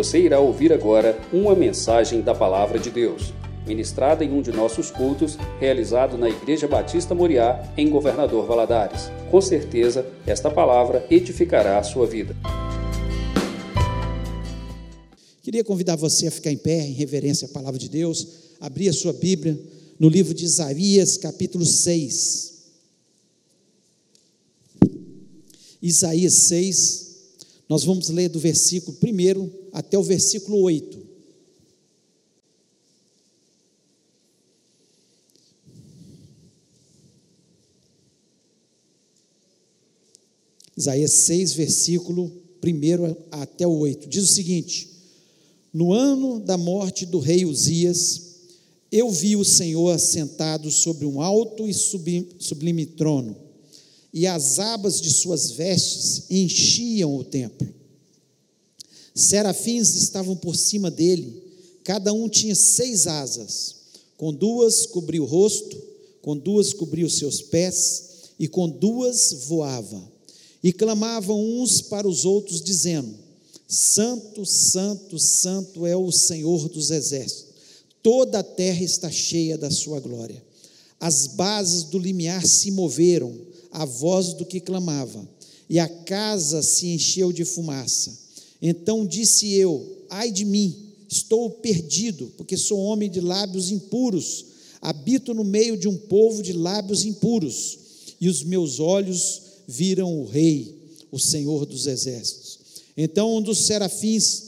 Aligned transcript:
Você 0.00 0.18
irá 0.18 0.40
ouvir 0.40 0.72
agora 0.72 1.20
uma 1.30 1.54
mensagem 1.54 2.22
da 2.22 2.34
Palavra 2.34 2.78
de 2.78 2.90
Deus, 2.90 3.34
ministrada 3.66 4.24
em 4.24 4.32
um 4.32 4.40
de 4.40 4.50
nossos 4.50 4.90
cultos, 4.90 5.36
realizado 5.60 6.16
na 6.16 6.26
Igreja 6.26 6.66
Batista 6.66 7.14
Moriá, 7.14 7.70
em 7.76 7.90
Governador 7.90 8.46
Valadares. 8.46 9.10
Com 9.30 9.42
certeza, 9.42 10.06
esta 10.26 10.50
palavra 10.50 11.06
edificará 11.10 11.78
a 11.78 11.82
sua 11.82 12.06
vida. 12.06 12.34
Queria 15.42 15.62
convidar 15.62 15.96
você 15.96 16.28
a 16.28 16.30
ficar 16.30 16.50
em 16.50 16.56
pé, 16.56 16.80
em 16.80 16.94
reverência 16.94 17.46
à 17.46 17.50
palavra 17.50 17.78
de 17.78 17.90
Deus, 17.90 18.26
abrir 18.58 18.88
a 18.88 18.94
sua 18.94 19.12
Bíblia 19.12 19.60
no 19.98 20.08
livro 20.08 20.32
de 20.32 20.46
Isaías, 20.46 21.18
capítulo 21.18 21.66
6. 21.66 22.54
Isaías 25.82 26.32
6, 26.32 27.09
nós 27.70 27.84
vamos 27.84 28.08
ler 28.08 28.28
do 28.28 28.40
versículo 28.40 28.98
1 29.00 29.48
até 29.72 29.96
o 29.96 30.02
versículo 30.02 30.60
8. 30.62 30.98
Isaías 40.76 41.12
6, 41.12 41.52
versículo 41.52 42.32
1 42.60 43.16
até 43.30 43.64
o 43.64 43.78
8. 43.78 44.08
Diz 44.08 44.24
o 44.24 44.34
seguinte: 44.34 44.90
No 45.72 45.92
ano 45.92 46.40
da 46.40 46.56
morte 46.56 47.06
do 47.06 47.20
rei 47.20 47.44
Uzias, 47.44 48.30
eu 48.90 49.12
vi 49.12 49.36
o 49.36 49.44
Senhor 49.44 49.90
assentado 49.90 50.72
sobre 50.72 51.06
um 51.06 51.20
alto 51.20 51.68
e 51.68 51.72
sublime 51.72 52.84
trono 52.84 53.49
e 54.12 54.26
as 54.26 54.58
abas 54.58 55.00
de 55.00 55.10
suas 55.10 55.52
vestes 55.52 56.24
enchiam 56.30 57.16
o 57.16 57.24
templo. 57.24 57.68
Serafins 59.14 59.94
estavam 59.94 60.36
por 60.36 60.56
cima 60.56 60.90
dele, 60.90 61.42
cada 61.84 62.12
um 62.12 62.28
tinha 62.28 62.54
seis 62.54 63.06
asas, 63.06 63.76
com 64.16 64.32
duas 64.32 64.86
cobria 64.86 65.22
o 65.22 65.26
rosto, 65.26 65.76
com 66.22 66.36
duas 66.36 66.72
cobria 66.72 67.06
os 67.06 67.16
seus 67.16 67.40
pés, 67.40 68.10
e 68.38 68.48
com 68.48 68.68
duas 68.68 69.32
voava. 69.48 70.02
E 70.62 70.72
clamavam 70.72 71.38
uns 71.38 71.80
para 71.80 72.08
os 72.08 72.24
outros, 72.24 72.60
dizendo: 72.60 73.14
Santo, 73.66 74.44
Santo, 74.44 75.18
Santo 75.18 75.86
é 75.86 75.96
o 75.96 76.10
Senhor 76.10 76.68
dos 76.68 76.90
exércitos, 76.90 77.54
toda 78.02 78.40
a 78.40 78.42
terra 78.42 78.82
está 78.82 79.10
cheia 79.10 79.56
da 79.56 79.70
sua 79.70 80.00
glória. 80.00 80.42
As 80.98 81.26
bases 81.26 81.84
do 81.84 81.98
limiar 81.98 82.46
se 82.46 82.70
moveram, 82.70 83.34
a 83.72 83.84
voz 83.84 84.34
do 84.34 84.44
que 84.44 84.60
clamava, 84.60 85.28
e 85.68 85.78
a 85.78 85.88
casa 85.88 86.62
se 86.62 86.88
encheu 86.88 87.32
de 87.32 87.44
fumaça. 87.44 88.18
Então 88.60 89.06
disse 89.06 89.52
eu: 89.52 90.04
Ai 90.10 90.30
de 90.30 90.44
mim, 90.44 90.74
estou 91.08 91.48
perdido, 91.50 92.32
porque 92.36 92.56
sou 92.56 92.78
homem 92.78 93.08
de 93.08 93.20
lábios 93.20 93.70
impuros, 93.70 94.46
habito 94.80 95.32
no 95.32 95.44
meio 95.44 95.76
de 95.76 95.88
um 95.88 95.96
povo 95.96 96.42
de 96.42 96.52
lábios 96.52 97.04
impuros, 97.04 97.78
e 98.20 98.28
os 98.28 98.42
meus 98.42 98.80
olhos 98.80 99.42
viram 99.66 100.20
o 100.20 100.26
Rei, 100.26 100.74
o 101.12 101.18
Senhor 101.18 101.64
dos 101.64 101.86
Exércitos. 101.86 102.58
Então 102.96 103.36
um 103.36 103.42
dos 103.42 103.66
serafins 103.66 104.42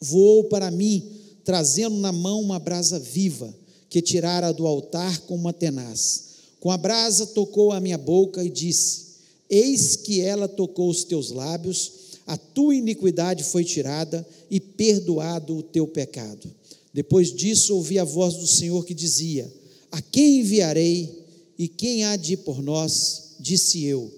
voou 0.00 0.44
para 0.44 0.70
mim, 0.70 1.02
trazendo 1.44 1.96
na 1.96 2.10
mão 2.10 2.40
uma 2.40 2.58
brasa 2.58 2.98
viva, 2.98 3.54
que 3.88 4.02
tirara 4.02 4.52
do 4.52 4.66
altar 4.66 5.20
com 5.20 5.36
uma 5.36 5.52
tenaz 5.52 6.31
com 6.62 6.70
a 6.70 6.76
brasa 6.76 7.26
tocou 7.26 7.72
a 7.72 7.80
minha 7.80 7.98
boca 7.98 8.44
e 8.44 8.48
disse: 8.48 9.16
Eis 9.50 9.96
que 9.96 10.20
ela 10.20 10.46
tocou 10.46 10.88
os 10.88 11.02
teus 11.02 11.32
lábios, 11.32 11.90
a 12.24 12.36
tua 12.36 12.76
iniquidade 12.76 13.42
foi 13.42 13.64
tirada 13.64 14.24
e 14.48 14.60
perdoado 14.60 15.56
o 15.56 15.62
teu 15.64 15.88
pecado. 15.88 16.48
Depois 16.94 17.34
disso 17.34 17.74
ouvi 17.74 17.98
a 17.98 18.04
voz 18.04 18.36
do 18.36 18.46
Senhor 18.46 18.84
que 18.84 18.94
dizia: 18.94 19.52
A 19.90 20.00
quem 20.00 20.38
enviarei 20.38 21.24
e 21.58 21.66
quem 21.66 22.04
há 22.04 22.14
de 22.14 22.34
ir 22.34 22.36
por 22.36 22.62
nós? 22.62 23.34
Disse 23.40 23.82
eu: 23.82 24.08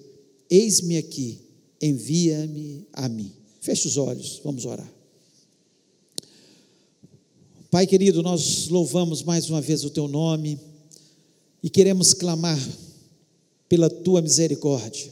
Eis-me 0.50 0.98
aqui, 0.98 1.40
envia-me 1.80 2.86
a 2.92 3.08
mim. 3.08 3.32
Feche 3.58 3.88
os 3.88 3.96
olhos, 3.96 4.42
vamos 4.44 4.66
orar. 4.66 4.92
Pai 7.70 7.86
querido, 7.86 8.22
nós 8.22 8.68
louvamos 8.68 9.22
mais 9.22 9.48
uma 9.48 9.62
vez 9.62 9.82
o 9.82 9.88
teu 9.88 10.06
nome 10.06 10.73
e 11.64 11.70
queremos 11.70 12.12
clamar 12.12 12.60
pela 13.70 13.88
tua 13.88 14.20
misericórdia. 14.20 15.10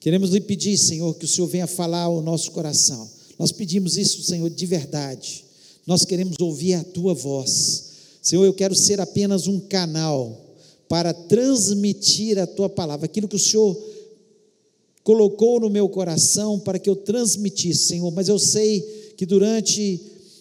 Queremos 0.00 0.30
lhe 0.30 0.40
pedir, 0.40 0.78
Senhor, 0.78 1.14
que 1.14 1.26
o 1.26 1.28
Senhor 1.28 1.46
venha 1.46 1.66
falar 1.66 2.04
ao 2.04 2.22
nosso 2.22 2.52
coração. 2.52 3.06
Nós 3.38 3.52
pedimos 3.52 3.98
isso, 3.98 4.22
Senhor, 4.22 4.48
de 4.48 4.64
verdade. 4.64 5.44
Nós 5.86 6.06
queremos 6.06 6.38
ouvir 6.40 6.72
a 6.72 6.82
tua 6.82 7.12
voz. 7.12 7.90
Senhor, 8.22 8.46
eu 8.46 8.54
quero 8.54 8.74
ser 8.74 8.98
apenas 8.98 9.46
um 9.46 9.60
canal 9.60 10.56
para 10.88 11.12
transmitir 11.12 12.38
a 12.38 12.46
tua 12.46 12.70
palavra, 12.70 13.04
aquilo 13.04 13.28
que 13.28 13.36
o 13.36 13.38
Senhor 13.38 13.78
colocou 15.04 15.60
no 15.60 15.68
meu 15.68 15.86
coração 15.86 16.58
para 16.58 16.78
que 16.78 16.88
eu 16.88 16.96
transmitisse, 16.96 17.88
Senhor. 17.88 18.10
Mas 18.10 18.26
eu 18.26 18.38
sei 18.38 18.80
que 19.18 19.26
durante 19.26 20.00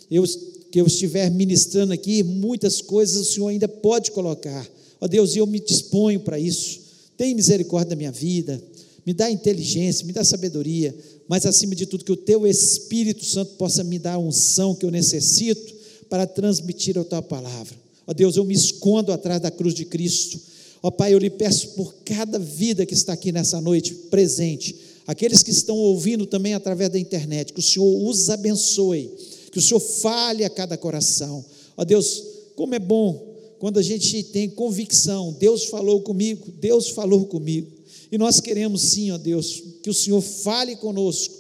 eu, 0.10 0.24
que 0.72 0.80
eu 0.80 0.88
estiver 0.88 1.30
ministrando 1.30 1.92
aqui, 1.92 2.24
muitas 2.24 2.82
coisas 2.82 3.28
o 3.28 3.30
Senhor 3.34 3.50
ainda 3.50 3.68
pode 3.68 4.12
colocar 4.12 4.66
Ó 5.02 5.08
Deus, 5.08 5.36
eu 5.36 5.48
me 5.48 5.60
disponho 5.60 6.20
para 6.20 6.40
isso. 6.40 6.82
Tem 7.18 7.34
misericórdia 7.36 7.92
da 7.92 7.96
minha 7.96 8.12
vida, 8.12 8.62
me 9.06 9.14
dá 9.14 9.30
inteligência, 9.30 10.06
me 10.06 10.14
dá 10.14 10.24
sabedoria, 10.24 10.96
mas 11.28 11.46
acima 11.46 11.76
de 11.76 11.86
tudo, 11.86 12.04
que 12.04 12.12
o 12.12 12.18
teu 12.18 12.46
Espírito 12.46 13.26
Santo 13.26 13.54
possa 13.54 13.84
me 13.84 14.00
dar 14.00 14.14
a 14.14 14.20
unção 14.20 14.76
que 14.76 14.86
eu 14.86 14.92
necessito 14.92 15.74
para 16.10 16.26
transmitir 16.26 16.98
a 16.98 17.04
tua 17.04 17.22
palavra. 17.22 17.76
Ó 18.06 18.14
Deus, 18.14 18.36
eu 18.36 18.44
me 18.44 18.54
escondo 18.54 19.12
atrás 19.12 19.42
da 19.42 19.52
cruz 19.52 19.74
de 19.74 19.86
Cristo. 19.86 20.40
Ó 20.82 20.90
Pai, 20.90 21.14
eu 21.14 21.20
lhe 21.20 21.30
peço 21.30 21.70
por 21.70 21.94
cada 22.06 22.40
vida 22.40 22.86
que 22.86 22.94
está 22.94 23.14
aqui 23.14 23.32
nessa 23.32 23.62
noite 23.62 23.94
presente, 23.94 24.76
aqueles 25.06 25.44
que 25.44 25.52
estão 25.52 25.78
ouvindo 25.78 26.26
também 26.26 26.54
através 26.54 26.90
da 26.90 26.98
internet, 26.98 27.54
que 27.54 27.60
o 27.60 27.64
Senhor 27.64 28.08
os 28.08 28.30
abençoe, 28.30 29.12
que 29.52 29.60
o 29.60 29.62
Senhor 29.62 29.80
fale 29.80 30.44
a 30.44 30.50
cada 30.50 30.78
coração. 30.78 31.44
Ó 31.76 31.84
Deus, 31.84 32.24
como 32.56 32.74
é 32.74 32.80
bom 32.80 33.29
quando 33.60 33.78
a 33.78 33.82
gente 33.82 34.24
tem 34.24 34.50
convicção, 34.50 35.36
Deus 35.38 35.66
falou 35.66 36.02
comigo, 36.02 36.48
Deus 36.60 36.90
falou 36.90 37.26
comigo. 37.26 37.68
E 38.10 38.18
nós 38.18 38.40
queremos 38.40 38.82
sim, 38.82 39.12
ó 39.12 39.18
Deus, 39.18 39.62
que 39.84 39.90
o 39.90 39.94
Senhor 39.94 40.22
fale 40.22 40.78
conosco, 40.78 41.36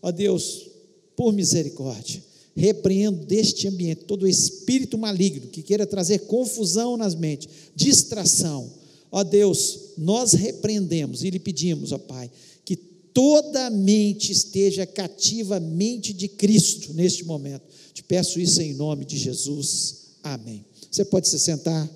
ó 0.00 0.12
Deus, 0.12 0.68
por 1.16 1.32
misericórdia. 1.32 2.22
Repreendo 2.56 3.26
deste 3.26 3.66
ambiente 3.66 4.04
todo 4.04 4.28
espírito 4.28 4.96
maligno 4.96 5.48
que 5.48 5.62
queira 5.62 5.84
trazer 5.84 6.20
confusão 6.20 6.96
nas 6.96 7.16
mentes, 7.16 7.48
distração. 7.74 8.70
Ó 9.10 9.24
Deus, 9.24 9.80
nós 9.98 10.32
repreendemos 10.32 11.24
e 11.24 11.30
lhe 11.30 11.40
pedimos, 11.40 11.90
ó 11.90 11.98
Pai, 11.98 12.30
que 12.64 12.76
toda 12.76 13.68
mente 13.68 14.30
esteja 14.30 14.86
cativa 14.86 15.58
mente 15.58 16.12
de 16.12 16.28
Cristo 16.28 16.94
neste 16.94 17.24
momento. 17.24 17.64
Te 17.92 18.04
peço 18.04 18.38
isso 18.38 18.62
em 18.62 18.74
nome 18.74 19.04
de 19.04 19.18
Jesus. 19.18 20.04
Amém. 20.22 20.64
Você 20.94 21.04
pode 21.04 21.26
se 21.26 21.40
sentar. 21.40 21.90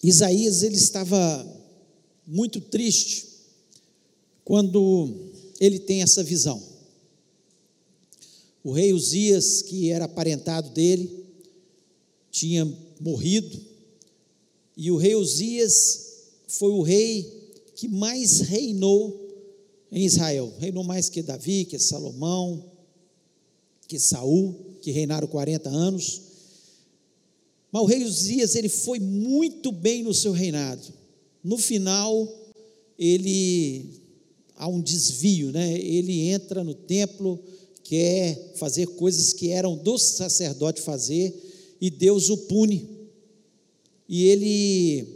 Isaías 0.00 0.62
ele 0.62 0.76
estava 0.76 1.18
muito 2.24 2.60
triste 2.60 3.26
quando 4.44 5.32
ele 5.58 5.80
tem 5.80 6.00
essa 6.00 6.22
visão. 6.22 6.62
O 8.62 8.70
rei 8.70 8.92
Uzias, 8.92 9.62
que 9.62 9.90
era 9.90 10.04
aparentado 10.04 10.70
dele, 10.70 11.26
tinha 12.30 12.72
morrido, 13.00 13.60
e 14.76 14.92
o 14.92 14.96
rei 14.96 15.16
Uzias 15.16 16.28
foi 16.46 16.70
o 16.70 16.82
rei 16.82 17.50
que 17.74 17.88
mais 17.88 18.42
reinou 18.42 19.29
em 19.90 20.04
Israel. 20.04 20.52
Reinou 20.58 20.84
mais 20.84 21.08
que 21.08 21.22
Davi, 21.22 21.64
que 21.64 21.78
Salomão, 21.78 22.64
que 23.88 23.98
Saul, 23.98 24.54
que 24.80 24.90
reinaram 24.90 25.26
40 25.26 25.68
anos. 25.68 26.22
Mas 27.72 27.82
o 27.82 27.86
rei 27.86 28.04
Uzias, 28.04 28.54
ele 28.54 28.68
foi 28.68 28.98
muito 28.98 29.72
bem 29.72 30.02
no 30.02 30.14
seu 30.14 30.32
reinado. 30.32 30.82
No 31.42 31.56
final, 31.56 32.28
ele 32.98 34.00
há 34.56 34.68
um 34.68 34.80
desvio, 34.80 35.50
né? 35.50 35.78
Ele 35.78 36.28
entra 36.28 36.62
no 36.62 36.74
templo, 36.74 37.42
quer 37.82 38.52
fazer 38.56 38.86
coisas 38.86 39.32
que 39.32 39.50
eram 39.50 39.76
do 39.76 39.96
sacerdote 39.96 40.80
fazer, 40.80 41.34
e 41.80 41.90
Deus 41.90 42.28
o 42.28 42.36
pune. 42.36 42.88
E 44.08 44.24
ele 44.24 45.06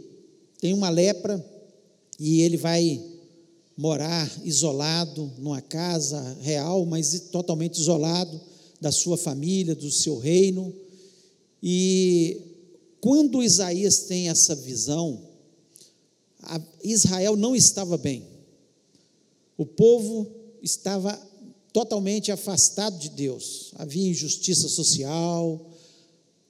tem 0.59 0.73
uma 0.73 0.89
lepra, 0.89 1.43
e 2.19 2.41
ele 2.41 2.57
vai 2.57 3.01
morar 3.77 4.31
isolado 4.43 5.31
numa 5.37 5.61
casa 5.61 6.37
real, 6.41 6.85
mas 6.85 7.19
totalmente 7.31 7.77
isolado 7.79 8.39
da 8.79 8.91
sua 8.91 9.17
família, 9.17 9.75
do 9.75 9.91
seu 9.91 10.17
reino. 10.17 10.73
E 11.61 12.41
quando 13.01 13.43
Isaías 13.43 13.99
tem 13.99 14.29
essa 14.29 14.55
visão, 14.55 15.21
Israel 16.83 17.35
não 17.35 17.55
estava 17.55 17.97
bem. 17.97 18.23
O 19.57 19.65
povo 19.65 20.27
estava 20.61 21.13
totalmente 21.73 22.31
afastado 22.31 22.97
de 22.97 23.09
Deus. 23.09 23.71
Havia 23.75 24.09
injustiça 24.09 24.69
social, 24.69 25.69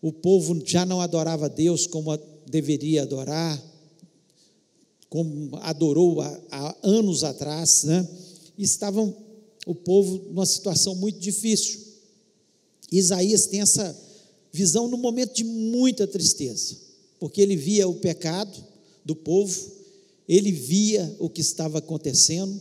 o 0.01 0.12
povo 0.12 0.62
já 0.63 0.86
não 0.86 1.01
adorava 1.01 1.50
Deus 1.50 1.88
como 1.88 2.16
deveria 2.45 3.01
adorar, 3.01 3.62
como 5.15 5.50
adorou 5.62 6.19
há, 6.19 6.77
anos 6.83 7.23
atrás, 7.23 7.85
né? 7.85 8.06
Estavam 8.57 9.15
o 9.65 9.73
povo 9.73 10.17
numa 10.27 10.45
situação 10.45 10.94
muito 10.94 11.17
difícil. 11.19 11.79
Isaías 12.91 13.45
tem 13.45 13.62
essa 13.62 13.97
visão 14.51 14.89
no 14.89 14.97
momento 14.97 15.33
de 15.33 15.45
muita 15.45 16.06
tristeza, 16.06 16.75
porque 17.17 17.39
ele 17.39 17.56
via 17.56 17.88
o 17.88 17.95
pecado 17.95 18.62
do 19.06 19.15
povo, 19.15 19.57
ele 20.27 20.51
via 20.51 21.15
o 21.18 21.29
que 21.29 21.39
estava 21.39 21.77
acontecendo, 21.77 22.59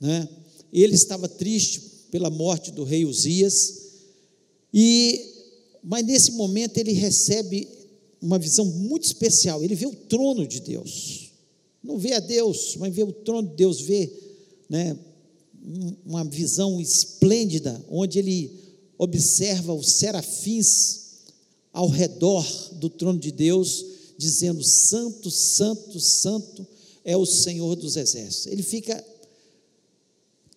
né? 0.00 0.26
Ele 0.72 0.94
estava 0.94 1.28
triste 1.28 1.82
pela 2.10 2.30
morte 2.30 2.70
do 2.70 2.82
rei 2.82 3.04
Uzias, 3.04 3.74
e 4.72 5.34
mas 5.82 6.02
nesse 6.06 6.32
momento 6.32 6.78
ele 6.78 6.92
recebe 6.92 7.68
uma 8.22 8.38
visão 8.38 8.64
muito 8.64 9.04
especial. 9.04 9.62
Ele 9.62 9.74
vê 9.74 9.86
o 9.86 9.94
trono 9.94 10.46
de 10.46 10.60
Deus. 10.60 11.27
Não 11.82 11.98
vê 11.98 12.14
a 12.14 12.20
Deus, 12.20 12.76
mas 12.76 12.94
vê 12.94 13.02
o 13.02 13.12
trono 13.12 13.48
de 13.48 13.54
Deus, 13.54 13.80
vê 13.80 14.12
né, 14.68 14.98
uma 16.04 16.24
visão 16.24 16.80
esplêndida, 16.80 17.84
onde 17.90 18.18
ele 18.18 18.52
observa 18.96 19.72
os 19.72 19.92
serafins 19.92 21.08
ao 21.72 21.88
redor 21.88 22.44
do 22.74 22.90
trono 22.90 23.18
de 23.18 23.30
Deus, 23.30 23.84
dizendo: 24.16 24.62
Santo, 24.64 25.30
Santo, 25.30 26.00
Santo 26.00 26.66
é 27.04 27.16
o 27.16 27.24
Senhor 27.24 27.76
dos 27.76 27.96
Exércitos. 27.96 28.46
Ele 28.46 28.62
fica 28.62 29.04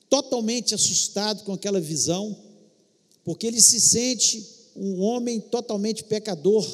totalmente 0.10 0.76
assustado 0.76 1.44
com 1.44 1.54
aquela 1.54 1.80
visão, 1.80 2.36
porque 3.24 3.48
ele 3.48 3.62
se 3.62 3.80
sente 3.80 4.46
um 4.76 5.02
homem 5.02 5.40
totalmente 5.40 6.04
pecador, 6.04 6.66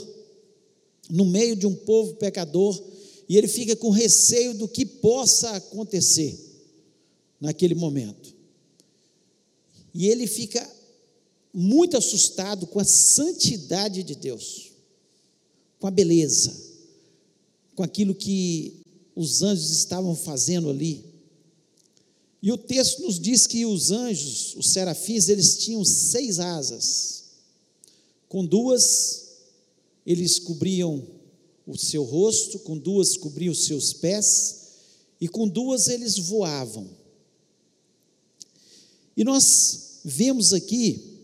no 1.09 1.25
meio 1.25 1.55
de 1.55 1.67
um 1.67 1.75
povo 1.75 2.15
pecador, 2.15 2.81
e 3.29 3.37
ele 3.37 3.47
fica 3.47 3.75
com 3.75 3.89
receio 3.89 4.53
do 4.53 4.67
que 4.67 4.85
possa 4.85 5.51
acontecer 5.51 6.39
naquele 7.39 7.75
momento. 7.75 8.33
E 9.93 10.07
ele 10.07 10.27
fica 10.27 10.67
muito 11.53 11.97
assustado 11.97 12.67
com 12.67 12.79
a 12.79 12.85
santidade 12.85 14.03
de 14.03 14.15
Deus, 14.15 14.71
com 15.79 15.87
a 15.87 15.91
beleza, 15.91 16.55
com 17.75 17.83
aquilo 17.83 18.15
que 18.15 18.81
os 19.15 19.41
anjos 19.41 19.71
estavam 19.71 20.15
fazendo 20.15 20.69
ali. 20.69 21.03
E 22.41 22.51
o 22.51 22.57
texto 22.57 23.01
nos 23.01 23.19
diz 23.19 23.47
que 23.47 23.65
os 23.65 23.91
anjos, 23.91 24.55
os 24.55 24.69
serafins, 24.69 25.27
eles 25.27 25.57
tinham 25.57 25.83
seis 25.83 26.39
asas. 26.39 27.23
Com 28.29 28.45
duas, 28.45 29.27
eles 30.05 30.37
cobriam 30.37 31.16
o 31.67 31.77
seu 31.77 32.03
rosto, 32.03 32.59
com 32.59 32.77
duas 32.77 33.17
cobriam 33.17 33.51
os 33.51 33.65
seus 33.65 33.93
pés, 33.93 34.67
e 35.19 35.27
com 35.27 35.47
duas 35.47 35.87
eles 35.87 36.17
voavam. 36.17 36.89
E 39.15 39.23
nós 39.23 39.99
vemos 40.05 40.53
aqui 40.53 41.17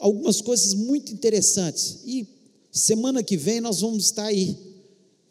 algumas 0.00 0.40
coisas 0.40 0.74
muito 0.74 1.12
interessantes. 1.12 1.98
E 2.04 2.26
semana 2.72 3.22
que 3.22 3.36
vem 3.36 3.60
nós 3.60 3.80
vamos 3.80 4.06
estar 4.06 4.26
aí 4.26 4.56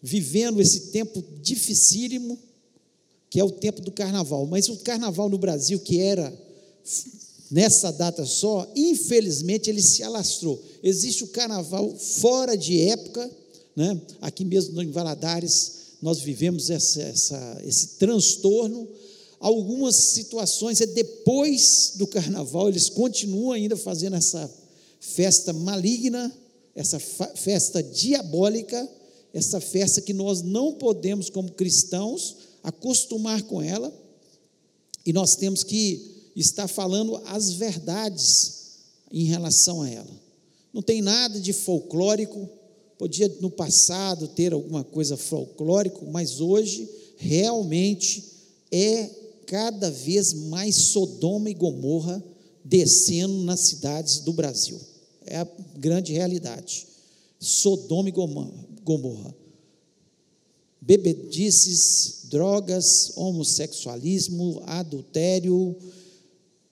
vivendo 0.02 0.62
esse 0.62 0.92
tempo 0.92 1.24
dificílimo 1.42 2.40
que 3.30 3.40
é 3.40 3.44
o 3.44 3.52
tempo 3.52 3.82
do 3.82 3.92
carnaval. 3.92 4.46
Mas 4.46 4.70
o 4.70 4.78
carnaval 4.78 5.28
no 5.28 5.38
Brasil, 5.38 5.78
que 5.80 6.00
era 6.00 6.34
nessa 7.52 7.92
data 7.92 8.26
só, 8.26 8.72
infelizmente 8.76 9.70
ele 9.70 9.82
se 9.82 10.04
alastrou. 10.04 10.62
Existe 10.82 11.24
o 11.24 11.28
carnaval 11.28 11.94
fora 11.98 12.56
de 12.56 12.80
época, 12.82 13.30
né? 13.76 14.00
aqui 14.22 14.46
mesmo 14.46 14.82
em 14.82 14.90
Valadares, 14.90 15.74
nós 16.02 16.20
vivemos 16.20 16.70
essa, 16.70 17.02
essa, 17.02 17.62
esse 17.66 17.88
transtorno. 17.98 18.88
Algumas 19.40 19.96
situações 19.96 20.80
é 20.82 20.86
depois 20.86 21.94
do 21.96 22.08
carnaval, 22.08 22.70
eles 22.70 22.90
continuam 22.90 23.52
ainda 23.52 23.76
fazendo 23.76 24.16
essa 24.16 24.50
festa 25.00 25.52
maligna, 25.54 26.32
essa 26.74 27.00
festa 27.00 27.82
diabólica, 27.82 28.90
essa 29.34 29.60
festa 29.60 30.02
que 30.02 30.14
nós 30.14 30.42
não 30.42 30.74
podemos, 30.74 31.30
como 31.30 31.52
cristãos, 31.52 32.38
acostumar 32.64 33.44
com 33.44 33.62
ela, 33.62 33.94
e 35.06 35.14
nós 35.14 35.36
temos 35.36 35.64
que 35.64 36.32
estar 36.36 36.68
falando 36.68 37.22
as 37.26 37.52
verdades 37.52 38.56
em 39.12 39.26
relação 39.26 39.82
a 39.82 39.90
ela. 39.90 40.26
Não 40.74 40.82
tem 40.82 41.02
nada 41.02 41.40
de 41.40 41.54
folclórico, 41.54 42.50
podia 42.98 43.28
no 43.42 43.50
passado 43.50 44.28
ter 44.28 44.54
alguma 44.54 44.84
coisa 44.84 45.18
folclórico, 45.18 46.06
mas 46.06 46.40
hoje 46.40 46.90
realmente 47.18 48.24
é 48.72 49.10
cada 49.46 49.92
vez 49.92 50.34
mais 50.34 50.76
Sodoma 50.76 51.50
e 51.50 51.54
Gomorra 51.54 52.24
descendo 52.64 53.44
nas 53.44 53.60
cidades 53.62 54.20
do 54.20 54.34
Brasil. 54.34 54.80
É 55.26 55.38
a 55.38 55.48
grande 55.78 56.14
realidade. 56.14 56.88
Sodoma 57.40 58.10
e 58.10 58.12
Gomorra 58.84 59.36
bebedices, 60.86 62.26
drogas, 62.30 63.14
homossexualismo, 63.16 64.62
adultério, 64.68 65.76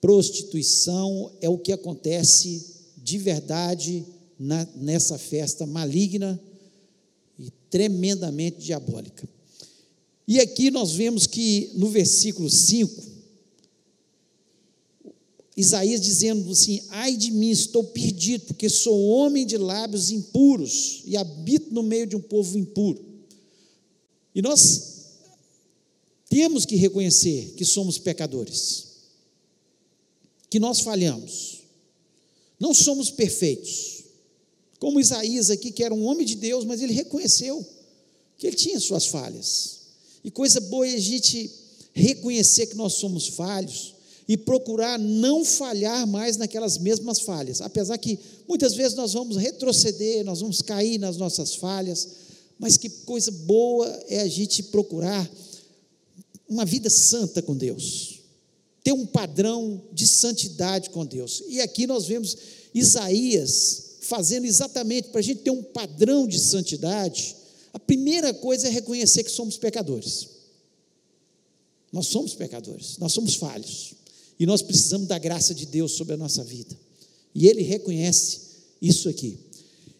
prostituição, 0.00 1.32
é 1.40 1.48
o 1.48 1.58
que 1.58 1.72
acontece 1.72 2.64
de 2.96 3.18
verdade 3.18 4.04
na, 4.44 4.68
nessa 4.76 5.16
festa 5.16 5.66
maligna 5.66 6.38
e 7.38 7.50
tremendamente 7.70 8.58
diabólica. 8.58 9.26
E 10.28 10.38
aqui 10.38 10.70
nós 10.70 10.92
vemos 10.92 11.26
que 11.26 11.70
no 11.74 11.88
versículo 11.88 12.50
5, 12.50 13.14
Isaías 15.56 16.00
dizendo 16.00 16.50
assim: 16.52 16.82
Ai 16.90 17.16
de 17.16 17.30
mim, 17.30 17.50
estou 17.50 17.84
perdido, 17.84 18.44
porque 18.44 18.68
sou 18.68 19.06
homem 19.06 19.46
de 19.46 19.56
lábios 19.56 20.10
impuros 20.10 21.02
e 21.06 21.16
habito 21.16 21.72
no 21.72 21.82
meio 21.82 22.06
de 22.06 22.16
um 22.16 22.20
povo 22.20 22.58
impuro. 22.58 23.02
E 24.34 24.42
nós 24.42 25.06
temos 26.28 26.66
que 26.66 26.76
reconhecer 26.76 27.54
que 27.56 27.64
somos 27.64 27.96
pecadores, 27.96 28.88
que 30.50 30.58
nós 30.58 30.80
falhamos, 30.80 31.62
não 32.60 32.74
somos 32.74 33.10
perfeitos. 33.10 33.93
Como 34.84 35.00
Isaías 35.00 35.48
aqui, 35.48 35.72
que 35.72 35.82
era 35.82 35.94
um 35.94 36.04
homem 36.04 36.26
de 36.26 36.34
Deus, 36.34 36.62
mas 36.66 36.82
ele 36.82 36.92
reconheceu 36.92 37.66
que 38.36 38.46
ele 38.46 38.54
tinha 38.54 38.78
suas 38.78 39.06
falhas. 39.06 39.78
E 40.22 40.30
coisa 40.30 40.60
boa 40.60 40.86
é 40.86 40.94
a 40.94 41.00
gente 41.00 41.50
reconhecer 41.94 42.66
que 42.66 42.76
nós 42.76 42.92
somos 42.92 43.28
falhos 43.28 43.94
e 44.28 44.36
procurar 44.36 44.98
não 44.98 45.42
falhar 45.42 46.06
mais 46.06 46.36
naquelas 46.36 46.76
mesmas 46.76 47.20
falhas. 47.20 47.62
Apesar 47.62 47.96
que 47.96 48.18
muitas 48.46 48.74
vezes 48.74 48.94
nós 48.94 49.14
vamos 49.14 49.38
retroceder, 49.38 50.22
nós 50.22 50.42
vamos 50.42 50.60
cair 50.60 50.98
nas 50.98 51.16
nossas 51.16 51.54
falhas, 51.54 52.06
mas 52.58 52.76
que 52.76 52.90
coisa 52.90 53.30
boa 53.30 53.88
é 54.06 54.20
a 54.20 54.28
gente 54.28 54.64
procurar 54.64 55.26
uma 56.46 56.66
vida 56.66 56.90
santa 56.90 57.40
com 57.40 57.56
Deus, 57.56 58.20
ter 58.82 58.92
um 58.92 59.06
padrão 59.06 59.80
de 59.90 60.06
santidade 60.06 60.90
com 60.90 61.06
Deus. 61.06 61.42
E 61.48 61.62
aqui 61.62 61.86
nós 61.86 62.04
vemos 62.04 62.36
Isaías 62.74 63.83
fazendo 64.04 64.44
exatamente 64.44 65.08
para 65.08 65.20
a 65.20 65.22
gente 65.22 65.40
ter 65.40 65.50
um 65.50 65.62
padrão 65.62 66.26
de 66.26 66.38
santidade. 66.38 67.34
A 67.72 67.78
primeira 67.78 68.32
coisa 68.32 68.68
é 68.68 68.70
reconhecer 68.70 69.24
que 69.24 69.30
somos 69.30 69.56
pecadores. 69.56 70.28
Nós 71.92 72.08
somos 72.08 72.34
pecadores, 72.34 72.98
nós 72.98 73.12
somos 73.12 73.34
falhos. 73.34 73.94
E 74.38 74.46
nós 74.46 74.62
precisamos 74.62 75.06
da 75.06 75.18
graça 75.18 75.54
de 75.54 75.64
Deus 75.64 75.92
sobre 75.92 76.14
a 76.14 76.16
nossa 76.16 76.42
vida. 76.42 76.76
E 77.34 77.46
ele 77.46 77.62
reconhece 77.62 78.40
isso 78.80 79.08
aqui. 79.08 79.38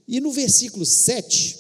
E 0.07 0.21
no 0.21 0.33
versículo 0.33 0.85
7, 0.85 1.57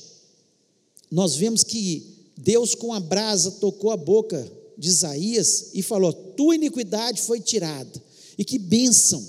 nós 1.10 1.36
vemos 1.36 1.62
que 1.62 2.14
Deus 2.36 2.74
com 2.74 2.92
a 2.92 3.00
brasa 3.00 3.52
tocou 3.52 3.90
a 3.90 3.96
boca 3.96 4.50
de 4.76 4.88
Isaías 4.88 5.70
e 5.72 5.82
falou: 5.82 6.12
Tua 6.12 6.56
iniquidade 6.56 7.22
foi 7.22 7.40
tirada. 7.40 8.02
E 8.36 8.44
que 8.44 8.58
bênção 8.58 9.24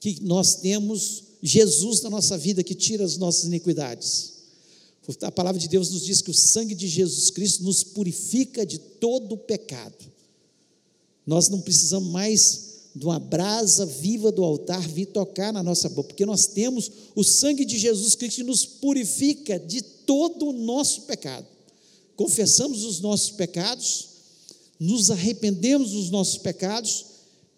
que 0.00 0.22
nós 0.22 0.56
temos 0.56 1.24
Jesus 1.46 2.00
na 2.00 2.08
nossa 2.08 2.38
vida 2.38 2.64
que 2.64 2.74
tira 2.74 3.04
as 3.04 3.18
nossas 3.18 3.44
iniquidades. 3.44 4.32
A 5.20 5.30
palavra 5.30 5.60
de 5.60 5.68
Deus 5.68 5.90
nos 5.90 6.02
diz 6.02 6.22
que 6.22 6.30
o 6.30 6.34
sangue 6.34 6.74
de 6.74 6.88
Jesus 6.88 7.30
Cristo 7.30 7.62
nos 7.62 7.84
purifica 7.84 8.64
de 8.64 8.78
todo 8.78 9.32
o 9.32 9.36
pecado. 9.36 10.10
Nós 11.26 11.50
não 11.50 11.60
precisamos 11.60 12.10
mais 12.10 12.72
de 12.96 13.04
uma 13.04 13.18
brasa 13.18 13.84
viva 13.84 14.32
do 14.32 14.42
altar 14.42 14.88
vir 14.88 15.04
tocar 15.06 15.52
na 15.52 15.62
nossa 15.62 15.90
boca, 15.90 16.08
porque 16.08 16.24
nós 16.24 16.46
temos 16.46 16.90
o 17.14 17.22
sangue 17.22 17.66
de 17.66 17.76
Jesus 17.76 18.14
Cristo 18.14 18.36
que 18.36 18.44
nos 18.44 18.64
purifica 18.64 19.58
de 19.58 19.82
todo 19.82 20.46
o 20.46 20.52
nosso 20.52 21.02
pecado. 21.02 21.46
confessamos 22.16 22.84
os 22.84 23.00
nossos 23.00 23.32
pecados, 23.32 24.08
nos 24.80 25.10
arrependemos 25.10 25.90
dos 25.90 26.10
nossos 26.10 26.38
pecados 26.38 27.04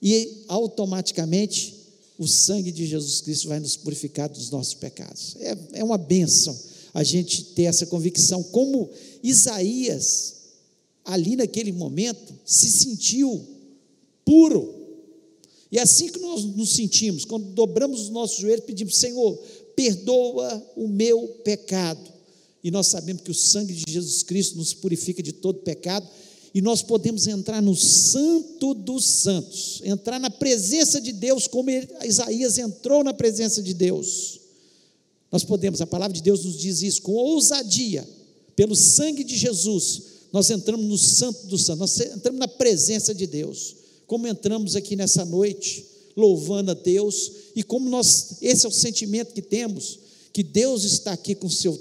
e 0.02 0.42
automaticamente 0.48 1.75
o 2.18 2.26
sangue 2.26 2.72
de 2.72 2.86
Jesus 2.86 3.20
Cristo 3.20 3.48
vai 3.48 3.60
nos 3.60 3.76
purificar 3.76 4.28
dos 4.28 4.50
nossos 4.50 4.74
pecados. 4.74 5.36
É, 5.38 5.56
é 5.74 5.84
uma 5.84 5.98
bênção 5.98 6.56
a 6.94 7.04
gente 7.04 7.44
ter 7.54 7.64
essa 7.64 7.84
convicção, 7.84 8.42
como 8.42 8.88
Isaías, 9.22 10.36
ali 11.04 11.36
naquele 11.36 11.70
momento, 11.70 12.32
se 12.44 12.70
sentiu 12.70 13.44
puro. 14.24 14.74
E 15.70 15.76
é 15.76 15.82
assim 15.82 16.08
que 16.08 16.18
nós 16.18 16.42
nos 16.42 16.70
sentimos, 16.70 17.26
quando 17.26 17.52
dobramos 17.52 18.00
os 18.00 18.08
nossos 18.08 18.38
joelhos, 18.38 18.64
pedimos, 18.64 18.96
Senhor, 18.96 19.36
perdoa 19.74 20.72
o 20.74 20.88
meu 20.88 21.28
pecado. 21.44 22.00
E 22.64 22.70
nós 22.70 22.86
sabemos 22.86 23.22
que 23.22 23.30
o 23.30 23.34
sangue 23.34 23.74
de 23.74 23.92
Jesus 23.92 24.22
Cristo 24.22 24.56
nos 24.56 24.72
purifica 24.72 25.22
de 25.22 25.32
todo 25.32 25.58
pecado 25.58 26.08
e 26.56 26.62
nós 26.62 26.80
podemos 26.80 27.26
entrar 27.26 27.60
no 27.60 27.76
Santo 27.76 28.72
dos 28.72 29.04
Santos, 29.04 29.82
entrar 29.84 30.18
na 30.18 30.30
presença 30.30 30.98
de 30.98 31.12
Deus, 31.12 31.46
como 31.46 31.68
Isaías 32.02 32.56
entrou 32.56 33.04
na 33.04 33.12
presença 33.12 33.62
de 33.62 33.74
Deus. 33.74 34.40
Nós 35.30 35.44
podemos, 35.44 35.82
a 35.82 35.86
palavra 35.86 36.14
de 36.14 36.22
Deus 36.22 36.46
nos 36.46 36.56
diz 36.56 36.80
isso, 36.80 37.02
com 37.02 37.12
ousadia, 37.12 38.08
pelo 38.56 38.74
sangue 38.74 39.22
de 39.22 39.36
Jesus, 39.36 40.02
nós 40.32 40.48
entramos 40.48 40.86
no 40.86 40.96
Santo 40.96 41.46
dos 41.46 41.66
Santos, 41.66 41.78
nós 41.78 42.00
entramos 42.00 42.40
na 42.40 42.48
presença 42.48 43.14
de 43.14 43.26
Deus, 43.26 43.76
como 44.06 44.26
entramos 44.26 44.74
aqui 44.74 44.96
nessa 44.96 45.26
noite, 45.26 45.84
louvando 46.16 46.70
a 46.70 46.74
Deus, 46.74 47.32
e 47.54 47.62
como 47.62 47.86
nós, 47.90 48.38
esse 48.40 48.64
é 48.64 48.68
o 48.70 48.72
sentimento 48.72 49.34
que 49.34 49.42
temos, 49.42 49.98
que 50.32 50.42
Deus 50.42 50.84
está 50.84 51.12
aqui 51.12 51.34
com 51.34 51.50
seu 51.50 51.78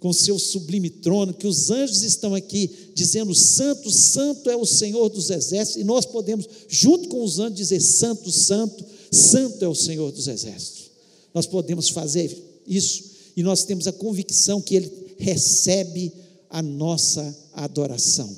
com 0.00 0.14
seu 0.14 0.38
sublime 0.38 0.88
trono, 0.88 1.34
que 1.34 1.46
os 1.46 1.70
anjos 1.70 2.02
estão 2.02 2.34
aqui 2.34 2.70
dizendo: 2.94 3.34
Santo, 3.34 3.90
Santo 3.90 4.48
é 4.48 4.56
o 4.56 4.64
Senhor 4.64 5.10
dos 5.10 5.28
exércitos, 5.28 5.80
e 5.80 5.84
nós 5.84 6.06
podemos, 6.06 6.48
junto 6.66 7.08
com 7.08 7.22
os 7.22 7.38
anjos, 7.38 7.58
dizer: 7.58 7.80
Santo, 7.80 8.32
Santo, 8.32 8.84
Santo 9.12 9.62
é 9.62 9.68
o 9.68 9.74
Senhor 9.74 10.10
dos 10.10 10.26
exércitos. 10.26 10.90
Nós 11.34 11.46
podemos 11.46 11.90
fazer 11.90 12.34
isso, 12.66 13.04
e 13.36 13.42
nós 13.42 13.64
temos 13.64 13.86
a 13.86 13.92
convicção 13.92 14.60
que 14.60 14.74
Ele 14.74 14.90
recebe 15.18 16.10
a 16.48 16.62
nossa 16.62 17.38
adoração, 17.52 18.34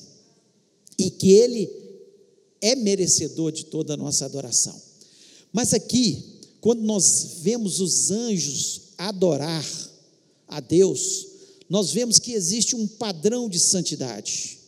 e 0.99 1.11
que 1.11 1.31
Ele 1.31 1.71
é 2.61 2.75
merecedor 2.75 3.53
de 3.53 3.67
toda 3.67 3.95
a 3.95 3.97
nossa 3.97 4.25
adoração. 4.25 4.75
Mas 5.53 5.73
aqui, 5.73 6.25
quando 6.61 6.83
nós 6.83 7.37
vemos 7.41 7.81
os 7.81 8.11
anjos 8.11 8.81
adorar 8.99 9.65
a 10.49 10.61
Deus, 10.61 11.32
nós 11.73 11.91
vemos 11.91 12.19
que 12.19 12.35
existe 12.35 12.77
um 12.77 12.87
padrão 12.87 13.49
de 13.49 13.59
santidade. 13.59 14.59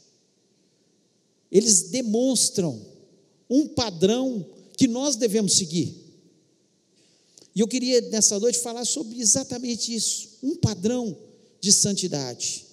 Eles 1.52 1.90
demonstram 1.90 2.80
um 3.48 3.68
padrão 3.68 4.42
que 4.74 4.88
nós 4.88 5.14
devemos 5.14 5.52
seguir. 5.52 5.94
E 7.54 7.60
eu 7.60 7.68
queria 7.68 8.00
nessa 8.08 8.40
noite 8.40 8.58
falar 8.58 8.86
sobre 8.86 9.20
exatamente 9.20 9.94
isso, 9.94 10.30
um 10.42 10.56
padrão 10.56 11.14
de 11.60 11.72
santidade. 11.72 12.64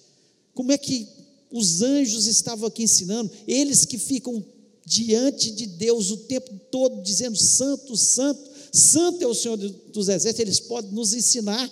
Como 0.54 0.72
é 0.72 0.78
que 0.78 1.06
os 1.50 1.82
anjos 1.82 2.26
estavam 2.26 2.68
aqui 2.68 2.84
ensinando, 2.84 3.30
eles 3.46 3.84
que 3.84 3.98
ficam 3.98 4.42
diante 4.86 5.50
de 5.50 5.66
Deus 5.66 6.10
o 6.10 6.16
tempo 6.16 6.58
todo 6.70 7.02
dizendo 7.02 7.36
santo, 7.36 7.94
santo, 7.98 8.50
santo 8.72 9.22
é 9.22 9.26
o 9.26 9.34
Senhor 9.34 9.58
dos 9.58 10.08
exércitos, 10.08 10.40
eles 10.40 10.58
podem 10.58 10.90
nos 10.92 11.12
ensinar 11.12 11.70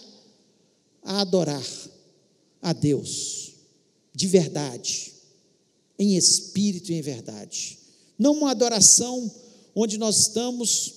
a 1.02 1.23
adorar 1.23 1.64
a 2.62 2.73
Deus, 2.73 3.52
de 4.14 4.26
verdade, 4.26 5.12
em 5.99 6.17
espírito 6.17 6.93
e 6.93 6.95
em 6.95 7.02
verdade. 7.02 7.79
Não 8.19 8.33
uma 8.33 8.50
adoração 8.50 9.31
onde 9.75 9.99
nós 9.99 10.19
estamos 10.19 10.95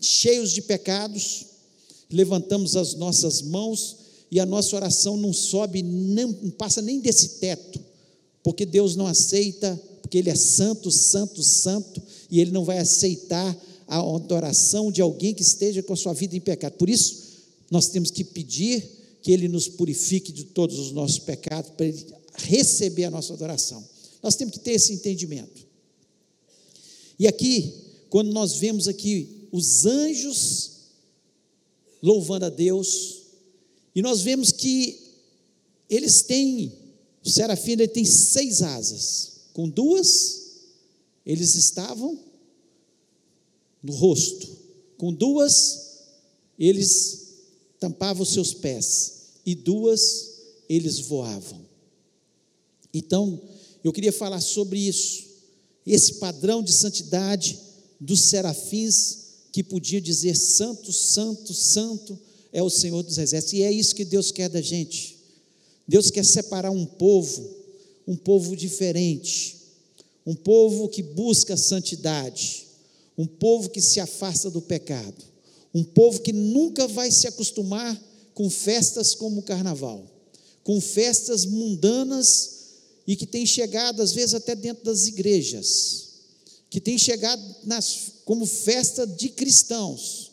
cheios 0.00 0.50
de 0.50 0.62
pecados, 0.62 1.46
levantamos 2.10 2.76
as 2.76 2.94
nossas 2.94 3.42
mãos 3.42 3.96
e 4.30 4.40
a 4.40 4.46
nossa 4.46 4.74
oração 4.76 5.16
não 5.16 5.32
sobe, 5.32 5.82
não 5.82 6.32
passa 6.50 6.82
nem 6.82 7.00
desse 7.00 7.40
teto, 7.40 7.80
porque 8.42 8.66
Deus 8.66 8.96
não 8.96 9.06
aceita, 9.06 9.80
porque 10.02 10.18
Ele 10.18 10.30
é 10.30 10.34
santo, 10.34 10.90
santo, 10.90 11.42
santo, 11.42 12.02
e 12.30 12.40
Ele 12.40 12.50
não 12.50 12.64
vai 12.64 12.78
aceitar 12.78 13.56
a 13.86 13.98
adoração 13.98 14.90
de 14.90 15.00
alguém 15.00 15.34
que 15.34 15.42
esteja 15.42 15.82
com 15.82 15.92
a 15.92 15.96
sua 15.96 16.12
vida 16.12 16.36
em 16.36 16.40
pecado. 16.40 16.74
Por 16.74 16.88
isso, 16.88 17.22
nós 17.70 17.88
temos 17.88 18.10
que 18.10 18.24
pedir 18.24 19.03
que 19.24 19.32
Ele 19.32 19.48
nos 19.48 19.66
purifique 19.66 20.30
de 20.30 20.44
todos 20.44 20.78
os 20.78 20.92
nossos 20.92 21.18
pecados, 21.18 21.70
para 21.70 21.86
Ele 21.86 22.06
receber 22.34 23.04
a 23.04 23.10
nossa 23.10 23.32
adoração. 23.32 23.82
Nós 24.22 24.36
temos 24.36 24.52
que 24.52 24.60
ter 24.60 24.72
esse 24.72 24.92
entendimento. 24.92 25.66
E 27.18 27.26
aqui, 27.26 27.72
quando 28.10 28.30
nós 28.32 28.56
vemos 28.56 28.86
aqui 28.86 29.48
os 29.50 29.86
anjos 29.86 30.72
louvando 32.02 32.44
a 32.44 32.50
Deus, 32.50 33.22
e 33.94 34.02
nós 34.02 34.20
vemos 34.20 34.52
que 34.52 35.00
eles 35.88 36.20
têm, 36.20 36.70
o 37.24 37.30
serafim 37.30 37.72
ele 37.72 37.88
tem 37.88 38.04
seis 38.04 38.60
asas, 38.60 39.36
com 39.54 39.66
duas 39.66 40.42
eles 41.24 41.54
estavam 41.54 42.18
no 43.82 43.94
rosto, 43.94 44.46
com 44.98 45.14
duas 45.14 46.02
eles 46.58 47.23
tampavam 47.78 48.22
os 48.22 48.32
seus 48.32 48.54
pés, 48.54 49.12
e 49.44 49.54
duas 49.54 50.34
eles 50.68 51.00
voavam. 51.00 51.60
Então, 52.92 53.40
eu 53.82 53.92
queria 53.92 54.12
falar 54.12 54.40
sobre 54.40 54.78
isso, 54.78 55.24
esse 55.86 56.14
padrão 56.14 56.62
de 56.62 56.72
santidade 56.72 57.58
dos 58.00 58.20
serafins 58.20 59.24
que 59.52 59.62
podia 59.62 60.00
dizer 60.00 60.34
santo, 60.34 60.92
santo, 60.92 61.52
santo 61.52 62.18
é 62.52 62.62
o 62.62 62.70
Senhor 62.70 63.02
dos 63.02 63.18
exércitos. 63.18 63.52
E 63.52 63.62
é 63.62 63.70
isso 63.70 63.94
que 63.94 64.04
Deus 64.04 64.30
quer 64.30 64.48
da 64.48 64.60
gente. 64.60 65.18
Deus 65.86 66.10
quer 66.10 66.24
separar 66.24 66.70
um 66.70 66.86
povo, 66.86 67.48
um 68.06 68.16
povo 68.16 68.56
diferente, 68.56 69.56
um 70.24 70.34
povo 70.34 70.88
que 70.88 71.02
busca 71.02 71.56
santidade, 71.56 72.66
um 73.18 73.26
povo 73.26 73.68
que 73.68 73.80
se 73.80 74.00
afasta 74.00 74.50
do 74.50 74.62
pecado, 74.62 75.24
um 75.74 75.82
povo 75.82 76.20
que 76.20 76.32
nunca 76.32 76.86
vai 76.86 77.10
se 77.10 77.26
acostumar 77.26 78.00
com 78.32 78.48
festas 78.48 79.14
como 79.14 79.40
o 79.40 79.42
carnaval, 79.42 80.04
com 80.62 80.80
festas 80.80 81.44
mundanas 81.44 82.54
e 83.06 83.16
que 83.16 83.26
tem 83.26 83.44
chegado 83.44 84.00
às 84.00 84.12
vezes 84.12 84.34
até 84.34 84.54
dentro 84.54 84.84
das 84.84 85.06
igrejas, 85.06 86.08
que 86.70 86.80
tem 86.80 86.96
chegado 86.96 87.42
nas, 87.64 88.12
como 88.24 88.46
festa 88.46 89.06
de 89.06 89.28
cristãos. 89.28 90.32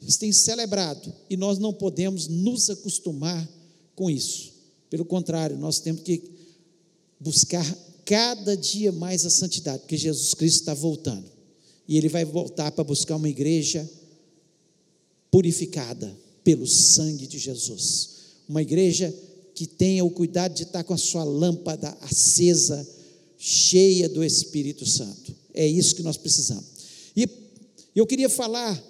Eles 0.00 0.16
têm 0.16 0.32
celebrado 0.32 1.12
e 1.28 1.36
nós 1.36 1.58
não 1.58 1.72
podemos 1.72 2.28
nos 2.28 2.70
acostumar 2.70 3.48
com 3.94 4.08
isso. 4.08 4.52
Pelo 4.88 5.04
contrário, 5.04 5.58
nós 5.58 5.80
temos 5.80 6.02
que 6.02 6.22
buscar 7.18 7.64
cada 8.04 8.56
dia 8.56 8.92
mais 8.92 9.26
a 9.26 9.30
santidade, 9.30 9.80
porque 9.80 9.96
Jesus 9.96 10.32
Cristo 10.34 10.60
está 10.60 10.74
voltando. 10.74 11.24
E 11.88 11.96
ele 11.96 12.08
vai 12.08 12.24
voltar 12.24 12.70
para 12.72 12.84
buscar 12.84 13.16
uma 13.16 13.28
igreja 13.28 13.88
purificada, 15.36 16.18
pelo 16.42 16.66
sangue 16.66 17.26
de 17.26 17.38
Jesus. 17.38 18.08
Uma 18.48 18.62
igreja 18.62 19.14
que 19.54 19.66
tenha 19.66 20.02
o 20.02 20.10
cuidado 20.10 20.54
de 20.54 20.62
estar 20.62 20.82
com 20.82 20.94
a 20.94 20.96
sua 20.96 21.24
lâmpada 21.24 21.94
acesa, 22.00 22.88
cheia 23.36 24.08
do 24.08 24.24
Espírito 24.24 24.86
Santo. 24.86 25.36
É 25.52 25.66
isso 25.66 25.94
que 25.94 26.02
nós 26.02 26.16
precisamos. 26.16 26.64
E 27.14 27.28
eu 27.94 28.06
queria 28.06 28.30
falar 28.30 28.82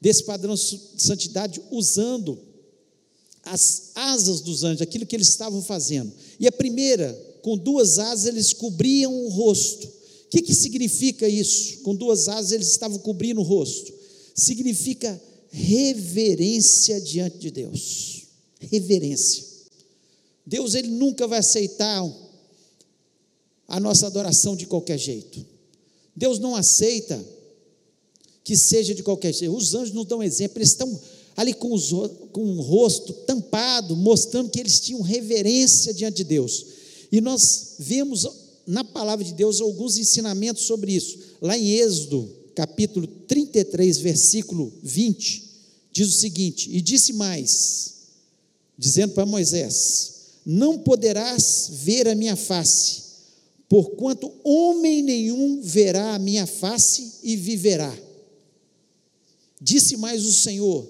desse 0.00 0.24
padrão 0.24 0.56
de 0.56 0.80
santidade 0.96 1.62
usando 1.70 2.36
as 3.44 3.92
asas 3.94 4.40
dos 4.40 4.64
anjos, 4.64 4.82
aquilo 4.82 5.06
que 5.06 5.14
eles 5.14 5.28
estavam 5.28 5.62
fazendo. 5.62 6.12
E 6.40 6.48
a 6.48 6.52
primeira, 6.52 7.12
com 7.40 7.56
duas 7.56 8.00
asas, 8.00 8.26
eles 8.26 8.52
cobriam 8.52 9.14
o 9.26 9.28
rosto. 9.28 9.86
O 9.86 10.28
que, 10.28 10.42
que 10.42 10.56
significa 10.56 11.28
isso? 11.28 11.78
Com 11.82 11.94
duas 11.94 12.26
asas, 12.26 12.50
eles 12.50 12.66
estavam 12.68 12.98
cobrindo 12.98 13.40
o 13.40 13.44
rosto. 13.44 13.92
Significa 14.34 15.27
reverência 15.50 17.00
diante 17.00 17.38
de 17.38 17.50
Deus. 17.50 18.24
Reverência. 18.60 19.44
Deus 20.46 20.74
ele 20.74 20.88
nunca 20.88 21.26
vai 21.26 21.40
aceitar 21.40 22.02
a 23.66 23.78
nossa 23.78 24.06
adoração 24.06 24.56
de 24.56 24.66
qualquer 24.66 24.98
jeito. 24.98 25.44
Deus 26.16 26.38
não 26.38 26.56
aceita 26.56 27.22
que 28.42 28.56
seja 28.56 28.94
de 28.94 29.02
qualquer 29.02 29.32
jeito. 29.34 29.54
Os 29.54 29.74
anjos 29.74 29.94
não 29.94 30.04
dão 30.04 30.22
exemplo, 30.22 30.58
eles 30.58 30.70
estão 30.70 30.98
ali 31.36 31.52
com, 31.52 31.72
os, 31.72 31.90
com 32.32 32.42
o 32.42 32.60
rosto 32.60 33.12
tampado, 33.12 33.94
mostrando 33.94 34.50
que 34.50 34.58
eles 34.58 34.80
tinham 34.80 35.02
reverência 35.02 35.92
diante 35.92 36.16
de 36.16 36.24
Deus. 36.24 36.66
E 37.12 37.20
nós 37.20 37.76
vemos 37.78 38.26
na 38.66 38.82
palavra 38.82 39.24
de 39.24 39.34
Deus 39.34 39.60
alguns 39.60 39.96
ensinamentos 39.98 40.64
sobre 40.64 40.92
isso. 40.92 41.18
Lá 41.40 41.56
em 41.56 41.72
Êxodo, 41.74 42.28
capítulo 42.58 43.06
33, 43.06 43.98
versículo 43.98 44.72
20, 44.82 45.44
diz 45.92 46.08
o 46.08 46.18
seguinte: 46.18 46.68
E 46.72 46.80
disse 46.80 47.12
mais, 47.12 47.94
dizendo 48.76 49.14
para 49.14 49.24
Moisés: 49.24 50.14
não 50.44 50.76
poderás 50.76 51.70
ver 51.84 52.08
a 52.08 52.16
minha 52.16 52.34
face, 52.34 53.02
porquanto 53.68 54.32
homem 54.42 55.04
nenhum 55.04 55.60
verá 55.62 56.16
a 56.16 56.18
minha 56.18 56.48
face 56.48 57.20
e 57.22 57.36
viverá. 57.36 57.96
Disse 59.60 59.96
mais 59.96 60.24
o 60.24 60.32
Senhor: 60.32 60.84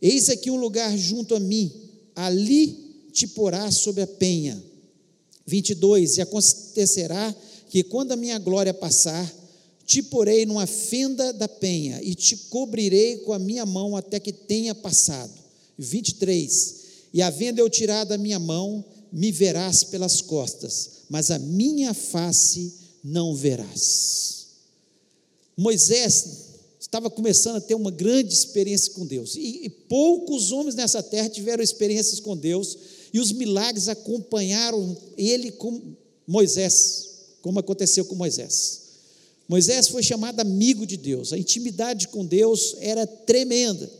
Eis 0.00 0.28
aqui 0.28 0.52
um 0.52 0.60
lugar 0.60 0.96
junto 0.96 1.34
a 1.34 1.40
mim, 1.40 1.72
ali 2.14 3.08
te 3.12 3.26
porás 3.26 3.74
sobre 3.78 4.02
a 4.02 4.06
penha. 4.06 4.62
22: 5.44 6.18
E 6.18 6.20
acontecerá 6.20 7.34
que 7.68 7.82
quando 7.82 8.12
a 8.12 8.16
minha 8.16 8.38
glória 8.38 8.72
passar, 8.72 9.37
te 9.88 10.02
porei 10.02 10.44
numa 10.44 10.66
fenda 10.66 11.32
da 11.32 11.48
penha 11.48 11.98
e 12.02 12.14
te 12.14 12.36
cobrirei 12.36 13.16
com 13.20 13.32
a 13.32 13.38
minha 13.38 13.64
mão 13.64 13.96
até 13.96 14.20
que 14.20 14.34
tenha 14.34 14.74
passado. 14.74 15.32
23: 15.78 16.74
E 17.14 17.22
havendo 17.22 17.58
eu 17.58 17.70
tirado 17.70 18.12
a 18.12 18.18
minha 18.18 18.38
mão, 18.38 18.84
me 19.10 19.32
verás 19.32 19.84
pelas 19.84 20.20
costas, 20.20 20.90
mas 21.08 21.30
a 21.30 21.38
minha 21.38 21.94
face 21.94 22.74
não 23.02 23.34
verás. 23.34 24.48
Moisés 25.56 26.48
estava 26.78 27.08
começando 27.08 27.56
a 27.56 27.60
ter 27.62 27.74
uma 27.74 27.90
grande 27.90 28.34
experiência 28.34 28.92
com 28.92 29.06
Deus, 29.06 29.36
e, 29.36 29.64
e 29.64 29.70
poucos 29.70 30.52
homens 30.52 30.74
nessa 30.74 31.02
terra 31.02 31.30
tiveram 31.30 31.64
experiências 31.64 32.20
com 32.20 32.36
Deus, 32.36 32.76
e 33.10 33.18
os 33.18 33.32
milagres 33.32 33.88
acompanharam 33.88 34.94
ele 35.16 35.50
com 35.50 35.80
Moisés, 36.26 37.08
como 37.40 37.58
aconteceu 37.58 38.04
com 38.04 38.14
Moisés. 38.14 38.87
Moisés 39.48 39.88
foi 39.88 40.02
chamado 40.02 40.40
amigo 40.40 40.86
de 40.86 40.98
Deus, 40.98 41.32
a 41.32 41.38
intimidade 41.38 42.08
com 42.08 42.24
Deus 42.24 42.76
era 42.80 43.06
tremenda, 43.06 43.90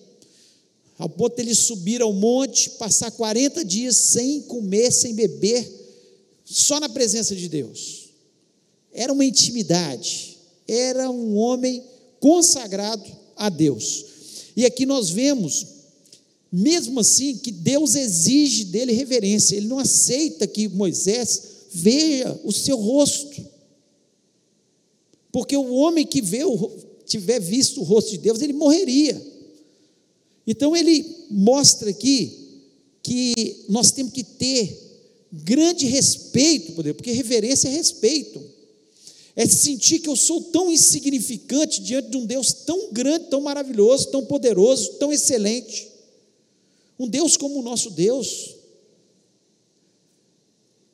ao 0.98 1.08
ponto 1.08 1.36
de 1.36 1.42
ele 1.42 1.54
subir 1.54 2.02
ao 2.02 2.12
monte, 2.12 2.70
passar 2.70 3.10
40 3.10 3.64
dias 3.64 3.96
sem 3.96 4.42
comer, 4.42 4.92
sem 4.92 5.14
beber, 5.14 5.66
só 6.44 6.78
na 6.78 6.88
presença 6.88 7.34
de 7.34 7.48
Deus. 7.48 8.10
Era 8.92 9.12
uma 9.12 9.24
intimidade, 9.24 10.36
era 10.66 11.08
um 11.10 11.36
homem 11.36 11.82
consagrado 12.20 13.04
a 13.36 13.48
Deus. 13.48 14.04
E 14.56 14.66
aqui 14.66 14.84
nós 14.84 15.08
vemos, 15.08 15.66
mesmo 16.50 17.00
assim, 17.00 17.36
que 17.36 17.52
Deus 17.52 17.94
exige 17.94 18.64
dele 18.64 18.92
reverência, 18.92 19.56
ele 19.56 19.68
não 19.68 19.78
aceita 19.78 20.46
que 20.46 20.68
Moisés 20.68 21.42
veja 21.72 22.38
o 22.44 22.52
seu 22.52 22.76
rosto. 22.76 23.57
Porque 25.38 25.56
o 25.56 25.72
homem 25.74 26.04
que 26.04 26.20
vê 26.20 26.40
tiver 27.06 27.38
visto 27.38 27.80
o 27.80 27.84
rosto 27.84 28.10
de 28.10 28.18
Deus, 28.18 28.42
ele 28.42 28.52
morreria. 28.52 29.24
Então 30.44 30.76
ele 30.76 31.06
mostra 31.30 31.90
aqui 31.90 32.58
que 33.04 33.64
nós 33.68 33.92
temos 33.92 34.12
que 34.12 34.24
ter 34.24 34.76
grande 35.32 35.86
respeito 35.86 36.72
por 36.72 36.82
Deus, 36.82 36.96
porque 36.96 37.12
reverência 37.12 37.68
é 37.68 37.70
respeito. 37.70 38.42
É 39.36 39.46
sentir 39.46 40.00
que 40.00 40.08
eu 40.08 40.16
sou 40.16 40.40
tão 40.40 40.72
insignificante 40.72 41.80
diante 41.82 42.10
de 42.10 42.16
um 42.16 42.26
Deus 42.26 42.52
tão 42.52 42.92
grande, 42.92 43.26
tão 43.26 43.40
maravilhoso, 43.40 44.08
tão 44.08 44.26
poderoso, 44.26 44.94
tão 44.94 45.12
excelente. 45.12 45.86
Um 46.98 47.06
Deus 47.06 47.36
como 47.36 47.60
o 47.60 47.62
nosso 47.62 47.92
Deus. 47.92 48.56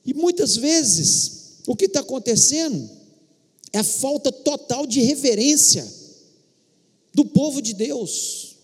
E 0.04 0.12
muitas 0.12 0.54
vezes, 0.54 1.54
o 1.66 1.74
que 1.74 1.86
está 1.86 2.00
acontecendo 2.00 3.03
é 3.74 3.78
a 3.78 3.84
falta 3.84 4.30
total 4.30 4.86
de 4.86 5.00
reverência 5.00 5.84
do 7.12 7.24
povo 7.24 7.60
de 7.60 7.74
Deus. 7.74 8.54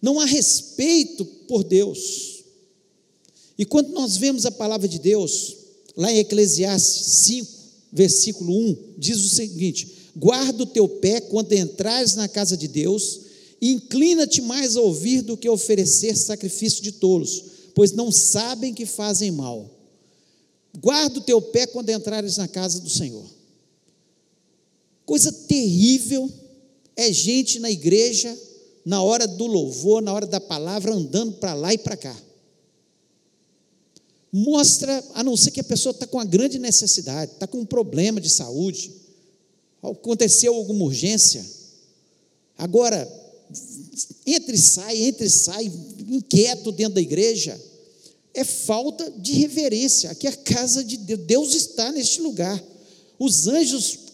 Não 0.00 0.20
há 0.20 0.24
respeito 0.24 1.24
por 1.24 1.64
Deus. 1.64 2.44
E 3.58 3.64
quando 3.64 3.88
nós 3.88 4.16
vemos 4.16 4.46
a 4.46 4.52
palavra 4.52 4.86
de 4.86 5.00
Deus, 5.00 5.56
lá 5.96 6.12
em 6.12 6.18
Eclesiastes 6.18 7.24
5, 7.24 7.52
versículo 7.92 8.56
1, 8.56 8.94
diz 8.96 9.16
o 9.24 9.28
seguinte: 9.28 9.88
Guarda 10.14 10.62
o 10.62 10.66
teu 10.66 10.88
pé 10.88 11.20
quando 11.20 11.52
entrares 11.52 12.14
na 12.14 12.28
casa 12.28 12.56
de 12.56 12.68
Deus, 12.68 13.22
inclina-te 13.60 14.40
mais 14.40 14.76
a 14.76 14.80
ouvir 14.80 15.22
do 15.22 15.36
que 15.36 15.48
a 15.48 15.52
oferecer 15.52 16.16
sacrifício 16.16 16.80
de 16.80 16.92
tolos, 16.92 17.42
pois 17.74 17.90
não 17.90 18.12
sabem 18.12 18.72
que 18.72 18.86
fazem 18.86 19.32
mal. 19.32 19.68
Guarda 20.78 21.18
o 21.18 21.22
teu 21.22 21.42
pé 21.42 21.66
quando 21.66 21.90
entrares 21.90 22.36
na 22.36 22.46
casa 22.46 22.78
do 22.78 22.88
Senhor. 22.88 23.37
Coisa 25.08 25.32
terrível 25.32 26.30
é 26.94 27.10
gente 27.10 27.58
na 27.60 27.70
igreja, 27.70 28.38
na 28.84 29.02
hora 29.02 29.26
do 29.26 29.46
louvor, 29.46 30.02
na 30.02 30.12
hora 30.12 30.26
da 30.26 30.38
palavra, 30.38 30.92
andando 30.92 31.32
para 31.36 31.54
lá 31.54 31.72
e 31.72 31.78
para 31.78 31.96
cá. 31.96 32.14
Mostra, 34.30 35.02
a 35.14 35.24
não 35.24 35.34
ser 35.34 35.50
que 35.50 35.60
a 35.60 35.64
pessoa 35.64 35.92
está 35.92 36.06
com 36.06 36.18
uma 36.18 36.26
grande 36.26 36.58
necessidade, 36.58 37.32
está 37.32 37.46
com 37.46 37.60
um 37.60 37.64
problema 37.64 38.20
de 38.20 38.28
saúde, 38.28 38.92
aconteceu 39.82 40.54
alguma 40.54 40.84
urgência. 40.84 41.42
Agora, 42.58 43.10
entre 44.26 44.56
e 44.56 44.60
sai, 44.60 45.04
entre 45.04 45.24
e 45.24 45.30
sai, 45.30 45.72
inquieto 46.06 46.70
dentro 46.70 46.96
da 46.96 47.00
igreja, 47.00 47.58
é 48.34 48.44
falta 48.44 49.10
de 49.12 49.32
reverência. 49.32 50.10
Aqui 50.10 50.26
é 50.26 50.30
a 50.30 50.36
casa 50.36 50.84
de 50.84 50.98
Deus, 50.98 51.20
Deus 51.20 51.54
está 51.54 51.90
neste 51.92 52.20
lugar. 52.20 52.62
Os 53.18 53.48
anjos 53.48 54.07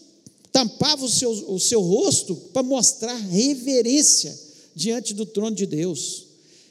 tampavam 0.55 1.05
o 1.05 1.09
seu, 1.09 1.31
o 1.53 1.59
seu 1.59 1.81
rosto 1.81 2.33
para 2.53 2.63
mostrar 2.63 3.13
reverência 3.17 4.33
diante 4.73 5.13
do 5.13 5.25
trono 5.25 5.53
de 5.53 5.65
Deus. 5.65 6.27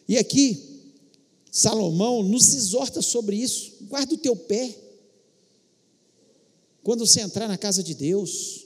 E 0.09 0.17
aqui, 0.17 0.59
Salomão 1.53 2.23
nos 2.23 2.55
exorta 2.55 3.03
sobre 3.03 3.37
isso. 3.37 3.75
Guarda 3.83 4.15
o 4.15 4.17
teu 4.17 4.35
pé. 4.35 4.75
Quando 6.83 7.07
você 7.07 7.21
entrar 7.21 7.47
na 7.47 7.59
casa 7.59 7.83
de 7.83 7.93
Deus, 7.93 8.65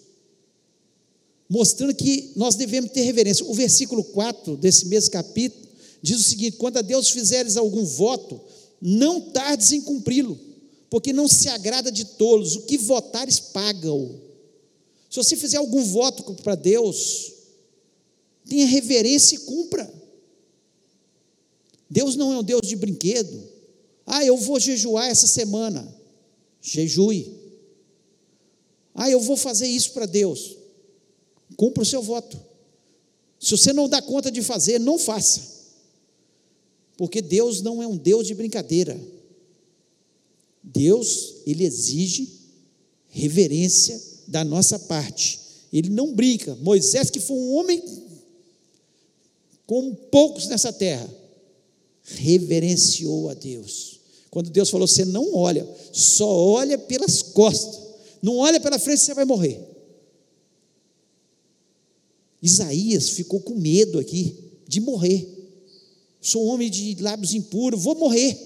mostrando 1.49 1.97
que 1.97 2.31
nós 2.37 2.55
devemos 2.55 2.93
ter 2.93 3.03
reverência. 3.03 3.45
O 3.45 3.55
versículo 3.55 4.05
4 4.05 4.57
desse 4.57 4.87
mesmo 4.87 5.11
capítulo 5.11 5.67
diz 6.01 6.21
o 6.21 6.23
seguinte: 6.23 6.59
quando 6.59 6.77
a 6.77 6.83
Deus 6.83 7.11
fizeres 7.11 7.57
algum 7.57 7.85
voto, 7.85 8.41
não 8.81 9.21
tardes 9.21 9.73
em 9.73 9.81
cumpri-lo, 9.81 10.39
porque 10.89 11.13
não 11.13 11.27
se 11.27 11.49
agrada 11.49 11.91
de 11.91 12.05
tolos, 12.05 12.55
o 12.55 12.63
que 12.63 12.79
votares 12.79 13.41
paga-o. 13.41 14.28
Se 15.09 15.17
você 15.17 15.37
fizer 15.37 15.57
algum 15.57 15.83
voto 15.85 16.35
para 16.43 16.55
Deus, 16.55 17.33
tenha 18.47 18.67
reverência 18.67 19.37
e 19.37 19.41
cumpra. 19.41 19.91
Deus 21.89 22.15
não 22.17 22.33
é 22.33 22.39
um 22.39 22.43
Deus 22.43 22.67
de 22.67 22.77
brinquedo. 22.77 23.49
Ah, 24.05 24.25
eu 24.25 24.37
vou 24.37 24.61
jejuar 24.61 25.09
essa 25.09 25.27
semana. 25.27 25.97
Jejue. 26.61 27.35
Ah, 28.95 29.09
eu 29.11 29.21
vou 29.21 29.37
fazer 29.37 29.67
isso 29.67 29.93
para 29.93 30.05
Deus. 30.05 30.57
Cumpra 31.57 31.83
o 31.83 31.87
seu 31.87 32.03
voto. 32.03 32.39
Se 33.41 33.53
você 33.53 33.73
não 33.73 33.89
dá 33.89 34.03
conta 34.03 34.31
de 34.31 34.43
fazer, 34.43 34.79
não 34.79 34.99
faça. 34.99 35.57
Porque 36.97 37.23
Deus 37.23 37.63
não 37.63 37.83
é 37.83 37.87
um 37.87 37.97
Deus 37.97 38.27
de 38.27 38.35
brincadeira. 38.35 39.01
Deus, 40.63 41.37
ele 41.47 41.65
exige 41.65 42.29
reverência 43.09 44.18
da 44.29 44.45
nossa 44.45 44.79
parte. 44.79 45.41
Ele 45.73 45.89
não 45.89 46.13
brinca. 46.15 46.55
Moisés, 46.57 47.11
que 47.11 47.19
foi 47.19 47.37
um 47.37 47.55
homem 47.55 47.83
como 49.67 49.95
poucos 49.95 50.47
nessa 50.47 50.73
terra, 50.73 51.09
reverenciou 52.05 53.29
a 53.29 53.35
Deus. 53.35 54.01
Quando 54.31 54.51
Deus 54.51 54.71
falou: 54.71 54.87
Você 54.87 55.05
não 55.05 55.35
olha, 55.35 55.67
só 55.93 56.29
olha 56.29 56.79
pelas 56.79 57.23
costas, 57.23 57.81
não 58.23 58.37
olha 58.37 58.61
pela 58.61 58.79
frente, 58.79 59.01
você 59.01 59.15
vai 59.15 59.25
morrer. 59.25 59.61
Isaías 62.41 63.11
ficou 63.11 63.41
com 63.41 63.55
medo 63.55 63.99
aqui 63.99 64.37
de 64.67 64.81
morrer. 64.81 65.27
Sou 66.21 66.47
um 66.47 66.49
homem 66.49 66.71
de 66.71 66.97
lábios 67.01 67.35
impuros, 67.35 67.83
vou 67.83 67.95
morrer. 67.95 68.39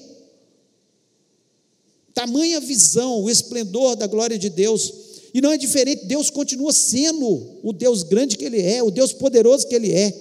Tamanha 2.15 2.61
visão, 2.61 3.23
o 3.23 3.31
esplendor 3.31 3.97
da 3.97 4.07
glória 4.07 4.39
de 4.39 4.51
Deus 4.51 5.02
e 5.35 5.41
não 5.41 5.51
é 5.51 5.57
diferente, 5.57 6.05
Deus 6.05 6.29
continua 6.29 6.73
sendo 6.73 7.59
o 7.63 7.73
Deus 7.73 8.03
grande 8.03 8.37
que 8.37 8.45
Ele 8.45 8.61
é, 8.61 8.83
o 8.83 8.91
Deus 8.91 9.13
poderoso 9.13 9.67
que 9.67 9.75
Ele 9.75 9.91
é, 9.91 10.13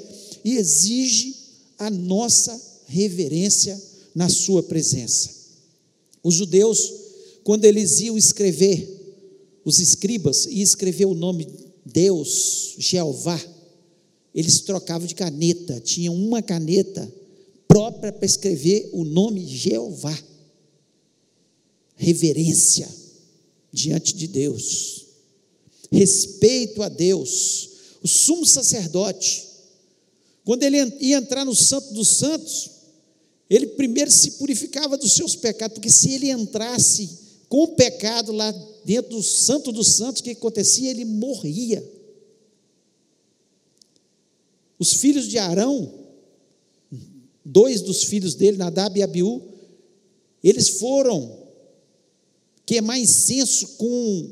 e 0.43 0.55
exige 0.55 1.35
a 1.77 1.89
nossa 1.89 2.59
reverência 2.87 3.79
na 4.15 4.29
Sua 4.29 4.63
presença. 4.63 5.29
Os 6.23 6.35
judeus, 6.35 6.93
quando 7.43 7.65
eles 7.65 7.99
iam 7.99 8.17
escrever, 8.17 8.99
os 9.65 9.79
escribas, 9.79 10.45
iam 10.45 10.63
escrever 10.63 11.05
o 11.05 11.13
nome 11.13 11.47
Deus, 11.85 12.75
Jeová, 12.77 13.39
eles 14.33 14.61
trocavam 14.61 15.07
de 15.07 15.15
caneta, 15.15 15.79
tinham 15.81 16.15
uma 16.15 16.41
caneta 16.41 17.11
própria 17.67 18.13
para 18.13 18.25
escrever 18.25 18.89
o 18.93 19.03
nome 19.03 19.45
Jeová. 19.45 20.17
Reverência 21.95 23.00
diante 23.71 24.13
de 24.13 24.27
Deus 24.27 25.01
respeito 25.91 26.81
a 26.81 26.89
Deus. 26.89 27.69
O 28.01 28.07
sumo 28.07 28.45
sacerdote, 28.45 29.45
quando 30.45 30.63
ele 30.63 30.77
ia 31.01 31.17
entrar 31.17 31.45
no 31.45 31.55
Santo 31.55 31.93
dos 31.93 32.07
Santos, 32.07 32.71
Ele 33.49 33.67
primeiro 33.67 34.09
se 34.09 34.31
purificava 34.31 34.97
dos 34.97 35.11
seus 35.11 35.35
pecados, 35.35 35.75
porque 35.75 35.89
se 35.89 36.13
ele 36.13 36.29
entrasse 36.31 37.19
com 37.49 37.63
o 37.63 37.75
pecado 37.75 38.31
lá 38.31 38.49
dentro 38.85 39.11
do 39.11 39.21
Santo 39.21 39.73
dos 39.73 39.89
Santos, 39.89 40.21
o 40.21 40.23
que 40.23 40.29
acontecia? 40.31 40.89
Ele 40.89 41.03
morria. 41.03 41.85
Os 44.79 44.93
filhos 44.93 45.27
de 45.27 45.37
Arão, 45.37 45.93
dois 47.43 47.81
dos 47.81 48.05
filhos 48.05 48.35
dele, 48.35 48.55
Nadab 48.55 48.97
e 48.97 49.03
Abiú, 49.03 49.41
eles 50.41 50.69
foram 50.69 51.40
queimar 52.71 52.97
incenso 52.97 53.67
com 53.77 54.29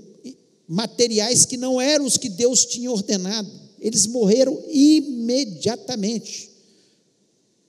materiais 0.65 1.45
que 1.45 1.57
não 1.57 1.81
eram 1.81 2.05
os 2.05 2.15
que 2.15 2.29
Deus 2.29 2.63
tinha 2.63 2.89
ordenado. 2.89 3.51
Eles 3.81 4.05
morreram 4.07 4.57
imediatamente. 4.69 6.49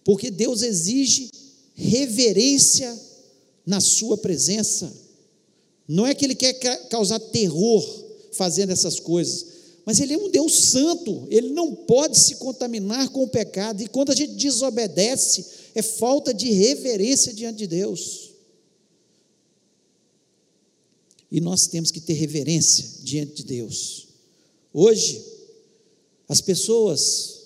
Porque 0.05 0.31
Deus 0.31 0.63
exige 0.63 1.29
reverência 1.75 2.97
na 3.67 3.81
sua 3.81 4.17
presença. 4.17 4.93
Não 5.89 6.07
é 6.07 6.15
que 6.15 6.25
ele 6.25 6.37
quer 6.37 6.55
causar 6.89 7.19
terror 7.19 7.85
fazendo 8.31 8.71
essas 8.71 9.01
coisas, 9.01 9.47
mas 9.85 9.99
ele 9.99 10.15
é 10.15 10.19
um 10.19 10.31
Deus 10.31 10.55
santo, 10.71 11.27
ele 11.31 11.49
não 11.49 11.75
pode 11.75 12.17
se 12.17 12.37
contaminar 12.37 13.09
com 13.09 13.25
o 13.25 13.29
pecado, 13.29 13.83
e 13.83 13.89
quando 13.89 14.13
a 14.13 14.15
gente 14.15 14.35
desobedece, 14.35 15.45
é 15.75 15.83
falta 15.83 16.33
de 16.33 16.53
reverência 16.53 17.35
diante 17.35 17.59
de 17.59 17.67
Deus. 17.67 18.30
E 21.31 21.41
nós 21.41 21.67
temos 21.67 21.91
que 21.91 22.01
ter 22.01 22.15
reverência 22.15 22.85
diante 23.03 23.35
de 23.37 23.45
Deus. 23.45 24.09
Hoje, 24.73 25.25
as 26.29 26.41
pessoas, 26.41 27.41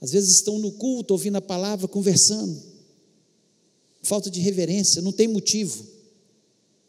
às 0.00 0.12
vezes, 0.12 0.30
estão 0.30 0.58
no 0.58 0.72
culto, 0.72 1.12
ouvindo 1.12 1.36
a 1.36 1.42
palavra, 1.42 1.88
conversando, 1.88 2.60
falta 4.02 4.30
de 4.30 4.40
reverência, 4.40 5.00
não 5.00 5.12
tem 5.12 5.26
motivo, 5.26 5.86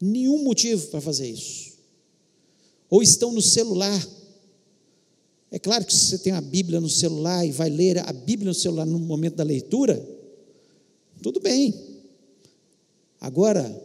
nenhum 0.00 0.42
motivo 0.44 0.86
para 0.88 1.00
fazer 1.00 1.28
isso. 1.28 1.72
Ou 2.88 3.02
estão 3.02 3.32
no 3.32 3.42
celular. 3.42 4.06
É 5.50 5.58
claro 5.58 5.84
que 5.84 5.94
se 5.94 6.06
você 6.06 6.18
tem 6.18 6.32
a 6.32 6.40
Bíblia 6.40 6.80
no 6.80 6.88
celular 6.88 7.46
e 7.46 7.50
vai 7.50 7.70
ler 7.70 7.98
a 7.98 8.12
Bíblia 8.12 8.48
no 8.48 8.54
celular 8.54 8.84
no 8.84 8.98
momento 8.98 9.36
da 9.36 9.44
leitura, 9.44 10.06
tudo 11.22 11.40
bem. 11.40 11.74
Agora, 13.20 13.82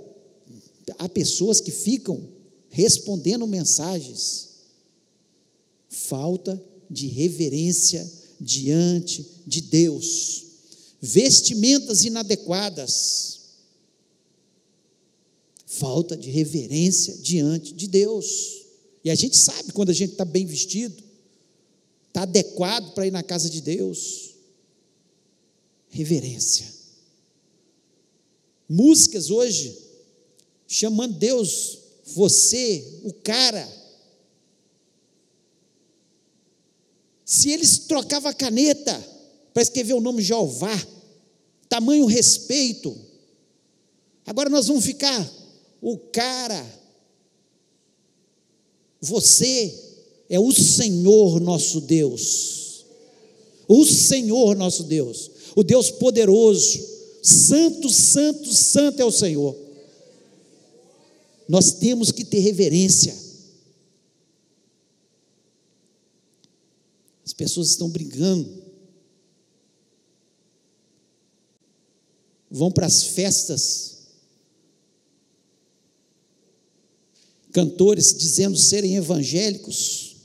há 0.98 1.10
pessoas 1.10 1.62
que 1.62 1.72
ficam 1.72 2.22
respondendo 2.71 3.45
mensagens. 3.45 4.49
Falta 5.89 6.62
de 6.89 7.07
reverência 7.07 8.10
diante 8.39 9.25
de 9.45 9.62
Deus. 9.62 10.45
Vestimentas 11.01 12.05
inadequadas. 12.05 13.39
Falta 15.65 16.17
de 16.17 16.29
reverência 16.29 17.15
diante 17.17 17.73
de 17.73 17.88
Deus. 17.88 18.62
E 19.03 19.10
a 19.10 19.15
gente 19.15 19.38
sabe 19.38 19.73
quando 19.73 19.89
a 19.89 19.93
gente 19.93 20.12
está 20.12 20.25
bem 20.25 20.45
vestido, 20.45 21.03
está 22.07 22.21
adequado 22.23 22.93
para 22.93 23.07
ir 23.07 23.12
na 23.12 23.23
casa 23.23 23.49
de 23.49 23.62
Deus. 23.62 24.31
Reverência. 25.89 26.71
Músicas 28.69 29.29
hoje, 29.29 29.77
chamando 30.67 31.17
Deus 31.17 31.81
você, 32.06 33.02
o 33.04 33.14
cara. 33.14 33.68
Se 37.26 37.50
eles 37.50 37.80
trocavam 37.80 38.30
a 38.30 38.34
caneta 38.34 38.94
para 39.54 39.64
escrever 39.64 39.94
o 39.94 40.02
nome 40.02 40.22
Jeová, 40.22 40.76
tamanho 41.70 42.06
respeito. 42.06 42.96
Agora 44.26 44.50
nós 44.50 44.68
vamos 44.68 44.84
ficar 44.84 45.32
o 45.82 45.98
cara. 45.98 46.82
Você 49.00 49.74
é 50.30 50.40
o 50.40 50.52
Senhor 50.52 51.40
nosso 51.40 51.82
Deus. 51.82 52.86
O 53.68 53.86
Senhor 53.86 54.56
nosso 54.56 54.84
Deus. 54.84 55.32
O 55.56 55.64
Deus 55.64 55.90
poderoso. 55.90 56.80
Santo, 57.24 57.90
santo, 57.90 58.54
santo 58.54 59.02
é 59.02 59.06
o 59.06 59.12
Senhor. 59.12 59.56
Nós 61.47 61.73
temos 61.73 62.12
que 62.12 62.23
ter 62.23 62.39
reverência. 62.39 63.15
As 67.25 67.34
pessoas 67.34 67.69
estão 67.69 67.89
brigando. 67.89 68.63
Vão 72.49 72.71
para 72.71 72.86
as 72.86 73.04
festas. 73.04 73.99
Cantores 77.51 78.13
dizendo 78.17 78.58
serem 78.58 78.95
evangélicos, 78.95 80.15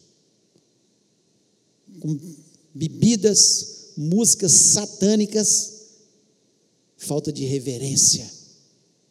com 2.00 2.18
bebidas, 2.72 3.92
músicas 3.96 4.52
satânicas, 4.52 5.72
falta 6.96 7.32
de 7.32 7.44
reverência. 7.44 8.35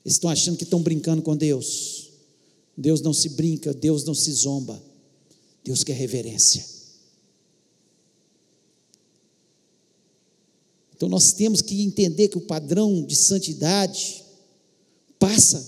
Eles 0.05 0.15
estão 0.15 0.29
achando 0.29 0.55
que 0.55 0.63
estão 0.63 0.83
brincando 0.83 1.23
com 1.23 1.35
Deus. 1.35 2.11
Deus 2.77 3.01
não 3.01 3.11
se 3.11 3.29
brinca, 3.29 3.73
Deus 3.73 4.03
não 4.03 4.13
se 4.13 4.31
zomba. 4.31 4.81
Deus 5.63 5.83
quer 5.83 5.93
reverência. 5.93 6.63
Então 10.95 11.09
nós 11.09 11.33
temos 11.33 11.61
que 11.61 11.81
entender 11.81 12.27
que 12.27 12.37
o 12.37 12.41
padrão 12.41 13.03
de 13.03 13.15
santidade 13.15 14.23
passa 15.17 15.65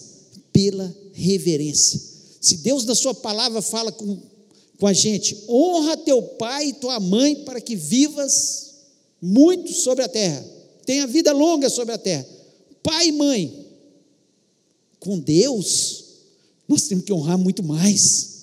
pela 0.54 0.96
reverência. 1.14 2.00
Se 2.40 2.58
Deus 2.58 2.86
na 2.86 2.94
sua 2.94 3.16
palavra 3.16 3.62
fala 3.62 3.92
com, 3.92 4.22
com 4.80 4.88
a 4.88 4.94
gente, 4.94 5.46
honra 5.50 5.98
teu 5.98 6.22
pai 6.22 6.68
e 6.68 6.74
tua 6.74 7.00
mãe 7.00 7.44
para 7.44 7.60
que 7.60 7.76
vivas 7.76 8.76
muito 9.20 9.74
sobre 9.74 10.04
a 10.04 10.08
terra, 10.08 10.46
tenha 10.86 11.08
vida 11.08 11.34
longa 11.34 11.70
sobre 11.70 11.94
a 11.96 11.98
terra. 11.98 12.26
Pai 12.84 13.08
e 13.08 13.12
mãe, 13.12 13.67
com 15.00 15.20
Deus, 15.20 16.06
nós 16.68 16.84
temos 16.84 17.06
que 17.06 17.14
honrar 17.14 17.38
muito 17.38 17.64
mais. 17.64 18.38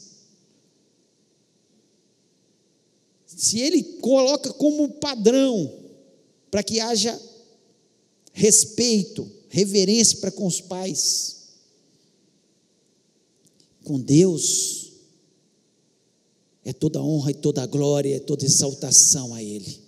Se 3.27 3.61
ele 3.61 3.83
coloca 4.01 4.53
como 4.53 4.89
padrão 4.95 5.73
para 6.51 6.63
que 6.63 6.81
haja 6.81 7.21
respeito, 8.33 9.31
reverência 9.49 10.19
para 10.19 10.31
com 10.31 10.47
os 10.47 10.61
pais, 10.61 11.35
com 13.85 14.01
Deus, 14.01 14.93
é 16.65 16.73
toda 16.73 17.03
honra 17.03 17.31
e 17.31 17.35
toda 17.35 17.67
glória, 17.67 18.17
é 18.17 18.21
toda 18.21 18.45
exaltação 18.45 19.35
a 19.35 19.43
Ele. 19.43 19.85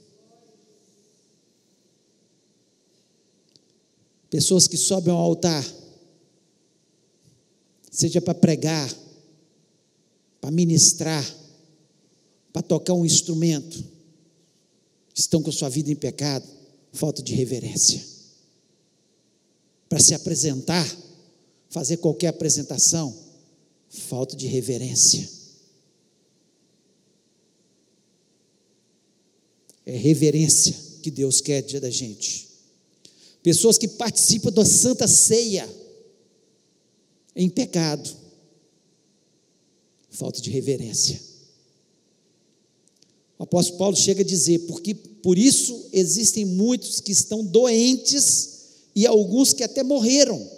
Pessoas 4.28 4.68
que 4.68 4.76
sobem 4.76 5.12
ao 5.12 5.18
altar, 5.18 5.64
seja 7.96 8.20
para 8.20 8.34
pregar, 8.34 8.94
para 10.38 10.50
ministrar, 10.50 11.24
para 12.52 12.60
tocar 12.60 12.92
um 12.92 13.06
instrumento, 13.06 13.82
estão 15.14 15.42
com 15.42 15.50
sua 15.50 15.70
vida 15.70 15.90
em 15.90 15.96
pecado, 15.96 16.46
falta 16.92 17.22
de 17.22 17.34
reverência. 17.34 18.04
Para 19.88 19.98
se 19.98 20.12
apresentar, 20.12 20.86
fazer 21.70 21.96
qualquer 21.96 22.28
apresentação, 22.28 23.16
falta 23.88 24.36
de 24.36 24.46
reverência. 24.46 25.26
É 29.86 29.96
reverência 29.96 30.76
que 31.00 31.10
Deus 31.10 31.40
quer 31.40 31.62
dia 31.62 31.80
da 31.80 31.88
gente. 31.88 32.46
Pessoas 33.42 33.78
que 33.78 33.88
participam 33.88 34.52
da 34.52 34.66
Santa 34.66 35.08
Ceia, 35.08 35.66
em 37.36 37.50
pecado. 37.50 38.10
Falta 40.10 40.40
de 40.40 40.50
reverência. 40.50 41.20
O 43.38 43.42
apóstolo 43.42 43.78
Paulo 43.78 43.96
chega 43.96 44.22
a 44.22 44.26
dizer: 44.26 44.60
porque 44.60 44.94
por 44.94 45.36
isso 45.36 45.88
existem 45.92 46.46
muitos 46.46 47.00
que 47.00 47.12
estão 47.12 47.44
doentes 47.44 48.56
e 48.94 49.06
alguns 49.06 49.52
que 49.52 49.62
até 49.62 49.82
morreram, 49.82 50.50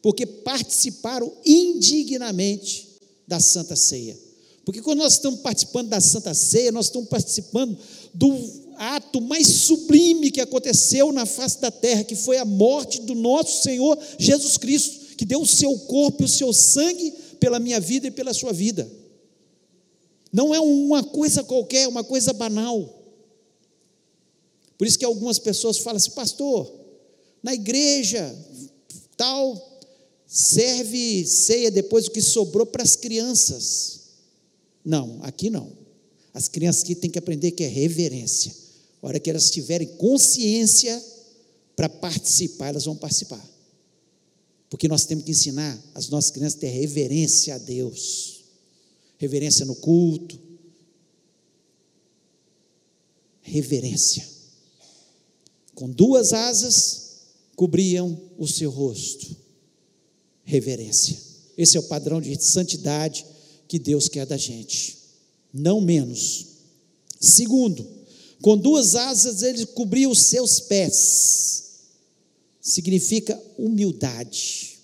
porque 0.00 0.24
participaram 0.24 1.30
indignamente 1.44 2.88
da 3.28 3.38
Santa 3.38 3.76
Ceia. 3.76 4.18
Porque 4.64 4.80
quando 4.80 4.98
nós 4.98 5.12
estamos 5.12 5.40
participando 5.40 5.88
da 5.88 6.00
Santa 6.00 6.32
Ceia, 6.32 6.72
nós 6.72 6.86
estamos 6.86 7.08
participando 7.08 7.76
do 8.14 8.66
ato 8.76 9.20
mais 9.20 9.46
sublime 9.46 10.30
que 10.30 10.40
aconteceu 10.40 11.12
na 11.12 11.26
face 11.26 11.60
da 11.60 11.70
terra, 11.70 12.02
que 12.02 12.16
foi 12.16 12.38
a 12.38 12.44
morte 12.44 13.02
do 13.02 13.14
nosso 13.14 13.62
Senhor 13.62 13.98
Jesus 14.18 14.56
Cristo 14.56 14.95
que 15.16 15.24
deu 15.24 15.40
o 15.40 15.46
seu 15.46 15.76
corpo 15.80 16.22
e 16.22 16.26
o 16.26 16.28
seu 16.28 16.52
sangue 16.52 17.12
pela 17.40 17.58
minha 17.58 17.80
vida 17.80 18.06
e 18.06 18.10
pela 18.10 18.34
sua 18.34 18.52
vida. 18.52 18.90
Não 20.32 20.54
é 20.54 20.60
uma 20.60 21.02
coisa 21.02 21.42
qualquer, 21.42 21.82
é 21.82 21.88
uma 21.88 22.04
coisa 22.04 22.32
banal. 22.32 23.04
Por 24.76 24.86
isso 24.86 24.98
que 24.98 25.04
algumas 25.04 25.38
pessoas 25.38 25.78
falam 25.78 25.96
assim, 25.96 26.10
pastor, 26.10 26.70
na 27.42 27.54
igreja, 27.54 28.36
tal, 29.16 29.80
serve 30.26 31.24
ceia 31.24 31.70
depois 31.70 32.06
o 32.06 32.10
que 32.10 32.20
sobrou 32.20 32.66
para 32.66 32.82
as 32.82 32.96
crianças. 32.96 34.00
Não, 34.84 35.18
aqui 35.22 35.48
não. 35.48 35.72
As 36.34 36.48
crianças 36.48 36.82
aqui 36.82 36.94
têm 36.94 37.10
que 37.10 37.18
aprender 37.18 37.52
que 37.52 37.64
é 37.64 37.68
reverência. 37.68 38.54
A 39.02 39.06
hora 39.06 39.20
que 39.20 39.30
elas 39.30 39.50
tiverem 39.50 39.88
consciência 39.96 41.02
para 41.74 41.88
participar, 41.88 42.68
elas 42.68 42.84
vão 42.84 42.96
participar. 42.96 43.55
Porque 44.68 44.88
nós 44.88 45.04
temos 45.04 45.24
que 45.24 45.30
ensinar 45.30 45.80
as 45.94 46.08
nossas 46.08 46.30
crianças 46.30 46.58
a 46.58 46.60
ter 46.60 46.68
reverência 46.68 47.54
a 47.54 47.58
Deus, 47.58 48.44
reverência 49.18 49.64
no 49.64 49.76
culto, 49.76 50.38
reverência. 53.42 54.26
Com 55.74 55.88
duas 55.88 56.32
asas 56.32 57.06
cobriam 57.54 58.20
o 58.36 58.46
seu 58.46 58.70
rosto. 58.70 59.36
Reverência. 60.44 61.16
Esse 61.56 61.76
é 61.76 61.80
o 61.80 61.84
padrão 61.84 62.20
de 62.20 62.40
santidade 62.42 63.24
que 63.68 63.78
Deus 63.78 64.08
quer 64.08 64.26
da 64.26 64.36
gente. 64.36 64.98
Não 65.52 65.80
menos. 65.80 66.46
Segundo, 67.20 67.86
com 68.42 68.56
duas 68.56 68.94
asas 68.94 69.42
ele 69.42 69.64
cobria 69.66 70.08
os 70.08 70.26
seus 70.26 70.60
pés. 70.60 71.65
Significa 72.66 73.40
humildade. 73.56 74.80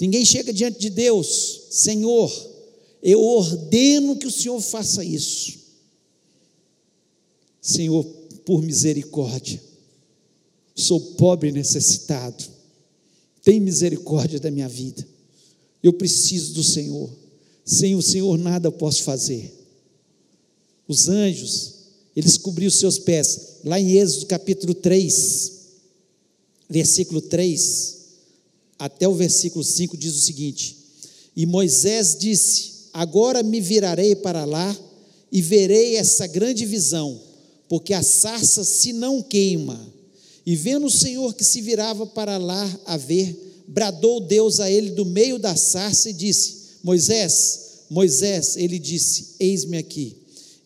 Ninguém 0.00 0.24
chega 0.24 0.52
diante 0.52 0.80
de 0.80 0.90
Deus, 0.90 1.68
Senhor, 1.70 2.28
eu 3.00 3.22
ordeno 3.22 4.16
que 4.16 4.26
o 4.26 4.32
Senhor 4.32 4.60
faça 4.60 5.04
isso. 5.04 5.60
Senhor, 7.62 8.02
por 8.44 8.60
misericórdia, 8.64 9.62
sou 10.74 11.00
pobre 11.14 11.50
e 11.50 11.52
necessitado, 11.52 12.44
tem 13.44 13.60
misericórdia 13.60 14.40
da 14.40 14.50
minha 14.50 14.68
vida, 14.68 15.06
eu 15.80 15.92
preciso 15.92 16.52
do 16.52 16.64
Senhor, 16.64 17.08
sem 17.64 17.94
o 17.94 18.02
Senhor 18.02 18.36
nada 18.36 18.66
eu 18.66 18.72
posso 18.72 19.04
fazer. 19.04 19.54
Os 20.88 21.08
anjos, 21.08 21.74
eles 22.16 22.36
cobriam 22.36 22.66
os 22.66 22.74
seus 22.74 22.98
pés, 22.98 23.58
lá 23.64 23.78
em 23.78 23.92
Êxodo 23.92 24.26
capítulo 24.26 24.74
3, 24.74 25.55
versículo 26.68 27.20
3, 27.20 27.96
até 28.78 29.08
o 29.08 29.14
versículo 29.14 29.64
5 29.64 29.96
diz 29.96 30.14
o 30.14 30.20
seguinte: 30.20 30.76
E 31.36 31.46
Moisés 31.46 32.16
disse: 32.18 32.72
Agora 32.92 33.42
me 33.42 33.60
virarei 33.60 34.14
para 34.16 34.44
lá 34.44 34.76
e 35.30 35.42
verei 35.42 35.96
essa 35.96 36.26
grande 36.26 36.64
visão 36.64 37.20
porque 37.68 37.92
a 37.92 38.02
sarça 38.02 38.64
se 38.64 38.92
não 38.92 39.22
queima. 39.22 39.94
E 40.44 40.54
vendo 40.54 40.86
o 40.86 40.90
Senhor 40.90 41.34
que 41.34 41.44
se 41.44 41.60
virava 41.60 42.06
para 42.06 42.38
lá 42.38 42.80
a 42.86 42.96
ver, 42.96 43.64
bradou 43.66 44.20
Deus 44.20 44.60
a 44.60 44.70
ele 44.70 44.90
do 44.90 45.04
meio 45.04 45.38
da 45.38 45.56
sarça 45.56 46.10
e 46.10 46.12
disse: 46.12 46.56
Moisés, 46.82 47.60
Moisés, 47.90 48.56
ele 48.56 48.78
disse: 48.78 49.34
Eis-me 49.40 49.76
aqui. 49.76 50.16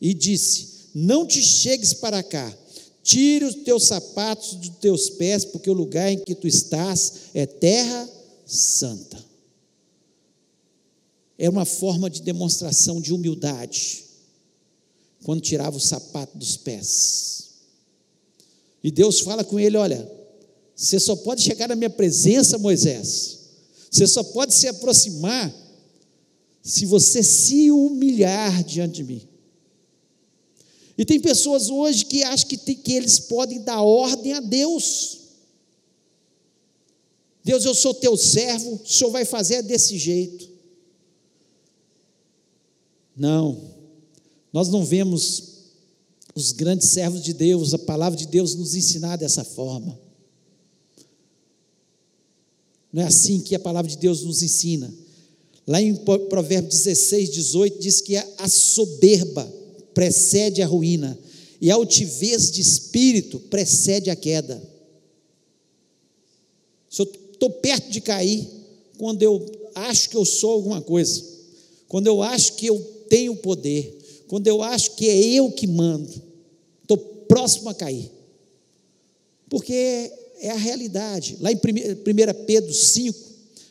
E 0.01 0.13
disse: 0.13 0.69
Não 0.95 1.27
te 1.27 1.43
chegues 1.43 1.95
para 1.95 2.23
cá, 2.23 2.55
tire 3.03 3.45
os 3.45 3.55
teus 3.57 3.85
sapatos 3.85 4.55
dos 4.55 4.69
teus 4.77 5.11
pés, 5.11 5.45
porque 5.45 5.71
o 5.71 5.75
lugar 5.75 6.11
em 6.11 6.19
que 6.19 6.35
tu 6.35 6.47
estás 6.47 7.13
é 7.35 7.47
terra 7.47 8.09
santa. 8.47 9.19
É 11.39 11.49
uma 11.49 11.65
forma 11.65 12.11
de 12.11 12.21
demonstração 12.23 13.01
de 13.01 13.15
humildade 13.15 14.05
quando 15.23 15.41
tirava 15.41 15.77
o 15.77 15.81
sapato 15.81 16.37
dos 16.37 16.57
pés. 16.57 17.51
E 18.83 18.91
Deus 18.91 19.21
fala 19.21 19.45
com 19.45 19.59
ele: 19.59 19.77
Olha, 19.77 20.11
você 20.75 20.99
só 20.99 21.17
pode 21.17 21.43
chegar 21.43 21.69
na 21.69 21.77
minha 21.77 21.91
presença, 21.91 22.59
Moisés. 22.59 23.39
Você 23.91 24.07
só 24.07 24.23
pode 24.23 24.55
se 24.55 24.69
aproximar 24.69 25.53
se 26.63 26.87
você 26.87 27.23
se 27.23 27.71
humilhar 27.71 28.63
diante 28.65 28.97
de 28.97 29.05
mim. 29.05 29.30
E 31.01 31.05
tem 31.07 31.19
pessoas 31.19 31.71
hoje 31.71 32.05
que 32.05 32.23
acham 32.23 32.47
que, 32.47 32.59
tem, 32.59 32.77
que 32.77 32.93
eles 32.93 33.19
podem 33.19 33.63
dar 33.63 33.81
ordem 33.81 34.35
a 34.35 34.41
Deus. 34.41 35.21
Deus, 37.43 37.65
eu 37.65 37.75
sou 37.75 37.95
teu 37.95 38.19
servo, 38.19 38.75
o 38.75 38.87
senhor 38.87 39.11
vai 39.11 39.25
fazer 39.25 39.63
desse 39.63 39.97
jeito. 39.97 40.47
Não. 43.17 43.73
Nós 44.53 44.69
não 44.69 44.85
vemos 44.85 45.71
os 46.35 46.53
grandes 46.53 46.91
servos 46.91 47.23
de 47.23 47.33
Deus, 47.33 47.73
a 47.73 47.79
palavra 47.79 48.19
de 48.19 48.27
Deus 48.27 48.55
nos 48.55 48.75
ensinar 48.75 49.17
dessa 49.17 49.43
forma. 49.43 49.99
Não 52.93 53.03
é 53.03 53.07
assim 53.07 53.41
que 53.41 53.55
a 53.55 53.59
palavra 53.59 53.91
de 53.91 53.97
Deus 53.97 54.23
nos 54.23 54.43
ensina. 54.43 54.93
Lá 55.67 55.81
em 55.81 55.97
Provérbios 55.97 56.75
16, 56.75 57.31
18, 57.31 57.79
diz 57.79 58.03
que 58.03 58.19
a 58.19 58.49
soberba 58.51 59.60
precede 59.95 60.63
a 60.63 60.67
ruína, 60.67 61.19
e 61.61 61.71
a 61.71 61.75
altivez 61.75 62.51
de 62.51 62.61
espírito 62.61 63.39
precede 63.39 64.11
a 64.11 64.17
queda. 64.17 64.61
Se 66.89 67.03
eu 67.03 67.13
estou 67.33 67.51
perto 67.51 67.91
de 67.91 68.01
cair, 68.01 68.49
quando 68.99 69.23
eu 69.23 69.45
acho 69.75 70.11
que 70.11 70.17
eu 70.17 70.25
sou 70.25 70.53
alguma 70.53 70.81
coisa, 70.81 71.23
quando 71.87 72.07
eu 72.07 72.23
acho 72.23 72.55
que 72.55 72.67
eu 72.67 72.79
tenho 73.09 73.37
poder, 73.37 73.99
quando 74.27 74.47
eu 74.47 74.63
acho 74.63 74.95
que 74.97 75.09
é 75.09 75.17
eu 75.17 75.51
que 75.51 75.67
mando, 75.67 76.11
estou 76.83 76.97
próximo 76.97 77.69
a 77.69 77.75
cair. 77.75 78.11
Porque 79.49 80.13
é 80.41 80.51
a 80.51 80.57
realidade. 80.57 81.37
Lá 81.41 81.51
em 81.51 81.57
1 81.57 82.45
Pedro 82.47 82.73
5, 82.73 83.30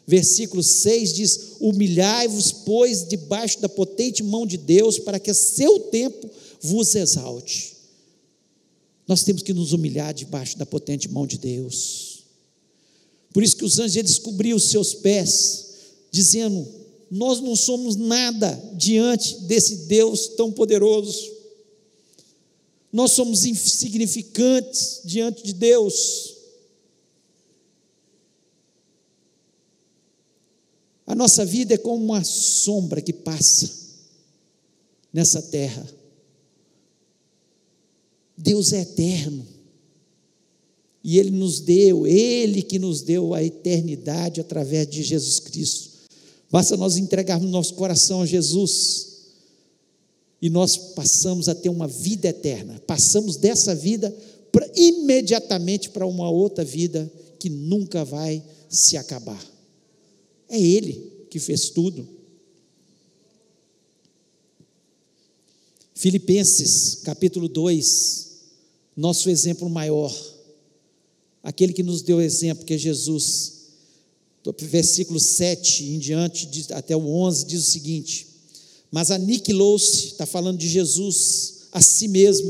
versículo 0.09 0.63
6 0.63 1.13
diz: 1.13 1.39
Humilhai-vos, 1.59 2.51
pois, 2.51 3.07
debaixo 3.07 3.61
da 3.61 3.69
potente 3.69 4.23
mão 4.23 4.45
de 4.45 4.57
Deus, 4.57 4.97
para 4.97 5.19
que 5.19 5.29
a 5.29 5.35
seu 5.35 5.79
tempo 5.79 6.27
vos 6.59 6.95
exalte. 6.95 7.77
Nós 9.07 9.23
temos 9.23 9.43
que 9.43 9.53
nos 9.53 9.71
humilhar 9.71 10.13
debaixo 10.13 10.57
da 10.57 10.65
potente 10.65 11.07
mão 11.07 11.27
de 11.27 11.37
Deus. 11.37 12.23
Por 13.31 13.43
isso 13.43 13.55
que 13.55 13.65
os 13.65 13.77
anjos 13.77 14.03
descobriram 14.03 14.57
os 14.57 14.69
seus 14.69 14.95
pés, 14.95 15.67
dizendo: 16.11 16.67
nós 17.11 17.39
não 17.39 17.55
somos 17.55 17.95
nada 17.95 18.59
diante 18.73 19.41
desse 19.41 19.75
Deus 19.87 20.27
tão 20.29 20.51
poderoso. 20.51 21.37
Nós 22.91 23.11
somos 23.11 23.45
insignificantes 23.45 25.01
diante 25.05 25.43
de 25.43 25.53
Deus. 25.53 26.28
A 31.09 31.15
nossa 31.15 31.43
vida 31.43 31.73
é 31.73 31.77
como 31.77 32.05
uma 32.05 32.23
sombra 32.23 33.01
que 33.01 33.11
passa 33.11 33.67
nessa 35.11 35.41
terra. 35.41 35.83
Deus 38.37 38.71
é 38.73 38.81
eterno. 38.81 39.43
E 41.03 41.17
Ele 41.17 41.31
nos 41.31 41.61
deu, 41.61 42.05
Ele 42.05 42.61
que 42.61 42.77
nos 42.77 43.01
deu 43.01 43.33
a 43.33 43.43
eternidade 43.43 44.39
através 44.39 44.87
de 44.87 45.01
Jesus 45.01 45.39
Cristo. 45.39 45.89
Basta 46.51 46.77
nós 46.77 46.95
entregarmos 46.95 47.49
nosso 47.49 47.73
coração 47.73 48.21
a 48.21 48.25
Jesus 48.27 49.07
e 50.39 50.47
nós 50.47 50.77
passamos 50.77 51.49
a 51.49 51.55
ter 51.55 51.69
uma 51.69 51.87
vida 51.87 52.27
eterna. 52.27 52.79
Passamos 52.85 53.35
dessa 53.35 53.73
vida 53.73 54.15
pra, 54.51 54.69
imediatamente 54.75 55.89
para 55.89 56.05
uma 56.05 56.29
outra 56.29 56.63
vida 56.63 57.11
que 57.39 57.49
nunca 57.49 58.05
vai 58.05 58.43
se 58.69 58.95
acabar. 58.95 59.58
É 60.49 60.59
Ele 60.59 61.25
que 61.29 61.39
fez 61.39 61.69
tudo. 61.69 62.07
Filipenses, 65.93 66.95
capítulo 67.03 67.47
2, 67.47 68.27
nosso 68.95 69.29
exemplo 69.29 69.69
maior, 69.69 70.15
aquele 71.43 71.73
que 71.73 71.83
nos 71.83 72.01
deu 72.01 72.21
exemplo, 72.21 72.65
que 72.65 72.73
é 72.73 72.77
Jesus 72.77 73.59
versículo 74.57 75.19
7 75.19 75.83
em 75.83 75.99
diante, 75.99 76.47
até 76.71 76.95
o 76.95 77.07
11, 77.07 77.45
diz 77.45 77.67
o 77.67 77.71
seguinte: 77.71 78.27
Mas 78.91 79.11
aniquilou-se, 79.11 80.07
está 80.07 80.25
falando 80.25 80.57
de 80.57 80.67
Jesus, 80.67 81.67
a 81.71 81.81
si 81.81 82.07
mesmo, 82.07 82.49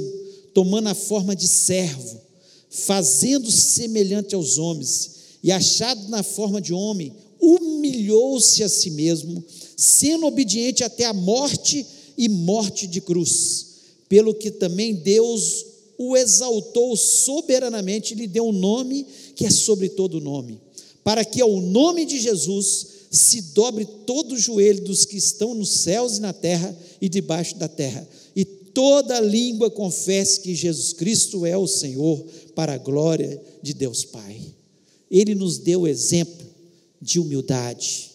tomando 0.53 0.87
a 0.87 0.95
forma 0.95 1.35
de 1.35 1.47
servo, 1.47 2.21
fazendo-se 2.69 3.73
semelhante 3.73 4.35
aos 4.35 4.57
homens, 4.57 5.11
e 5.43 5.51
achado 5.51 6.07
na 6.09 6.23
forma 6.23 6.61
de 6.61 6.73
homem, 6.73 7.13
humilhou-se 7.41 8.63
a 8.63 8.69
si 8.69 8.91
mesmo, 8.91 9.43
sendo 9.77 10.25
obediente 10.25 10.83
até 10.83 11.05
a 11.05 11.13
morte 11.13 11.85
e 12.17 12.27
morte 12.27 12.87
de 12.87 13.01
cruz, 13.01 13.67
pelo 14.07 14.33
que 14.33 14.51
também 14.51 14.93
Deus 14.93 15.65
o 15.97 16.15
exaltou 16.15 16.95
soberanamente 16.95 18.13
e 18.13 18.17
lhe 18.17 18.27
deu 18.27 18.47
um 18.47 18.53
nome 18.53 19.05
que 19.35 19.45
é 19.45 19.51
sobre 19.51 19.89
todo 19.89 20.21
nome 20.21 20.59
para 21.09 21.25
que 21.25 21.41
ao 21.41 21.59
nome 21.59 22.05
de 22.05 22.19
Jesus 22.19 22.87
se 23.09 23.41
dobre 23.41 23.83
todo 24.05 24.33
o 24.33 24.39
joelho 24.39 24.83
dos 24.83 25.05
que 25.05 25.17
estão 25.17 25.55
nos 25.55 25.69
céus 25.69 26.17
e 26.17 26.21
na 26.21 26.31
terra 26.31 26.77
e 27.01 27.09
debaixo 27.09 27.57
da 27.57 27.67
terra, 27.67 28.07
e 28.35 28.45
toda 28.45 29.19
língua 29.19 29.71
confesse 29.71 30.39
que 30.41 30.53
Jesus 30.53 30.93
Cristo 30.93 31.47
é 31.47 31.57
o 31.57 31.65
Senhor, 31.65 32.23
para 32.53 32.73
a 32.73 32.77
glória 32.77 33.41
de 33.59 33.73
Deus 33.73 34.05
Pai. 34.05 34.39
Ele 35.09 35.33
nos 35.33 35.57
deu 35.57 35.87
exemplo 35.87 36.38
de 37.01 37.19
humildade. 37.19 38.11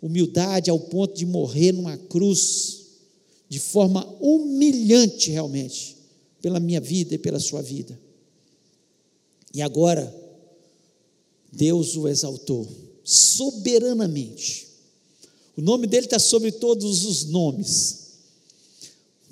Humildade 0.00 0.70
ao 0.70 0.78
ponto 0.78 1.14
de 1.14 1.24
morrer 1.24 1.72
numa 1.72 1.96
cruz, 1.96 2.82
de 3.48 3.58
forma 3.58 4.04
humilhante 4.20 5.30
realmente, 5.30 5.96
pela 6.42 6.60
minha 6.60 6.80
vida 6.80 7.14
e 7.14 7.18
pela 7.18 7.40
sua 7.40 7.62
vida. 7.62 7.98
E 9.54 9.62
agora, 9.62 10.12
Deus 11.52 11.96
o 11.96 12.08
exaltou 12.08 12.68
soberanamente. 13.04 14.66
O 15.56 15.62
nome 15.62 15.86
dele 15.86 16.06
está 16.06 16.18
sobre 16.18 16.50
todos 16.50 17.04
os 17.04 17.26
nomes. 17.26 17.98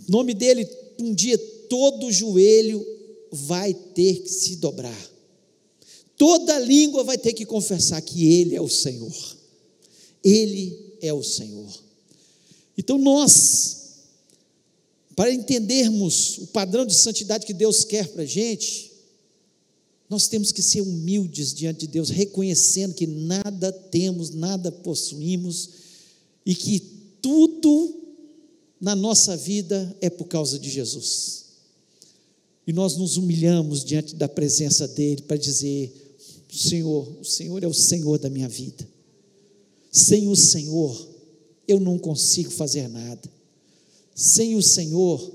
O 0.09 0.13
nome 0.13 0.35
dele, 0.35 0.69
um 1.01 1.13
dia, 1.13 1.37
todo 1.69 2.13
joelho 2.13 2.87
vai 3.31 3.73
ter 3.73 4.17
que 4.23 4.29
se 4.29 4.57
dobrar. 4.57 5.12
Toda 6.17 6.59
língua 6.59 7.05
vai 7.05 7.19
ter 7.19 7.33
que 7.33 7.45
confessar 7.45 8.01
que 8.01 8.27
Ele 8.27 8.55
é 8.55 8.61
o 8.61 8.69
Senhor. 8.69 9.15
Ele 10.23 10.97
é 11.01 11.13
o 11.13 11.23
Senhor. 11.23 11.69
Então 12.77 12.99
nós, 12.99 13.77
para 15.17 15.33
entendermos 15.33 16.39
o 16.39 16.47
padrão 16.49 16.87
de 16.87 16.95
santidade 16.95 17.47
que 17.47 17.53
Deus 17.53 17.85
quer 17.85 18.09
para 18.09 18.23
a 18.23 18.27
gente, 18.27 18.93
nós 20.09 20.29
temos 20.29 20.53
que 20.53 20.63
ser 20.63 20.83
humildes 20.83 21.55
diante 21.55 21.81
de 21.81 21.87
Deus, 21.87 22.11
reconhecendo 22.11 22.95
que 22.95 23.07
nada 23.07 23.73
temos, 23.73 24.31
nada 24.31 24.71
possuímos 24.71 25.71
e 26.45 26.55
que 26.55 26.81
tudo 27.23 28.03
na 28.81 28.95
nossa 28.97 29.37
vida 29.37 29.97
é 30.01 30.11
por 30.11 30.27
causa 30.27 30.59
de 30.59 30.69
Jesus. 30.69 31.45
E 32.67 32.73
nós 32.73 32.97
nos 32.97 33.17
humilhamos 33.17 33.85
diante 33.85 34.15
da 34.15 34.29
presença 34.29 34.87
dele 34.87 35.23
para 35.23 35.37
dizer: 35.37 36.02
Senhor, 36.59 37.09
o 37.21 37.25
Senhor 37.25 37.63
é 37.63 37.67
o 37.67 37.73
Senhor 37.73 38.19
da 38.19 38.29
minha 38.29 38.49
vida. 38.49 38.87
Sem 39.91 40.29
o 40.29 40.37
Senhor, 40.37 41.09
eu 41.67 41.81
não 41.81 41.99
consigo 41.99 42.51
fazer 42.51 42.89
nada. 42.89 43.31
Sem 44.15 44.55
o 44.55 44.63
Senhor, 44.63 45.33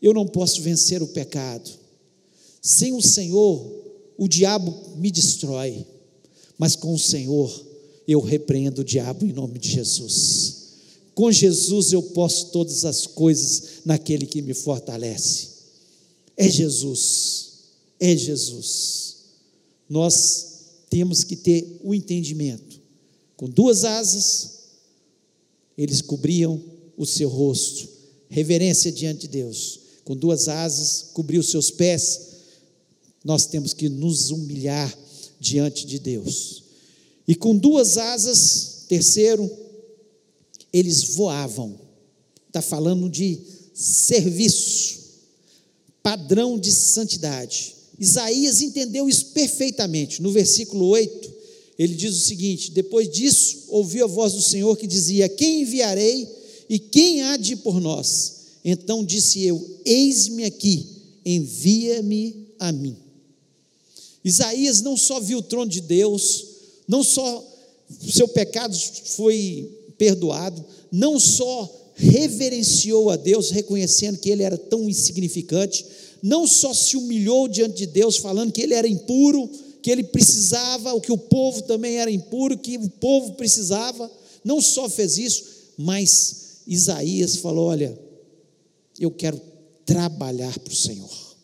eu 0.00 0.14
não 0.14 0.26
posso 0.26 0.62
vencer 0.62 1.02
o 1.02 1.08
pecado. 1.08 1.70
Sem 2.62 2.92
o 2.92 3.02
Senhor, 3.02 3.84
o 4.16 4.28
diabo 4.28 4.72
me 4.96 5.10
destrói, 5.10 5.84
mas 6.56 6.76
com 6.76 6.94
o 6.94 6.98
Senhor 6.98 7.66
eu 8.06 8.20
repreendo 8.20 8.82
o 8.82 8.84
diabo 8.84 9.24
em 9.24 9.32
nome 9.32 9.58
de 9.58 9.70
Jesus. 9.70 10.64
Com 11.14 11.30
Jesus 11.30 11.92
eu 11.92 12.02
posso 12.02 12.46
todas 12.50 12.84
as 12.84 13.06
coisas 13.06 13.80
naquele 13.84 14.26
que 14.26 14.42
me 14.42 14.54
fortalece. 14.54 15.48
É 16.36 16.48
Jesus, 16.48 17.52
é 18.00 18.16
Jesus. 18.16 19.03
Nós 19.88 20.54
temos 20.90 21.24
que 21.24 21.36
ter 21.36 21.80
o 21.82 21.94
entendimento. 21.94 22.80
Com 23.36 23.48
duas 23.48 23.84
asas, 23.84 24.60
eles 25.76 26.00
cobriam 26.00 26.62
o 26.96 27.04
seu 27.04 27.28
rosto, 27.28 27.88
reverência 28.28 28.92
diante 28.92 29.22
de 29.22 29.28
Deus. 29.28 29.80
Com 30.04 30.16
duas 30.16 30.48
asas, 30.48 31.06
cobriu 31.12 31.40
os 31.40 31.50
seus 31.50 31.70
pés, 31.70 32.20
nós 33.24 33.46
temos 33.46 33.72
que 33.72 33.88
nos 33.88 34.30
humilhar 34.30 34.96
diante 35.40 35.86
de 35.86 35.98
Deus. 35.98 36.62
E 37.26 37.34
com 37.34 37.56
duas 37.56 37.96
asas, 37.96 38.84
terceiro, 38.88 39.50
eles 40.72 41.02
voavam. 41.14 41.78
Está 42.48 42.60
falando 42.60 43.08
de 43.08 43.40
serviço, 43.72 45.00
padrão 46.02 46.58
de 46.58 46.70
santidade. 46.70 47.74
Isaías 47.98 48.60
entendeu 48.60 49.08
isso 49.08 49.26
perfeitamente. 49.26 50.20
No 50.20 50.30
versículo 50.30 50.86
8, 50.86 51.32
ele 51.78 51.94
diz 51.94 52.16
o 52.16 52.26
seguinte: 52.26 52.70
Depois 52.70 53.10
disso, 53.10 53.64
ouviu 53.68 54.04
a 54.04 54.08
voz 54.08 54.32
do 54.32 54.42
Senhor 54.42 54.76
que 54.76 54.86
dizia: 54.86 55.28
Quem 55.28 55.62
enviarei 55.62 56.28
e 56.68 56.78
quem 56.78 57.22
há 57.22 57.36
de 57.36 57.52
ir 57.52 57.56
por 57.56 57.80
nós? 57.80 58.34
Então 58.64 59.04
disse 59.04 59.42
eu: 59.44 59.80
Eis-me 59.84 60.44
aqui, 60.44 60.86
envia-me 61.24 62.48
a 62.58 62.72
mim. 62.72 62.96
Isaías 64.24 64.80
não 64.80 64.96
só 64.96 65.20
viu 65.20 65.38
o 65.38 65.42
trono 65.42 65.70
de 65.70 65.80
Deus, 65.80 66.46
não 66.88 67.04
só 67.04 67.44
seu 68.10 68.26
pecado 68.28 68.76
foi 69.04 69.70
perdoado, 69.98 70.64
não 70.90 71.20
só 71.20 71.92
reverenciou 71.94 73.10
a 73.10 73.16
Deus, 73.16 73.50
reconhecendo 73.50 74.18
que 74.18 74.30
ele 74.30 74.42
era 74.42 74.58
tão 74.58 74.88
insignificante, 74.88 75.84
não 76.24 76.46
só 76.46 76.72
se 76.72 76.96
humilhou 76.96 77.46
diante 77.46 77.76
de 77.76 77.86
Deus, 77.86 78.16
falando 78.16 78.50
que 78.50 78.62
ele 78.62 78.72
era 78.72 78.88
impuro, 78.88 79.46
que 79.82 79.90
ele 79.90 80.02
precisava, 80.02 80.94
o 80.94 81.00
que 81.00 81.12
o 81.12 81.18
povo 81.18 81.60
também 81.64 81.98
era 81.98 82.10
impuro, 82.10 82.56
que 82.56 82.78
o 82.78 82.88
povo 82.88 83.34
precisava, 83.34 84.10
não 84.42 84.58
só 84.62 84.88
fez 84.88 85.18
isso, 85.18 85.44
mas 85.76 86.62
Isaías 86.66 87.36
falou: 87.36 87.66
Olha, 87.66 87.98
eu 88.98 89.10
quero 89.10 89.38
trabalhar 89.84 90.58
para 90.60 90.72
o 90.72 90.76
Senhor. 90.76 91.36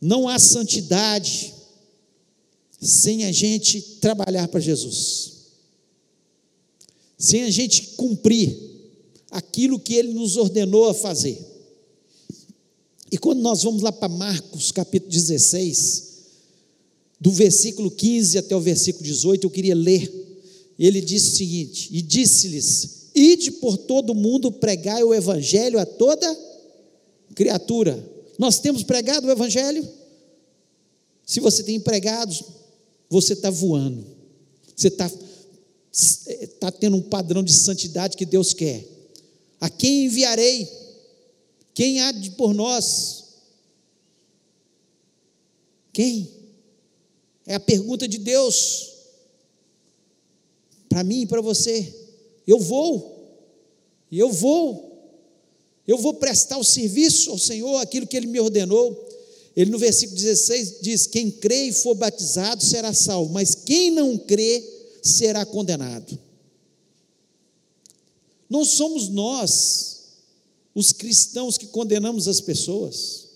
Não 0.00 0.28
há 0.28 0.38
santidade 0.38 1.52
sem 2.80 3.24
a 3.24 3.32
gente 3.32 3.80
trabalhar 4.00 4.46
para 4.46 4.60
Jesus, 4.60 5.32
sem 7.18 7.42
a 7.42 7.50
gente 7.50 7.94
cumprir 7.96 8.56
aquilo 9.28 9.80
que 9.80 9.94
Ele 9.94 10.12
nos 10.12 10.36
ordenou 10.36 10.88
a 10.88 10.94
fazer. 10.94 11.53
E 13.14 13.16
quando 13.16 13.40
nós 13.42 13.62
vamos 13.62 13.80
lá 13.80 13.92
para 13.92 14.08
Marcos 14.08 14.72
capítulo 14.72 15.12
16, 15.12 16.14
do 17.20 17.30
versículo 17.30 17.88
15 17.88 18.38
até 18.38 18.56
o 18.56 18.60
versículo 18.60 19.04
18, 19.04 19.46
eu 19.46 19.50
queria 19.50 19.74
ler. 19.76 20.12
Ele 20.76 21.00
disse 21.00 21.28
o 21.28 21.36
seguinte: 21.36 21.88
E 21.92 22.02
disse-lhes: 22.02 23.10
Ide 23.14 23.52
por 23.52 23.78
todo 23.78 24.10
o 24.10 24.16
mundo, 24.16 24.50
pregai 24.50 25.04
o 25.04 25.14
evangelho 25.14 25.78
a 25.78 25.86
toda 25.86 26.26
criatura. 27.36 28.04
Nós 28.36 28.58
temos 28.58 28.82
pregado 28.82 29.28
o 29.28 29.30
Evangelho? 29.30 29.88
Se 31.24 31.38
você 31.38 31.62
tem 31.62 31.76
empregados, 31.76 32.42
você 33.08 33.34
está 33.34 33.48
voando, 33.48 34.04
você 34.74 34.88
está 34.88 35.08
tá 36.58 36.72
tendo 36.72 36.96
um 36.96 37.02
padrão 37.02 37.44
de 37.44 37.52
santidade 37.52 38.16
que 38.16 38.26
Deus 38.26 38.52
quer. 38.52 38.84
A 39.60 39.70
quem 39.70 40.06
enviarei? 40.06 40.68
Quem 41.74 42.00
há 42.00 42.12
de 42.12 42.30
por 42.30 42.54
nós? 42.54 43.24
Quem? 45.92 46.30
É 47.46 47.56
a 47.56 47.60
pergunta 47.60 48.08
de 48.08 48.18
Deus 48.18 48.92
para 50.88 51.04
mim 51.04 51.22
e 51.22 51.26
para 51.26 51.40
você. 51.40 51.92
Eu 52.46 52.60
vou, 52.60 53.36
eu 54.10 54.30
vou 54.30 54.94
eu 55.86 55.98
vou 55.98 56.14
prestar 56.14 56.56
o 56.56 56.64
serviço 56.64 57.30
ao 57.30 57.38
Senhor, 57.38 57.76
aquilo 57.78 58.06
que 58.06 58.16
Ele 58.16 58.26
me 58.26 58.40
ordenou. 58.40 59.08
Ele 59.54 59.70
no 59.70 59.78
versículo 59.78 60.18
16 60.18 60.80
diz: 60.80 61.06
Quem 61.06 61.30
crê 61.30 61.64
e 61.64 61.72
for 61.72 61.94
batizado 61.94 62.64
será 62.64 62.92
salvo, 62.92 63.32
mas 63.32 63.54
quem 63.54 63.90
não 63.90 64.16
crê 64.16 64.64
será 65.02 65.44
condenado. 65.44 66.18
Não 68.48 68.64
somos 68.64 69.08
nós, 69.08 69.93
os 70.74 70.92
cristãos, 70.92 71.56
que 71.56 71.66
condenamos 71.68 72.26
as 72.26 72.40
pessoas, 72.40 73.28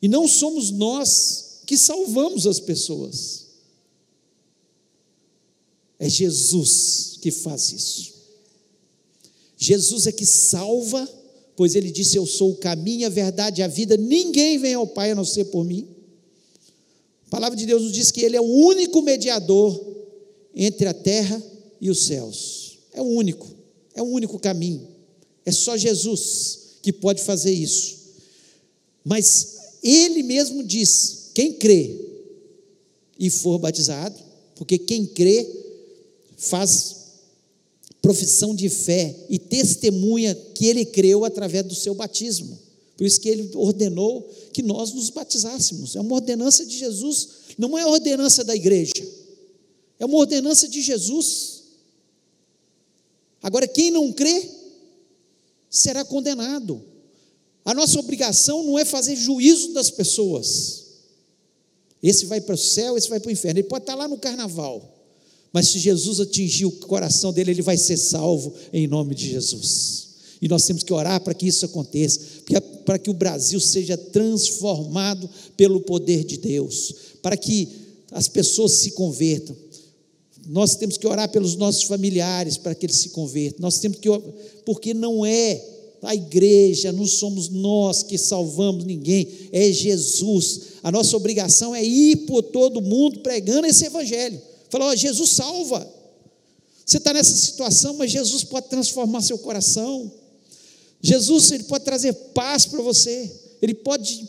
e 0.00 0.08
não 0.08 0.26
somos 0.26 0.70
nós 0.70 1.62
que 1.66 1.78
salvamos 1.78 2.46
as 2.46 2.60
pessoas, 2.60 3.46
é 5.98 6.08
Jesus 6.08 7.18
que 7.20 7.30
faz 7.30 7.72
isso. 7.72 8.12
Jesus 9.56 10.08
é 10.08 10.12
que 10.12 10.26
salva, 10.26 11.08
pois 11.54 11.76
ele 11.76 11.92
disse: 11.92 12.16
Eu 12.16 12.26
sou 12.26 12.50
o 12.50 12.56
caminho, 12.56 13.06
a 13.06 13.10
verdade 13.10 13.60
e 13.60 13.64
a 13.64 13.68
vida, 13.68 13.96
ninguém 13.96 14.58
vem 14.58 14.74
ao 14.74 14.86
Pai 14.86 15.12
a 15.12 15.14
não 15.14 15.24
ser 15.24 15.44
por 15.46 15.64
mim. 15.64 15.86
A 17.28 17.30
palavra 17.30 17.56
de 17.56 17.64
Deus 17.64 17.82
nos 17.82 17.92
diz 17.92 18.10
que 18.10 18.22
ele 18.22 18.36
é 18.36 18.40
o 18.40 18.44
único 18.44 19.00
mediador 19.00 19.80
entre 20.54 20.88
a 20.88 20.92
terra 20.92 21.40
e 21.80 21.88
os 21.88 22.06
céus. 22.06 22.78
É 22.92 23.00
o 23.00 23.06
único, 23.06 23.48
é 23.94 24.02
o 24.02 24.06
único 24.06 24.38
caminho. 24.40 24.91
É 25.44 25.52
só 25.52 25.76
Jesus 25.76 26.58
que 26.82 26.92
pode 26.92 27.22
fazer 27.22 27.52
isso. 27.52 27.96
Mas 29.04 29.56
ele 29.82 30.22
mesmo 30.22 30.62
diz: 30.62 31.30
quem 31.34 31.52
crê 31.52 31.98
e 33.18 33.30
for 33.30 33.58
batizado, 33.58 34.18
porque 34.56 34.78
quem 34.78 35.06
crê 35.06 35.48
faz 36.36 37.02
profissão 38.00 38.54
de 38.54 38.68
fé 38.68 39.14
e 39.30 39.38
testemunha 39.38 40.34
que 40.34 40.66
ele 40.66 40.84
creu 40.84 41.24
através 41.24 41.64
do 41.64 41.74
seu 41.74 41.94
batismo. 41.94 42.58
Por 42.96 43.06
isso 43.06 43.20
que 43.20 43.28
ele 43.28 43.50
ordenou 43.54 44.28
que 44.52 44.62
nós 44.62 44.92
nos 44.92 45.08
batizássemos. 45.08 45.96
É 45.96 46.00
uma 46.00 46.14
ordenança 46.14 46.66
de 46.66 46.76
Jesus, 46.76 47.28
não 47.56 47.78
é 47.78 47.86
ordenança 47.86 48.44
da 48.44 48.54
igreja. 48.54 48.92
É 49.98 50.04
uma 50.04 50.18
ordenança 50.18 50.68
de 50.68 50.82
Jesus. 50.82 51.62
Agora, 53.40 53.66
quem 53.68 53.90
não 53.90 54.12
crê, 54.12 54.48
será 55.72 56.04
condenado. 56.04 56.82
A 57.64 57.72
nossa 57.72 57.98
obrigação 57.98 58.62
não 58.62 58.78
é 58.78 58.84
fazer 58.84 59.16
juízo 59.16 59.72
das 59.72 59.90
pessoas. 59.90 60.82
Esse 62.02 62.26
vai 62.26 62.40
para 62.40 62.54
o 62.54 62.58
céu, 62.58 62.98
esse 62.98 63.08
vai 63.08 63.18
para 63.18 63.28
o 63.28 63.32
inferno. 63.32 63.60
Ele 63.60 63.68
pode 63.68 63.84
estar 63.84 63.94
lá 63.94 64.06
no 64.06 64.18
carnaval. 64.18 65.00
Mas 65.52 65.68
se 65.68 65.78
Jesus 65.78 66.20
atingir 66.20 66.66
o 66.66 66.72
coração 66.72 67.32
dele, 67.32 67.52
ele 67.52 67.62
vai 67.62 67.76
ser 67.76 67.96
salvo 67.96 68.54
em 68.72 68.86
nome 68.86 69.14
de 69.14 69.30
Jesus. 69.30 70.08
E 70.40 70.48
nós 70.48 70.66
temos 70.66 70.82
que 70.82 70.92
orar 70.92 71.20
para 71.20 71.34
que 71.34 71.46
isso 71.46 71.64
aconteça, 71.64 72.20
para 72.84 72.98
que 72.98 73.08
o 73.08 73.14
Brasil 73.14 73.60
seja 73.60 73.96
transformado 73.96 75.30
pelo 75.56 75.80
poder 75.80 76.24
de 76.24 76.36
Deus, 76.36 76.94
para 77.22 77.36
que 77.36 77.68
as 78.10 78.28
pessoas 78.28 78.72
se 78.72 78.90
convertam. 78.90 79.54
Nós 80.46 80.76
temos 80.76 80.96
que 80.98 81.06
orar 81.06 81.30
pelos 81.30 81.56
nossos 81.56 81.84
familiares 81.84 82.56
para 82.56 82.74
que 82.74 82.86
eles 82.86 82.96
se 82.96 83.10
convertam. 83.10 83.60
Nós 83.60 83.78
temos 83.78 83.98
que 83.98 84.08
porque 84.64 84.92
não 84.92 85.24
é 85.24 85.64
a 86.02 86.14
igreja, 86.14 86.90
não 86.90 87.06
somos 87.06 87.48
nós 87.48 88.02
que 88.02 88.18
salvamos 88.18 88.84
ninguém, 88.84 89.28
é 89.52 89.70
Jesus. 89.70 90.60
A 90.82 90.90
nossa 90.90 91.16
obrigação 91.16 91.74
é 91.74 91.82
ir 91.82 92.26
por 92.26 92.42
todo 92.42 92.82
mundo 92.82 93.20
pregando 93.20 93.68
esse 93.68 93.84
evangelho. 93.84 94.40
Falar, 94.68 94.86
ó, 94.86 94.96
Jesus 94.96 95.30
salva. 95.30 95.88
Você 96.84 96.96
está 96.96 97.12
nessa 97.12 97.36
situação, 97.36 97.94
mas 97.94 98.10
Jesus 98.10 98.42
pode 98.42 98.68
transformar 98.68 99.22
seu 99.22 99.38
coração. 99.38 100.10
Jesus 101.00 101.52
ele 101.52 101.64
pode 101.64 101.84
trazer 101.84 102.12
paz 102.34 102.66
para 102.66 102.82
você. 102.82 103.30
Ele 103.60 103.74
pode 103.74 104.28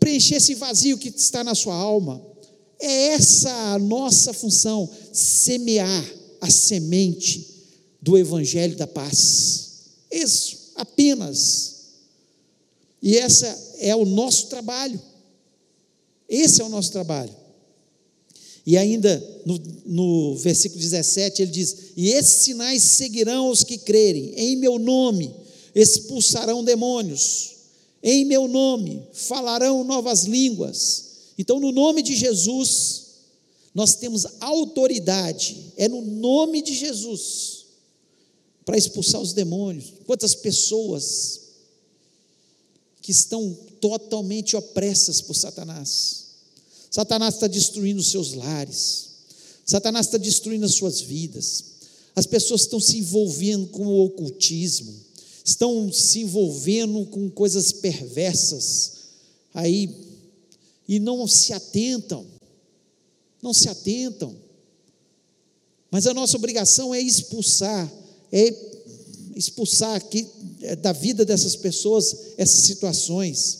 preencher 0.00 0.36
esse 0.36 0.54
vazio 0.54 0.98
que 0.98 1.08
está 1.08 1.44
na 1.44 1.54
sua 1.54 1.74
alma. 1.74 2.31
É 2.84 3.12
essa 3.12 3.48
a 3.72 3.78
nossa 3.78 4.32
função, 4.32 4.90
semear 5.12 6.04
a 6.40 6.50
semente 6.50 7.48
do 8.02 8.18
evangelho 8.18 8.76
da 8.76 8.88
paz. 8.88 9.70
Isso, 10.10 10.72
apenas. 10.74 11.76
E 13.00 13.16
essa 13.16 13.46
é 13.78 13.94
o 13.94 14.04
nosso 14.04 14.48
trabalho. 14.48 15.00
Esse 16.28 16.60
é 16.60 16.64
o 16.64 16.68
nosso 16.68 16.90
trabalho. 16.90 17.32
E 18.66 18.76
ainda 18.76 19.22
no, 19.46 19.60
no 19.86 20.36
versículo 20.36 20.80
17 20.80 21.40
ele 21.40 21.52
diz: 21.52 21.76
E 21.96 22.10
esses 22.10 22.42
sinais 22.42 22.82
seguirão 22.82 23.48
os 23.48 23.62
que 23.62 23.78
crerem, 23.78 24.34
em 24.36 24.56
meu 24.56 24.76
nome 24.76 25.32
expulsarão 25.72 26.64
demônios, 26.64 27.52
em 28.02 28.24
meu 28.24 28.48
nome 28.48 29.06
falarão 29.12 29.84
novas 29.84 30.24
línguas. 30.24 31.11
Então, 31.38 31.58
no 31.58 31.72
nome 31.72 32.02
de 32.02 32.14
Jesus, 32.14 33.06
nós 33.74 33.94
temos 33.94 34.26
autoridade, 34.40 35.72
é 35.76 35.88
no 35.88 36.02
nome 36.02 36.62
de 36.62 36.74
Jesus 36.74 37.66
para 38.64 38.76
expulsar 38.76 39.20
os 39.20 39.32
demônios. 39.32 39.92
Quantas 40.06 40.34
pessoas 40.34 41.40
que 43.02 43.10
estão 43.10 43.52
totalmente 43.80 44.56
opressas 44.56 45.20
por 45.20 45.34
Satanás. 45.34 46.22
Satanás 46.88 47.34
está 47.34 47.48
destruindo 47.48 48.00
os 48.00 48.10
seus 48.10 48.32
lares. 48.32 49.08
Satanás 49.66 50.06
está 50.06 50.18
destruindo 50.18 50.64
as 50.64 50.74
suas 50.74 51.00
vidas. 51.00 51.64
As 52.14 52.26
pessoas 52.26 52.62
estão 52.62 52.78
se 52.78 52.98
envolvendo 52.98 53.66
com 53.68 53.86
o 53.86 54.04
ocultismo, 54.04 54.94
estão 55.44 55.92
se 55.92 56.20
envolvendo 56.20 57.04
com 57.06 57.28
coisas 57.30 57.72
perversas 57.72 58.92
aí 59.52 60.11
e 60.88 60.98
não 60.98 61.26
se 61.26 61.52
atentam. 61.52 62.26
Não 63.42 63.52
se 63.52 63.68
atentam. 63.68 64.36
Mas 65.90 66.06
a 66.06 66.14
nossa 66.14 66.36
obrigação 66.36 66.94
é 66.94 67.00
expulsar 67.00 67.92
é 68.30 68.72
expulsar 69.36 69.94
aqui 69.96 70.26
é, 70.62 70.74
da 70.76 70.92
vida 70.92 71.24
dessas 71.24 71.54
pessoas 71.54 72.16
essas 72.36 72.60
situações. 72.64 73.58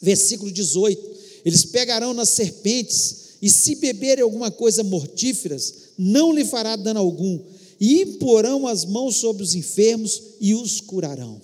Versículo 0.00 0.50
18: 0.50 1.10
Eles 1.44 1.64
pegarão 1.64 2.12
nas 2.12 2.30
serpentes, 2.30 3.22
e 3.40 3.50
se 3.50 3.76
beberem 3.76 4.22
alguma 4.22 4.50
coisa 4.50 4.82
mortíferas, 4.84 5.74
não 5.98 6.32
lhe 6.32 6.44
fará 6.44 6.76
dano 6.76 7.00
algum, 7.00 7.40
e 7.80 8.02
imporão 8.02 8.66
as 8.66 8.84
mãos 8.84 9.16
sobre 9.16 9.42
os 9.42 9.54
enfermos 9.54 10.22
e 10.40 10.54
os 10.54 10.80
curarão. 10.80 11.40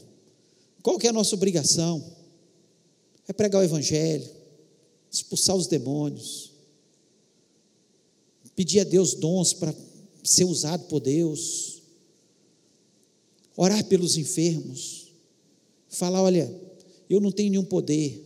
Qual 0.83 0.99
que 0.99 1.07
é 1.07 1.11
a 1.11 1.13
nossa 1.13 1.35
obrigação? 1.35 2.05
É 3.27 3.33
pregar 3.33 3.61
o 3.61 3.65
Evangelho, 3.65 4.29
expulsar 5.11 5.57
os 5.57 5.67
demônios, 5.67 6.53
pedir 8.55 8.81
a 8.81 8.85
Deus 8.85 9.15
dons 9.15 9.53
para 9.53 9.75
ser 10.23 10.45
usado 10.45 10.85
por 10.89 11.01
Deus, 11.01 11.83
orar 13.57 13.85
pelos 13.85 14.17
enfermos, 14.17 15.13
falar: 15.89 16.23
olha, 16.23 16.53
eu 17.09 17.21
não 17.21 17.33
tenho 17.33 17.51
nenhum 17.51 17.65
poder, 17.65 18.25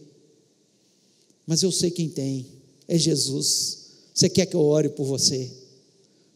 mas 1.47 1.63
eu 1.63 1.71
sei 1.71 1.91
quem 1.91 2.09
tem, 2.09 2.47
é 2.89 2.99
Jesus. 2.99 3.83
Você 4.15 4.29
quer 4.29 4.47
que 4.47 4.57
eu 4.57 4.61
ore 4.61 4.91
por 4.91 5.05
você? 5.05 5.51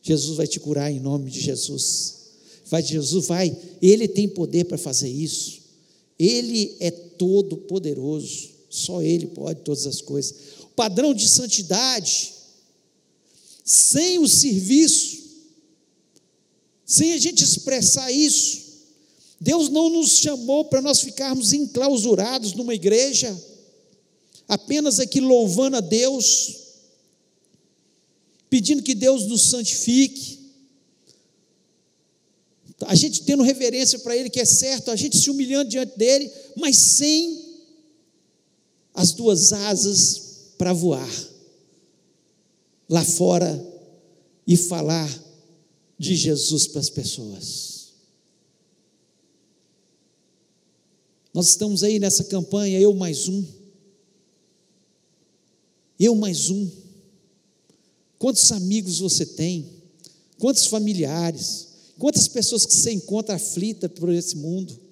Jesus 0.03 0.37
vai 0.37 0.47
te 0.47 0.61
curar 0.61 0.91
em 0.91 1.01
nome 1.01 1.31
de 1.31 1.41
Jesus. 1.41 2.17
Vai, 2.67 2.83
Jesus 2.83 3.27
vai, 3.27 3.57
Ele 3.83 4.09
tem 4.09 4.29
poder 4.29 4.65
para 4.65 4.79
fazer 4.79 5.09
isso. 5.09 5.61
Ele 6.19 6.77
é 6.81 6.91
todo 6.91 7.57
poderoso, 7.57 8.51
só 8.69 9.03
Ele 9.03 9.27
pode 9.27 9.61
todas 9.61 9.87
as 9.87 10.01
coisas. 10.01 10.35
O 10.63 10.69
padrão 10.69 11.15
de 11.15 11.29
santidade, 11.29 12.33
sem 13.65 14.19
o 14.19 14.29
serviço, 14.29 15.25
sem 16.85 17.13
a 17.13 17.19
gente 17.19 17.43
expressar 17.43 18.11
isso, 18.13 18.67
Deus 19.41 19.69
não 19.69 19.91
nos 19.91 20.13
chamou 20.13 20.65
para 20.65 20.81
nós 20.81 21.01
ficarmos 21.01 21.53
enclausurados 21.53 22.55
numa 22.55 22.75
igreja, 22.75 23.37
apenas 24.49 24.99
aqui 24.99 25.21
louvando 25.21 25.77
a 25.77 25.81
Deus, 25.81 26.57
pedindo 28.49 28.83
que 28.83 28.95
Deus 28.95 29.27
nos 29.27 29.43
santifique, 29.51 30.37
a 32.83 32.95
gente 32.95 33.23
tendo 33.23 33.43
reverência 33.43 33.99
para 33.99 34.17
Ele, 34.17 34.31
que 34.31 34.41
é 34.41 34.45
certo, 34.45 34.91
a 34.91 34.97
gente 34.97 35.17
se 35.17 35.31
humilhando 35.31 35.71
diante 35.71 35.97
dEle, 35.97 36.31
mas 36.57 36.77
sem 36.77 37.46
as 38.97 39.13
duas 39.13 39.53
asas 39.53 40.55
para 40.57 40.73
voar 40.73 41.09
lá 42.89 43.05
fora 43.05 43.65
e 44.47 44.57
falar 44.57 45.09
de 45.99 46.15
Jesus 46.15 46.67
para 46.67 46.81
as 46.81 46.89
pessoas. 46.89 47.89
Nós 51.35 51.49
estamos 51.49 51.83
aí 51.83 51.99
nessa 51.99 52.25
campanha, 52.25 52.81
eu 52.81 52.95
mais 52.95 53.29
um. 53.29 53.45
Eu 55.99 56.15
mais 56.15 56.49
um. 56.49 56.71
Quantos 58.19 58.51
amigos 58.53 59.01
você 59.01 59.27
tem? 59.27 59.69
Quantos 60.39 60.67
familiares? 60.67 61.69
Quantas 61.99 62.29
pessoas 62.29 62.65
que 62.65 62.73
você 62.73 62.93
encontra 62.93 63.35
aflita 63.35 63.89
por 63.89 64.09
esse 64.11 64.37
mundo? 64.37 64.86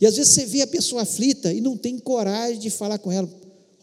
E 0.00 0.06
às 0.06 0.16
vezes 0.16 0.32
você 0.32 0.46
vê 0.46 0.62
a 0.62 0.66
pessoa 0.66 1.02
aflita 1.02 1.52
e 1.52 1.60
não 1.60 1.76
tem 1.76 1.98
coragem 1.98 2.58
de 2.58 2.70
falar 2.70 2.98
com 2.98 3.10
ela. 3.10 3.28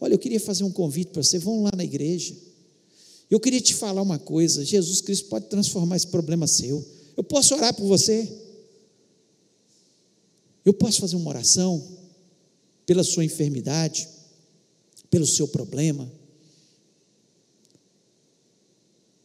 Olha, 0.00 0.14
eu 0.14 0.18
queria 0.18 0.40
fazer 0.40 0.64
um 0.64 0.70
convite 0.70 1.08
para 1.08 1.22
você, 1.22 1.38
vão 1.38 1.62
lá 1.62 1.70
na 1.76 1.84
igreja. 1.84 2.34
Eu 3.30 3.40
queria 3.40 3.60
te 3.60 3.74
falar 3.74 4.02
uma 4.02 4.18
coisa: 4.18 4.64
Jesus 4.64 5.00
Cristo 5.00 5.28
pode 5.28 5.46
transformar 5.46 5.96
esse 5.96 6.06
problema 6.06 6.46
seu. 6.46 6.84
Eu 7.16 7.24
posso 7.24 7.54
orar 7.54 7.74
por 7.74 7.86
você? 7.86 8.28
Eu 10.64 10.72
posso 10.72 11.00
fazer 11.00 11.16
uma 11.16 11.28
oração? 11.28 11.96
pela 12.86 13.02
sua 13.02 13.24
enfermidade, 13.24 14.08
pelo 15.10 15.26
seu 15.26 15.48
problema. 15.48 16.10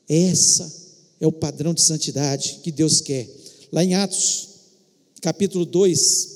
Essa 0.10 0.70
é 1.22 1.28
o 1.28 1.32
padrão 1.32 1.74
de 1.74 1.82
santidade 1.82 2.60
que 2.64 2.72
Deus 2.72 3.00
quer. 3.00 3.30
Lá 3.72 3.84
em 3.84 3.94
Atos, 3.94 4.50
capítulo 5.22 5.64
2, 5.64 6.31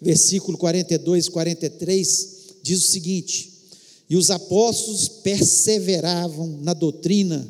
versículo 0.00 0.56
42 0.56 1.26
e 1.26 1.30
43, 1.30 2.36
diz 2.62 2.84
o 2.84 2.90
seguinte: 2.90 3.52
E 4.08 4.16
os 4.16 4.30
apóstolos 4.30 5.08
perseveravam 5.08 6.58
na 6.62 6.74
doutrina 6.74 7.48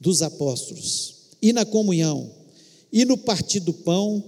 dos 0.00 0.22
apóstolos, 0.22 1.14
e 1.40 1.52
na 1.52 1.64
comunhão, 1.64 2.30
e 2.92 3.04
no 3.04 3.16
partir 3.16 3.60
do 3.60 3.72
pão, 3.72 4.22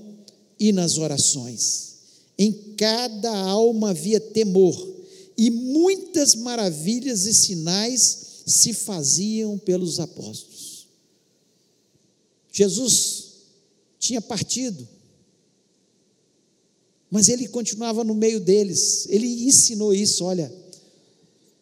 e 0.58 0.72
nas 0.72 0.98
orações. 0.98 1.90
Em 2.38 2.52
cada 2.76 3.34
alma 3.36 3.90
havia 3.90 4.20
temor, 4.20 4.96
e 5.36 5.50
muitas 5.50 6.34
maravilhas 6.34 7.26
e 7.26 7.32
sinais 7.32 8.42
se 8.46 8.72
faziam 8.72 9.56
pelos 9.58 10.00
apóstolos. 10.00 10.86
Jesus 12.52 13.30
tinha 13.98 14.20
partido, 14.20 14.86
mas 17.10 17.28
ele 17.28 17.48
continuava 17.48 18.04
no 18.04 18.14
meio 18.14 18.38
deles, 18.38 19.06
ele 19.08 19.26
ensinou 19.44 19.92
isso: 19.92 20.24
olha, 20.24 20.52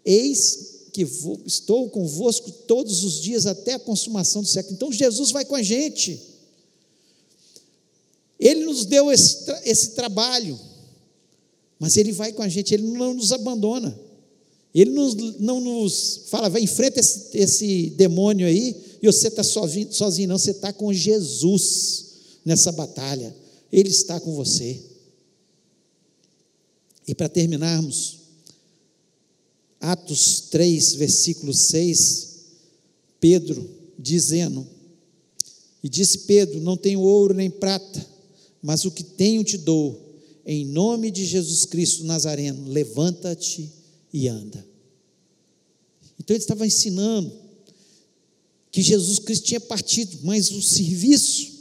eis 0.05 0.69
que 0.93 1.05
vou, 1.05 1.41
estou 1.47 1.89
convosco 1.89 2.51
todos 2.51 3.05
os 3.05 3.21
dias 3.21 3.47
até 3.47 3.75
a 3.75 3.79
consumação 3.79 4.43
do 4.43 4.49
século. 4.49 4.75
Então 4.75 4.93
Jesus 4.93 5.31
vai 5.31 5.45
com 5.45 5.55
a 5.55 5.63
gente. 5.63 6.21
Ele 8.39 8.65
nos 8.65 8.85
deu 8.85 9.11
esse, 9.11 9.39
esse 9.65 9.91
trabalho, 9.91 10.59
mas 11.79 11.97
Ele 11.97 12.13
vai 12.13 12.33
com 12.33 12.43
a 12.43 12.49
gente, 12.49 12.73
Ele 12.73 12.87
não 12.87 13.15
nos 13.15 13.33
abandona. 13.33 13.99
Ele 14.75 14.91
nos, 14.91 15.15
não 15.41 15.61
nos 15.61 16.23
fala, 16.29 16.49
vai, 16.49 16.63
enfrenta 16.63 17.01
esse, 17.01 17.37
esse 17.37 17.91
demônio 17.91 18.47
aí, 18.47 18.77
e 19.03 19.07
você 19.07 19.29
está 19.29 19.43
sozinho, 19.43 19.93
sozinho, 19.93 20.29
não, 20.29 20.39
você 20.39 20.51
está 20.51 20.73
com 20.73 20.93
Jesus 20.93 22.05
nessa 22.45 22.71
batalha. 22.71 23.35
Ele 23.73 23.89
está 23.89 24.21
com 24.21 24.35
você. 24.35 24.81
E 27.09 27.15
para 27.15 27.27
terminarmos, 27.27 28.19
Atos 29.81 30.43
3, 30.51 30.95
versículo 30.97 31.55
6, 31.55 32.29
Pedro 33.19 33.67
dizendo: 33.99 34.67
E 35.83 35.89
disse 35.89 36.19
Pedro: 36.21 36.61
Não 36.61 36.77
tenho 36.77 37.01
ouro 37.01 37.33
nem 37.33 37.49
prata, 37.49 38.07
mas 38.61 38.85
o 38.85 38.91
que 38.91 39.03
tenho 39.03 39.43
te 39.43 39.57
dou. 39.57 40.07
Em 40.45 40.67
nome 40.67 41.11
de 41.11 41.25
Jesus 41.25 41.65
Cristo 41.65 42.05
Nazareno, 42.05 42.69
levanta-te 42.69 43.71
e 44.13 44.29
anda. 44.29 44.65
Então 46.21 46.35
ele 46.35 46.43
estava 46.43 46.67
ensinando 46.67 47.33
que 48.71 48.83
Jesus 48.83 49.19
Cristo 49.19 49.45
tinha 49.45 49.61
partido, 49.61 50.19
mas 50.25 50.51
o 50.51 50.61
serviço, 50.61 51.53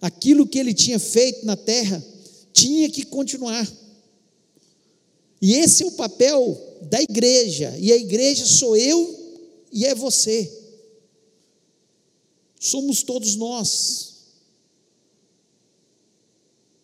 aquilo 0.00 0.46
que 0.46 0.58
ele 0.58 0.74
tinha 0.74 0.98
feito 0.98 1.46
na 1.46 1.56
terra, 1.56 2.04
tinha 2.52 2.90
que 2.90 3.04
continuar. 3.04 3.66
E 5.40 5.54
esse 5.54 5.82
é 5.82 5.86
o 5.86 5.92
papel 5.92 6.78
da 6.82 7.00
igreja, 7.00 7.76
e 7.78 7.92
a 7.92 7.96
igreja 7.96 8.46
sou 8.46 8.76
eu 8.76 9.18
e 9.72 9.84
é 9.84 9.94
você. 9.94 10.52
Somos 12.58 13.02
todos 13.02 13.36
nós. 13.36 14.14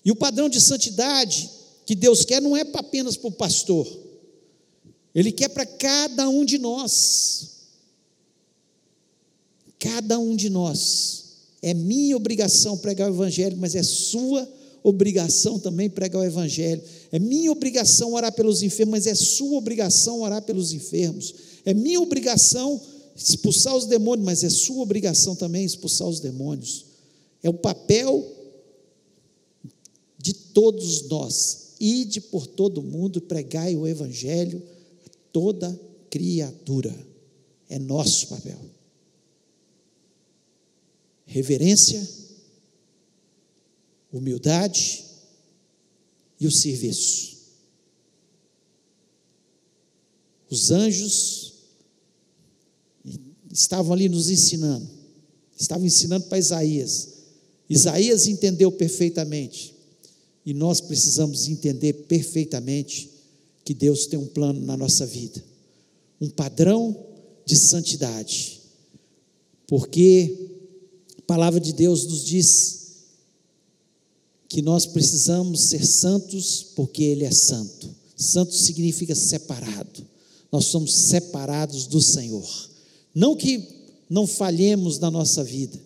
E 0.05 0.11
o 0.11 0.17
padrão 0.17 0.49
de 0.49 0.61
santidade 0.61 1.51
que 1.87 1.95
Deus 1.95 2.25
quer 2.25 2.41
não 2.41 2.57
é 2.57 2.63
apenas 2.75 3.17
para 3.17 3.29
o 3.29 3.33
pastor, 3.33 3.87
Ele 5.15 5.33
quer 5.33 5.49
para 5.49 5.67
cada 5.67 6.29
um 6.29 6.45
de 6.45 6.59
nós. 6.59 7.51
Cada 9.79 10.19
um 10.19 10.35
de 10.35 10.49
nós. 10.49 11.25
É 11.61 11.75
minha 11.75 12.17
obrigação 12.17 12.77
pregar 12.77 13.11
o 13.11 13.15
Evangelho, 13.15 13.57
mas 13.57 13.75
é 13.75 13.83
sua 13.83 14.49
obrigação 14.83 15.59
também 15.59 15.89
pregar 15.89 16.23
o 16.23 16.25
Evangelho. 16.25 16.83
É 17.15 17.19
minha 17.21 17.53
obrigação 17.53 18.15
orar 18.15 18.33
pelos 18.33 18.61
enfermos, 18.61 18.91
mas 18.91 19.07
é 19.07 19.15
sua 19.15 19.57
obrigação 19.57 20.23
orar 20.23 20.43
pelos 20.43 20.73
enfermos. 20.73 21.33
É 21.65 21.73
minha 21.73 22.01
obrigação 22.01 22.83
expulsar 23.15 23.77
os 23.77 23.87
demônios, 23.87 24.27
mas 24.27 24.43
é 24.43 24.51
sua 24.51 24.83
obrigação 24.83 25.37
também 25.37 25.65
expulsar 25.65 26.09
os 26.09 26.19
demônios. 26.19 26.87
É 27.41 27.49
o 27.49 27.55
papel 27.55 28.29
de 30.19 30.35
todos 30.35 31.09
nós. 31.09 31.75
Ide 31.79 32.21
por 32.21 32.49
todo 32.49 32.83
mundo, 32.83 33.21
pregai 33.21 33.77
o 33.77 33.87
Evangelho 33.87 34.61
a 35.07 35.11
toda 35.31 35.81
criatura. 36.11 36.93
É 37.69 37.79
nosso 37.79 38.27
papel. 38.27 38.59
Reverência 41.27 42.05
humildade 44.13 45.14
e 46.45 46.47
o 46.47 46.51
serviço. 46.51 47.35
Os 50.51 50.71
anjos 50.71 51.55
estavam 53.51 53.93
ali 53.93 54.09
nos 54.09 54.29
ensinando, 54.29 54.89
estavam 55.59 55.87
ensinando 55.87 56.27
para 56.27 56.39
Isaías. 56.39 57.09
Isaías 57.69 58.27
entendeu 58.27 58.71
perfeitamente, 58.71 59.75
e 60.45 60.53
nós 60.53 60.81
precisamos 60.81 61.49
entender 61.49 61.95
perfeitamente 62.07 63.11
que 63.65 63.73
Deus 63.73 64.07
tem 64.07 64.19
um 64.19 64.27
plano 64.27 64.61
na 64.61 64.77
nossa 64.77 65.07
vida, 65.07 65.43
um 66.21 66.29
padrão 66.29 66.95
de 67.47 67.57
santidade, 67.57 68.61
porque 69.67 70.51
a 71.19 71.23
palavra 71.23 71.59
de 71.59 71.73
Deus 71.73 72.05
nos 72.07 72.25
diz 72.25 72.84
que 74.49 74.63
nós 74.63 74.87
precisamos 74.87 75.61
ser 75.63 75.85
santos 75.85 76.67
porque 76.75 77.03
Ele 77.03 77.25
é 77.25 77.31
santo. 77.31 77.89
Santo 78.17 78.55
significa 78.55 79.15
separado. 79.15 80.07
Nós 80.53 80.67
somos 80.67 80.95
separados 80.95 81.87
do 81.87 82.01
Senhor. 82.01 82.49
Não 83.15 83.35
que 83.35 83.63
não 84.09 84.27
falhemos 84.27 84.99
na 84.99 85.11
nossa 85.11 85.43
vida, 85.43 85.81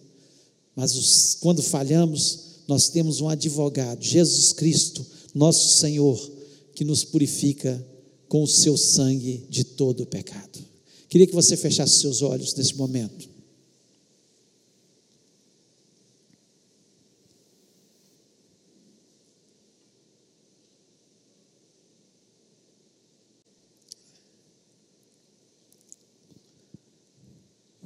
mas 0.74 0.94
os, 0.94 1.36
quando 1.40 1.62
falhamos, 1.62 2.40
nós 2.68 2.88
temos 2.88 3.20
um 3.20 3.28
advogado, 3.28 4.04
Jesus 4.04 4.52
Cristo, 4.52 5.04
nosso 5.34 5.78
Senhor, 5.78 6.18
que 6.74 6.84
nos 6.84 7.04
purifica 7.04 7.84
com 8.28 8.42
o 8.42 8.46
seu 8.46 8.76
sangue 8.76 9.46
de 9.48 9.64
todo 9.64 10.02
o 10.02 10.06
pecado. 10.06 10.58
Queria 11.08 11.26
que 11.26 11.34
você 11.34 11.56
fechasse 11.56 12.00
seus 12.00 12.20
olhos 12.20 12.54
nesse 12.54 12.76
momento. 12.76 13.28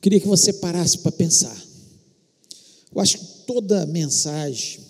Queria 0.03 0.21
que 0.21 0.27
você 0.27 0.53
parasse 0.53 0.99
para 0.99 1.13
pensar. 1.13 1.57
Eu 2.93 3.01
acho 3.01 3.19
que 3.19 3.25
toda 3.47 3.87
mensagem, 3.87 4.81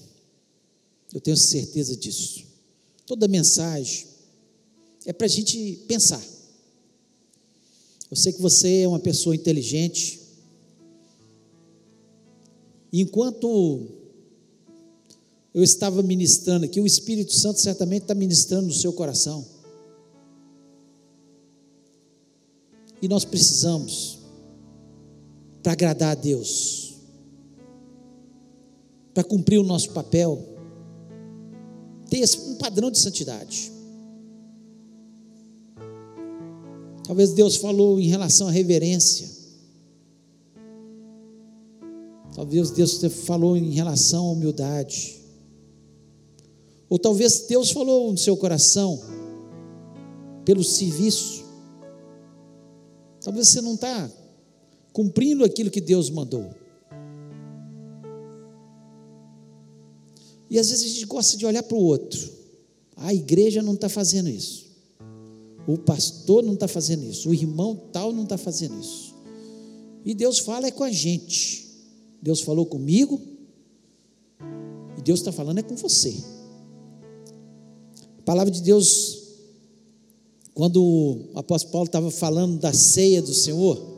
eu 1.12 1.20
tenho 1.20 1.36
certeza 1.36 1.94
disso, 1.94 2.44
toda 3.06 3.28
mensagem 3.28 4.06
é 5.04 5.12
para 5.12 5.26
a 5.26 5.28
gente 5.28 5.84
pensar. 5.86 6.22
Eu 8.10 8.16
sei 8.16 8.32
que 8.32 8.40
você 8.40 8.80
é 8.80 8.88
uma 8.88 8.98
pessoa 8.98 9.34
inteligente. 9.34 10.20
Enquanto 12.92 13.86
eu 15.54 15.62
estava 15.62 16.02
ministrando 16.02 16.64
aqui, 16.64 16.80
o 16.80 16.86
Espírito 16.86 17.34
Santo 17.34 17.60
certamente 17.60 18.02
está 18.02 18.14
ministrando 18.14 18.66
no 18.66 18.72
seu 18.72 18.92
coração. 18.92 19.46
E 23.00 23.08
nós 23.08 23.24
precisamos 23.24 24.22
para 25.62 25.72
agradar 25.72 26.12
a 26.12 26.14
Deus, 26.14 26.94
para 29.14 29.22
cumprir 29.22 29.58
o 29.58 29.64
nosso 29.64 29.90
papel, 29.90 30.42
ter 32.10 32.24
um 32.46 32.56
padrão 32.56 32.90
de 32.90 32.98
santidade. 32.98 33.70
Talvez 37.04 37.32
Deus 37.32 37.56
falou 37.56 38.00
em 38.00 38.06
relação 38.06 38.48
à 38.48 38.50
reverência. 38.50 39.30
Talvez 42.34 42.70
Deus 42.70 42.98
falou 43.26 43.56
em 43.56 43.70
relação 43.70 44.28
à 44.28 44.32
humildade. 44.32 45.20
Ou 46.88 46.98
talvez 46.98 47.46
Deus 47.48 47.70
falou 47.70 48.10
no 48.10 48.18
seu 48.18 48.36
coração 48.36 49.00
pelo 50.44 50.64
serviço. 50.64 51.44
Talvez 53.20 53.48
você 53.48 53.60
não 53.60 53.74
está 53.74 54.10
cumprindo 54.93 55.45
aquilo 55.45 55.70
que 55.70 55.80
Deus 55.80 56.11
mandou. 56.11 56.51
E 60.51 60.59
às 60.59 60.68
vezes 60.68 60.84
a 60.84 60.88
gente 60.88 61.07
gosta 61.07 61.36
de 61.36 61.47
olhar 61.47 61.62
para 61.62 61.76
o 61.76 61.82
outro. 61.82 62.30
A 62.97 63.14
igreja 63.14 63.62
não 63.62 63.74
está 63.74 63.88
fazendo 63.88 64.28
isso. 64.28 64.66
O 65.66 65.78
pastor 65.78 66.43
não 66.43 66.55
está 66.55 66.68
fazendo 66.68 67.05
isso. 67.05 67.30
O 67.30 67.34
irmão 67.34 67.74
tal 67.90 68.12
não 68.12 68.24
está 68.24 68.36
fazendo 68.36 68.78
isso. 68.78 69.14
E 70.05 70.14
Deus 70.14 70.38
fala 70.40 70.66
é 70.66 70.70
com 70.70 70.84
a 70.84 70.90
gente. 70.90 71.68
Deus 72.20 72.40
falou 72.40 72.66
comigo. 72.66 73.20
E 74.99 75.03
Deus 75.03 75.20
está 75.20 75.32
falando 75.32 75.59
é 75.59 75.62
com 75.62 75.74
você. 75.74 76.14
A 78.18 78.22
palavra 78.22 78.53
de 78.53 78.61
Deus, 78.61 79.22
quando 80.53 80.82
o 80.82 81.30
apóstolo 81.34 81.72
Paulo 81.72 81.86
estava 81.86 82.11
falando 82.11 82.59
da 82.59 82.72
ceia 82.72 83.22
do 83.22 83.32
Senhor, 83.32 83.91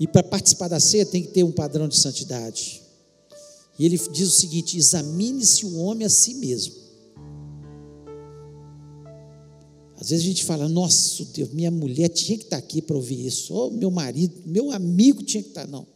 e 0.00 0.08
para 0.08 0.22
participar 0.22 0.68
da 0.68 0.80
ceia 0.80 1.04
tem 1.04 1.22
que 1.22 1.28
ter 1.28 1.44
um 1.44 1.52
padrão 1.52 1.86
de 1.86 1.98
santidade. 1.98 2.80
E 3.78 3.84
ele 3.84 3.98
diz 3.98 4.28
o 4.28 4.40
seguinte: 4.40 4.78
examine-se 4.78 5.66
o 5.66 5.76
homem 5.76 6.06
a 6.06 6.10
si 6.10 6.34
mesmo. 6.34 6.80
Às 10.00 10.08
vezes 10.08 10.24
a 10.24 10.28
gente 10.28 10.44
fala, 10.46 10.66
nossa, 10.66 11.26
Deus, 11.26 11.52
minha 11.52 11.70
mulher 11.70 12.08
tinha 12.08 12.38
que 12.38 12.44
estar 12.44 12.56
aqui 12.56 12.80
para 12.80 12.96
ouvir 12.96 13.26
isso, 13.26 13.52
ou 13.52 13.70
meu 13.70 13.90
marido, 13.90 14.34
meu 14.46 14.70
amigo 14.70 15.22
tinha 15.22 15.42
que 15.42 15.50
estar. 15.50 15.66
Não. 15.66 15.86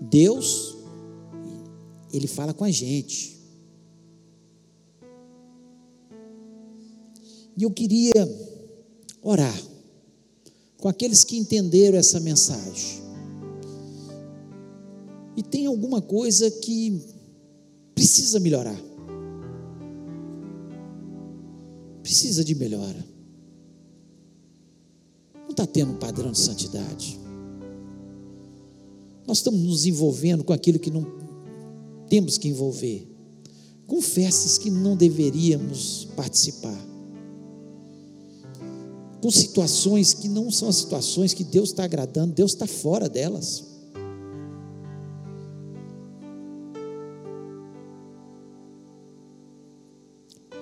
Deus, 0.00 0.74
Ele 2.10 2.26
fala 2.26 2.54
com 2.54 2.64
a 2.64 2.70
gente. 2.70 3.38
E 7.54 7.62
eu 7.62 7.70
queria 7.70 8.14
orar 9.22 9.62
com 10.78 10.88
aqueles 10.88 11.22
que 11.22 11.36
entenderam 11.36 11.98
essa 11.98 12.18
mensagem 12.18 13.09
e 15.40 15.42
tem 15.42 15.64
alguma 15.64 16.02
coisa 16.02 16.50
que 16.50 17.00
precisa 17.94 18.38
melhorar. 18.38 18.78
Precisa 22.02 22.44
de 22.44 22.54
melhora. 22.54 23.02
Não 25.44 25.52
está 25.52 25.66
tendo 25.66 25.92
um 25.92 25.96
padrão 25.96 26.30
de 26.30 26.38
santidade. 26.38 27.18
Nós 29.26 29.38
estamos 29.38 29.62
nos 29.62 29.86
envolvendo 29.86 30.44
com 30.44 30.52
aquilo 30.52 30.78
que 30.78 30.90
não 30.90 31.06
temos 32.10 32.36
que 32.36 32.48
envolver, 32.48 33.08
com 33.86 34.02
festas 34.02 34.58
que 34.58 34.70
não 34.70 34.94
deveríamos 34.94 36.06
participar, 36.14 36.78
com 39.22 39.30
situações 39.30 40.12
que 40.12 40.28
não 40.28 40.50
são 40.50 40.68
as 40.68 40.76
situações 40.76 41.32
que 41.32 41.44
Deus 41.44 41.70
está 41.70 41.84
agradando, 41.84 42.34
Deus 42.34 42.52
está 42.52 42.66
fora 42.66 43.08
delas. 43.08 43.69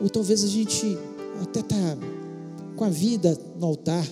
Ou 0.01 0.09
talvez 0.09 0.44
a 0.44 0.46
gente 0.46 0.96
até 1.42 1.61
está 1.61 1.99
com 2.76 2.84
a 2.84 2.90
vida 2.90 3.36
no 3.59 3.66
altar, 3.66 4.07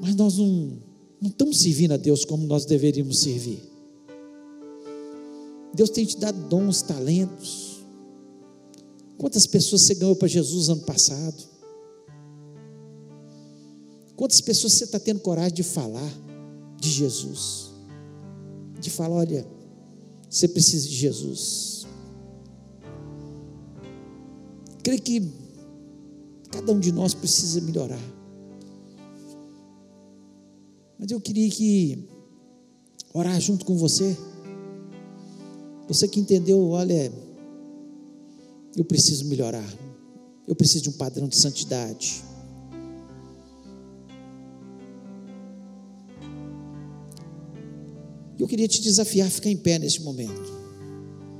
mas 0.00 0.14
nós 0.14 0.36
não, 0.36 0.78
não 1.20 1.30
estamos 1.30 1.58
servindo 1.58 1.92
a 1.92 1.96
Deus 1.96 2.24
como 2.24 2.46
nós 2.46 2.64
deveríamos 2.64 3.20
servir. 3.20 3.62
Deus 5.74 5.90
tem 5.90 6.04
te 6.04 6.18
dado 6.18 6.38
dons, 6.48 6.82
talentos. 6.82 7.82
Quantas 9.18 9.46
pessoas 9.46 9.82
você 9.82 9.94
ganhou 9.94 10.14
para 10.14 10.28
Jesus 10.28 10.68
ano 10.68 10.82
passado? 10.82 11.42
Quantas 14.14 14.40
pessoas 14.40 14.74
você 14.74 14.84
está 14.84 15.00
tendo 15.00 15.20
coragem 15.20 15.54
de 15.54 15.62
falar 15.62 16.12
de 16.80 16.90
Jesus? 16.90 17.70
De 18.78 18.90
falar, 18.90 19.16
olha, 19.16 19.46
você 20.28 20.46
precisa 20.46 20.86
de 20.88 20.94
Jesus. 20.94 21.73
Creio 24.84 25.00
que 25.00 25.32
cada 26.50 26.70
um 26.70 26.78
de 26.78 26.92
nós 26.92 27.14
precisa 27.14 27.60
melhorar. 27.62 27.98
Mas 30.98 31.10
eu 31.10 31.20
queria 31.20 31.48
que 31.50 32.06
orar 33.14 33.40
junto 33.40 33.64
com 33.64 33.76
você. 33.76 34.16
Você 35.88 36.06
que 36.06 36.20
entendeu, 36.20 36.68
olha, 36.68 37.10
eu 38.76 38.84
preciso 38.84 39.24
melhorar. 39.24 39.68
Eu 40.46 40.54
preciso 40.54 40.84
de 40.84 40.90
um 40.90 40.92
padrão 40.92 41.28
de 41.28 41.36
santidade. 41.36 42.22
Eu 48.38 48.46
queria 48.46 48.68
te 48.68 48.82
desafiar 48.82 49.28
a 49.28 49.30
ficar 49.30 49.48
em 49.48 49.56
pé 49.56 49.78
nesse 49.78 50.02
momento. 50.02 50.52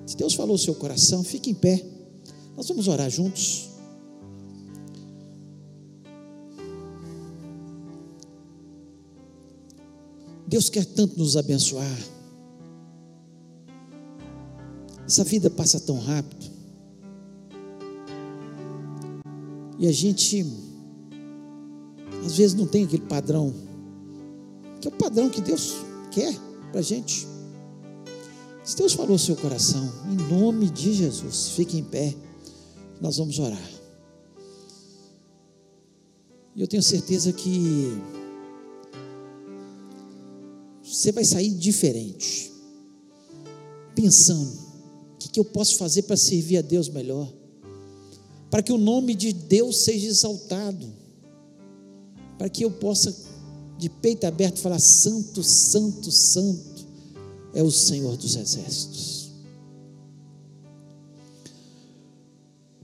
Se 0.07 0.17
Deus 0.17 0.33
falou 0.33 0.55
o 0.55 0.59
seu 0.59 0.75
coração, 0.75 1.23
fique 1.23 1.51
em 1.51 1.55
pé. 1.55 1.94
Nós 2.57 2.69
vamos 2.69 2.89
orar 2.89 3.11
juntos. 3.11 3.71
Deus 10.47 10.69
quer 10.69 10.85
tanto 10.85 11.19
nos 11.19 11.37
abençoar. 11.37 11.99
Essa 15.07 15.25
vida 15.25 15.51
passa 15.51 15.81
tão 15.81 15.99
rápido. 15.99 16.47
E 19.79 19.89
a 19.89 19.93
gente, 19.93 20.47
às 22.25 22.37
vezes, 22.37 22.55
não 22.55 22.67
tem 22.67 22.85
aquele 22.85 23.03
padrão, 23.03 23.53
que 24.81 24.89
é 24.89 24.91
o 24.91 24.95
padrão 24.95 25.29
que 25.29 25.41
Deus 25.41 25.75
quer 26.11 26.33
para 26.71 26.81
a 26.81 26.83
gente. 26.83 27.27
Se 28.63 28.77
Deus 28.77 28.95
falou 28.95 29.19
seu 29.19 29.37
coração, 29.37 29.93
em 30.11 30.17
nome 30.33 30.71
de 30.71 30.95
Jesus, 30.95 31.51
fique 31.51 31.77
em 31.77 31.85
pé, 31.85 32.15
nós 33.05 33.19
vamos 33.19 33.39
orar. 33.39 33.71
E 36.57 36.61
eu 36.63 36.67
tenho 36.67 36.83
certeza 36.83 37.35
que 37.35 38.01
você 40.83 41.13
vai 41.13 41.23
sair 41.23 41.51
diferente, 41.51 42.51
pensando: 43.95 44.51
o 45.13 45.19
que, 45.19 45.29
que 45.29 45.39
eu 45.39 45.45
posso 45.45 45.77
fazer 45.77 46.05
para 46.05 46.17
servir 46.17 46.57
a 46.57 46.63
Deus 46.63 46.89
melhor? 46.89 47.31
Para 48.51 48.63
que 48.63 48.73
o 48.73 48.79
nome 48.79 49.15
de 49.15 49.35
Deus 49.35 49.85
seja 49.85 50.07
exaltado, 50.07 50.87
para 52.39 52.49
que 52.49 52.65
eu 52.65 52.71
possa, 52.71 53.15
de 53.77 53.91
peito 53.91 54.25
aberto, 54.25 54.61
falar: 54.61 54.79
Santo, 54.79 55.43
Santo, 55.43 56.11
Santo 56.11 56.87
é 57.53 57.63
o 57.63 57.71
Senhor 57.71 58.17
dos 58.17 58.35
Exércitos. 58.35 59.24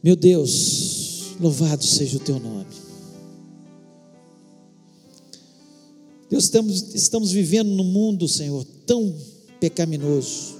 Meu 0.02 0.16
Deus, 0.16 1.36
louvado 1.38 1.84
seja 1.84 2.16
o 2.16 2.20
teu 2.20 2.40
nome. 2.40 2.66
Deus, 6.30 6.44
estamos, 6.44 6.94
estamos 6.94 7.32
vivendo 7.32 7.68
num 7.68 7.84
mundo, 7.84 8.26
Senhor, 8.26 8.64
tão 8.86 9.14
pecaminoso. 9.58 10.54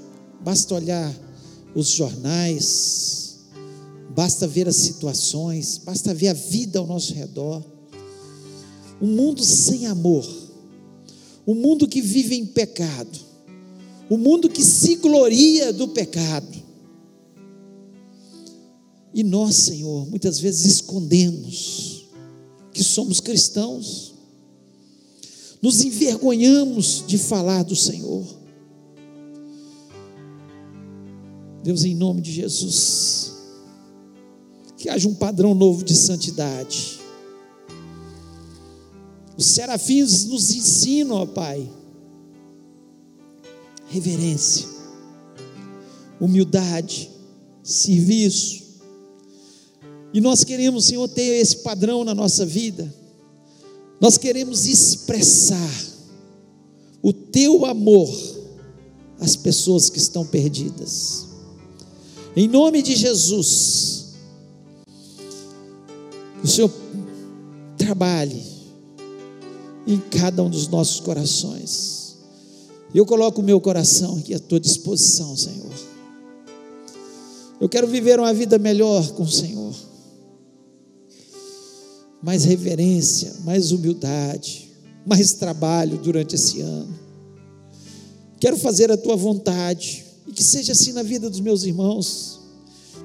Basta 0.44 0.74
olhar 0.74 1.14
os 1.74 1.88
jornais, 1.88 3.38
basta 4.14 4.46
ver 4.46 4.68
as 4.68 4.76
situações, 4.76 5.78
basta 5.78 6.12
ver 6.12 6.28
a 6.28 6.34
vida 6.34 6.78
ao 6.78 6.86
nosso 6.86 7.14
redor. 7.14 7.64
Um 9.00 9.06
mundo 9.06 9.42
sem 9.42 9.86
amor, 9.86 10.28
um 11.46 11.54
mundo 11.54 11.88
que 11.88 12.02
vive 12.02 12.34
em 12.34 12.44
pecado, 12.44 13.18
um 14.10 14.18
mundo 14.18 14.50
que 14.50 14.62
se 14.62 14.96
gloria 14.96 15.72
do 15.72 15.88
pecado. 15.88 16.59
E 19.12 19.22
nós, 19.24 19.56
Senhor, 19.56 20.08
muitas 20.08 20.38
vezes 20.38 20.64
escondemos 20.66 22.08
que 22.72 22.84
somos 22.84 23.20
cristãos 23.20 24.10
nos 25.62 25.82
envergonhamos 25.82 27.04
de 27.06 27.18
falar 27.18 27.62
do 27.62 27.76
Senhor. 27.76 28.24
Deus, 31.62 31.84
em 31.84 31.94
nome 31.94 32.22
de 32.22 32.32
Jesus, 32.32 33.34
que 34.78 34.88
haja 34.88 35.06
um 35.06 35.14
padrão 35.14 35.54
novo 35.54 35.84
de 35.84 35.94
santidade. 35.94 36.98
Os 39.36 39.44
serafins 39.46 40.24
nos 40.24 40.50
ensinam, 40.50 41.16
ó 41.16 41.26
Pai, 41.26 41.70
reverência, 43.88 44.66
humildade, 46.18 47.10
serviço. 47.62 48.59
E 50.12 50.20
nós 50.20 50.42
queremos, 50.42 50.86
Senhor, 50.86 51.06
ter 51.08 51.40
esse 51.40 51.58
padrão 51.58 52.04
na 52.04 52.14
nossa 52.14 52.44
vida. 52.44 52.92
Nós 54.00 54.18
queremos 54.18 54.66
expressar 54.66 55.70
o 57.02 57.12
teu 57.12 57.64
amor 57.64 58.10
às 59.20 59.36
pessoas 59.36 59.88
que 59.88 59.98
estão 59.98 60.26
perdidas. 60.26 61.26
Em 62.34 62.48
nome 62.48 62.82
de 62.82 62.96
Jesus, 62.96 64.06
o 66.42 66.46
Senhor 66.46 66.70
trabalhe 67.76 68.42
em 69.86 69.98
cada 69.98 70.42
um 70.42 70.50
dos 70.50 70.66
nossos 70.68 71.00
corações. 71.00 72.16
Eu 72.92 73.06
coloco 73.06 73.40
o 73.40 73.44
meu 73.44 73.60
coração 73.60 74.18
aqui 74.18 74.34
à 74.34 74.40
tua 74.40 74.58
disposição, 74.58 75.36
Senhor. 75.36 75.70
Eu 77.60 77.68
quero 77.68 77.86
viver 77.86 78.18
uma 78.18 78.32
vida 78.32 78.58
melhor 78.58 79.06
com 79.12 79.22
o 79.22 79.30
Senhor 79.30 79.89
mais 82.22 82.44
reverência, 82.44 83.34
mais 83.44 83.72
humildade, 83.72 84.70
mais 85.06 85.32
trabalho 85.32 85.98
durante 85.98 86.34
esse 86.34 86.60
ano. 86.60 86.98
Quero 88.38 88.56
fazer 88.56 88.90
a 88.90 88.96
tua 88.96 89.16
vontade 89.16 90.04
e 90.26 90.32
que 90.32 90.42
seja 90.42 90.72
assim 90.72 90.92
na 90.92 91.02
vida 91.02 91.28
dos 91.28 91.40
meus 91.40 91.64
irmãos 91.64 92.40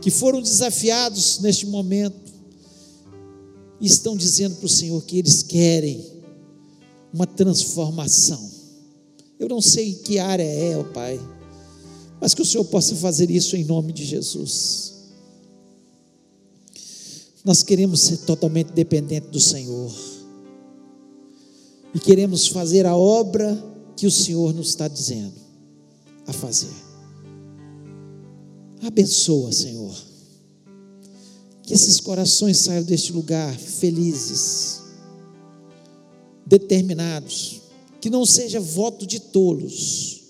que 0.01 0.11
foram 0.11 0.41
desafiados 0.41 1.39
neste 1.39 1.65
momento 1.65 2.33
e 3.79 3.85
estão 3.85 4.15
dizendo 4.15 4.55
para 4.55 4.65
o 4.65 4.69
Senhor 4.69 5.01
que 5.03 5.17
eles 5.17 5.43
querem 5.43 6.05
uma 7.13 7.25
transformação. 7.25 8.51
Eu 9.39 9.49
não 9.49 9.61
sei 9.61 9.89
em 9.89 9.95
que 9.95 10.19
área 10.19 10.43
é, 10.43 10.77
ó 10.77 10.83
Pai, 10.83 11.19
mas 12.21 12.33
que 12.33 12.41
o 12.41 12.45
Senhor 12.45 12.65
possa 12.65 12.95
fazer 12.95 13.29
isso 13.29 13.55
em 13.55 13.63
nome 13.63 13.91
de 13.91 14.05
Jesus. 14.05 14.94
Nós 17.45 17.61
queremos 17.61 18.01
ser 18.01 18.17
totalmente 18.17 18.71
dependentes 18.71 19.29
do 19.29 19.39
Senhor. 19.39 19.93
E 21.93 21.99
queremos 21.99 22.47
fazer 22.47 22.87
a 22.87 22.95
obra 22.95 23.63
que 23.95 24.07
o 24.07 24.11
Senhor 24.11 24.51
nos 24.51 24.69
está 24.69 24.87
dizendo 24.87 25.35
a 26.25 26.33
fazer. 26.33 26.73
Abençoa, 28.81 29.51
Senhor. 29.51 29.95
Que 31.61 31.75
esses 31.75 31.99
corações 31.99 32.57
saiam 32.57 32.83
deste 32.83 33.13
lugar 33.13 33.55
felizes, 33.55 34.81
determinados. 36.45 37.61
Que 38.01 38.09
não 38.09 38.25
seja 38.25 38.59
voto 38.59 39.05
de 39.05 39.19
tolos, 39.19 40.21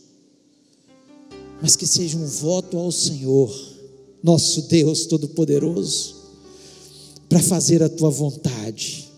mas 1.61 1.77
que 1.77 1.87
seja 1.87 2.17
um 2.17 2.25
voto 2.25 2.77
ao 2.77 2.91
Senhor, 2.91 3.53
nosso 4.21 4.63
Deus 4.63 5.05
Todo-Poderoso, 5.05 6.24
para 7.29 7.39
fazer 7.39 7.83
a 7.83 7.89
tua 7.89 8.09
vontade. 8.09 9.09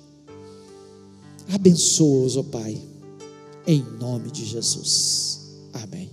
Abençoa-os, 1.54 2.36
ó 2.38 2.44
Pai, 2.44 2.78
em 3.66 3.84
nome 4.00 4.30
de 4.32 4.46
Jesus. 4.46 5.42
Amém. 5.74 6.10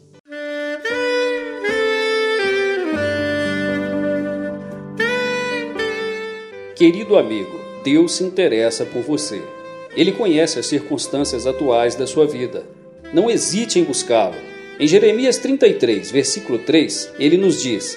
Querido 6.76 7.16
amigo, 7.16 7.58
Deus 7.84 8.12
se 8.12 8.24
interessa 8.24 8.84
por 8.84 9.02
você. 9.02 9.42
Ele 9.96 10.12
conhece 10.12 10.58
as 10.58 10.66
circunstâncias 10.66 11.46
atuais 11.46 11.94
da 11.94 12.06
sua 12.06 12.26
vida. 12.26 12.66
Não 13.12 13.30
hesite 13.30 13.78
em 13.78 13.84
buscá-lo. 13.84 14.34
Em 14.78 14.88
Jeremias 14.88 15.38
33, 15.38 16.10
versículo 16.10 16.58
3, 16.58 17.10
ele 17.18 17.36
nos 17.36 17.62
diz: 17.62 17.96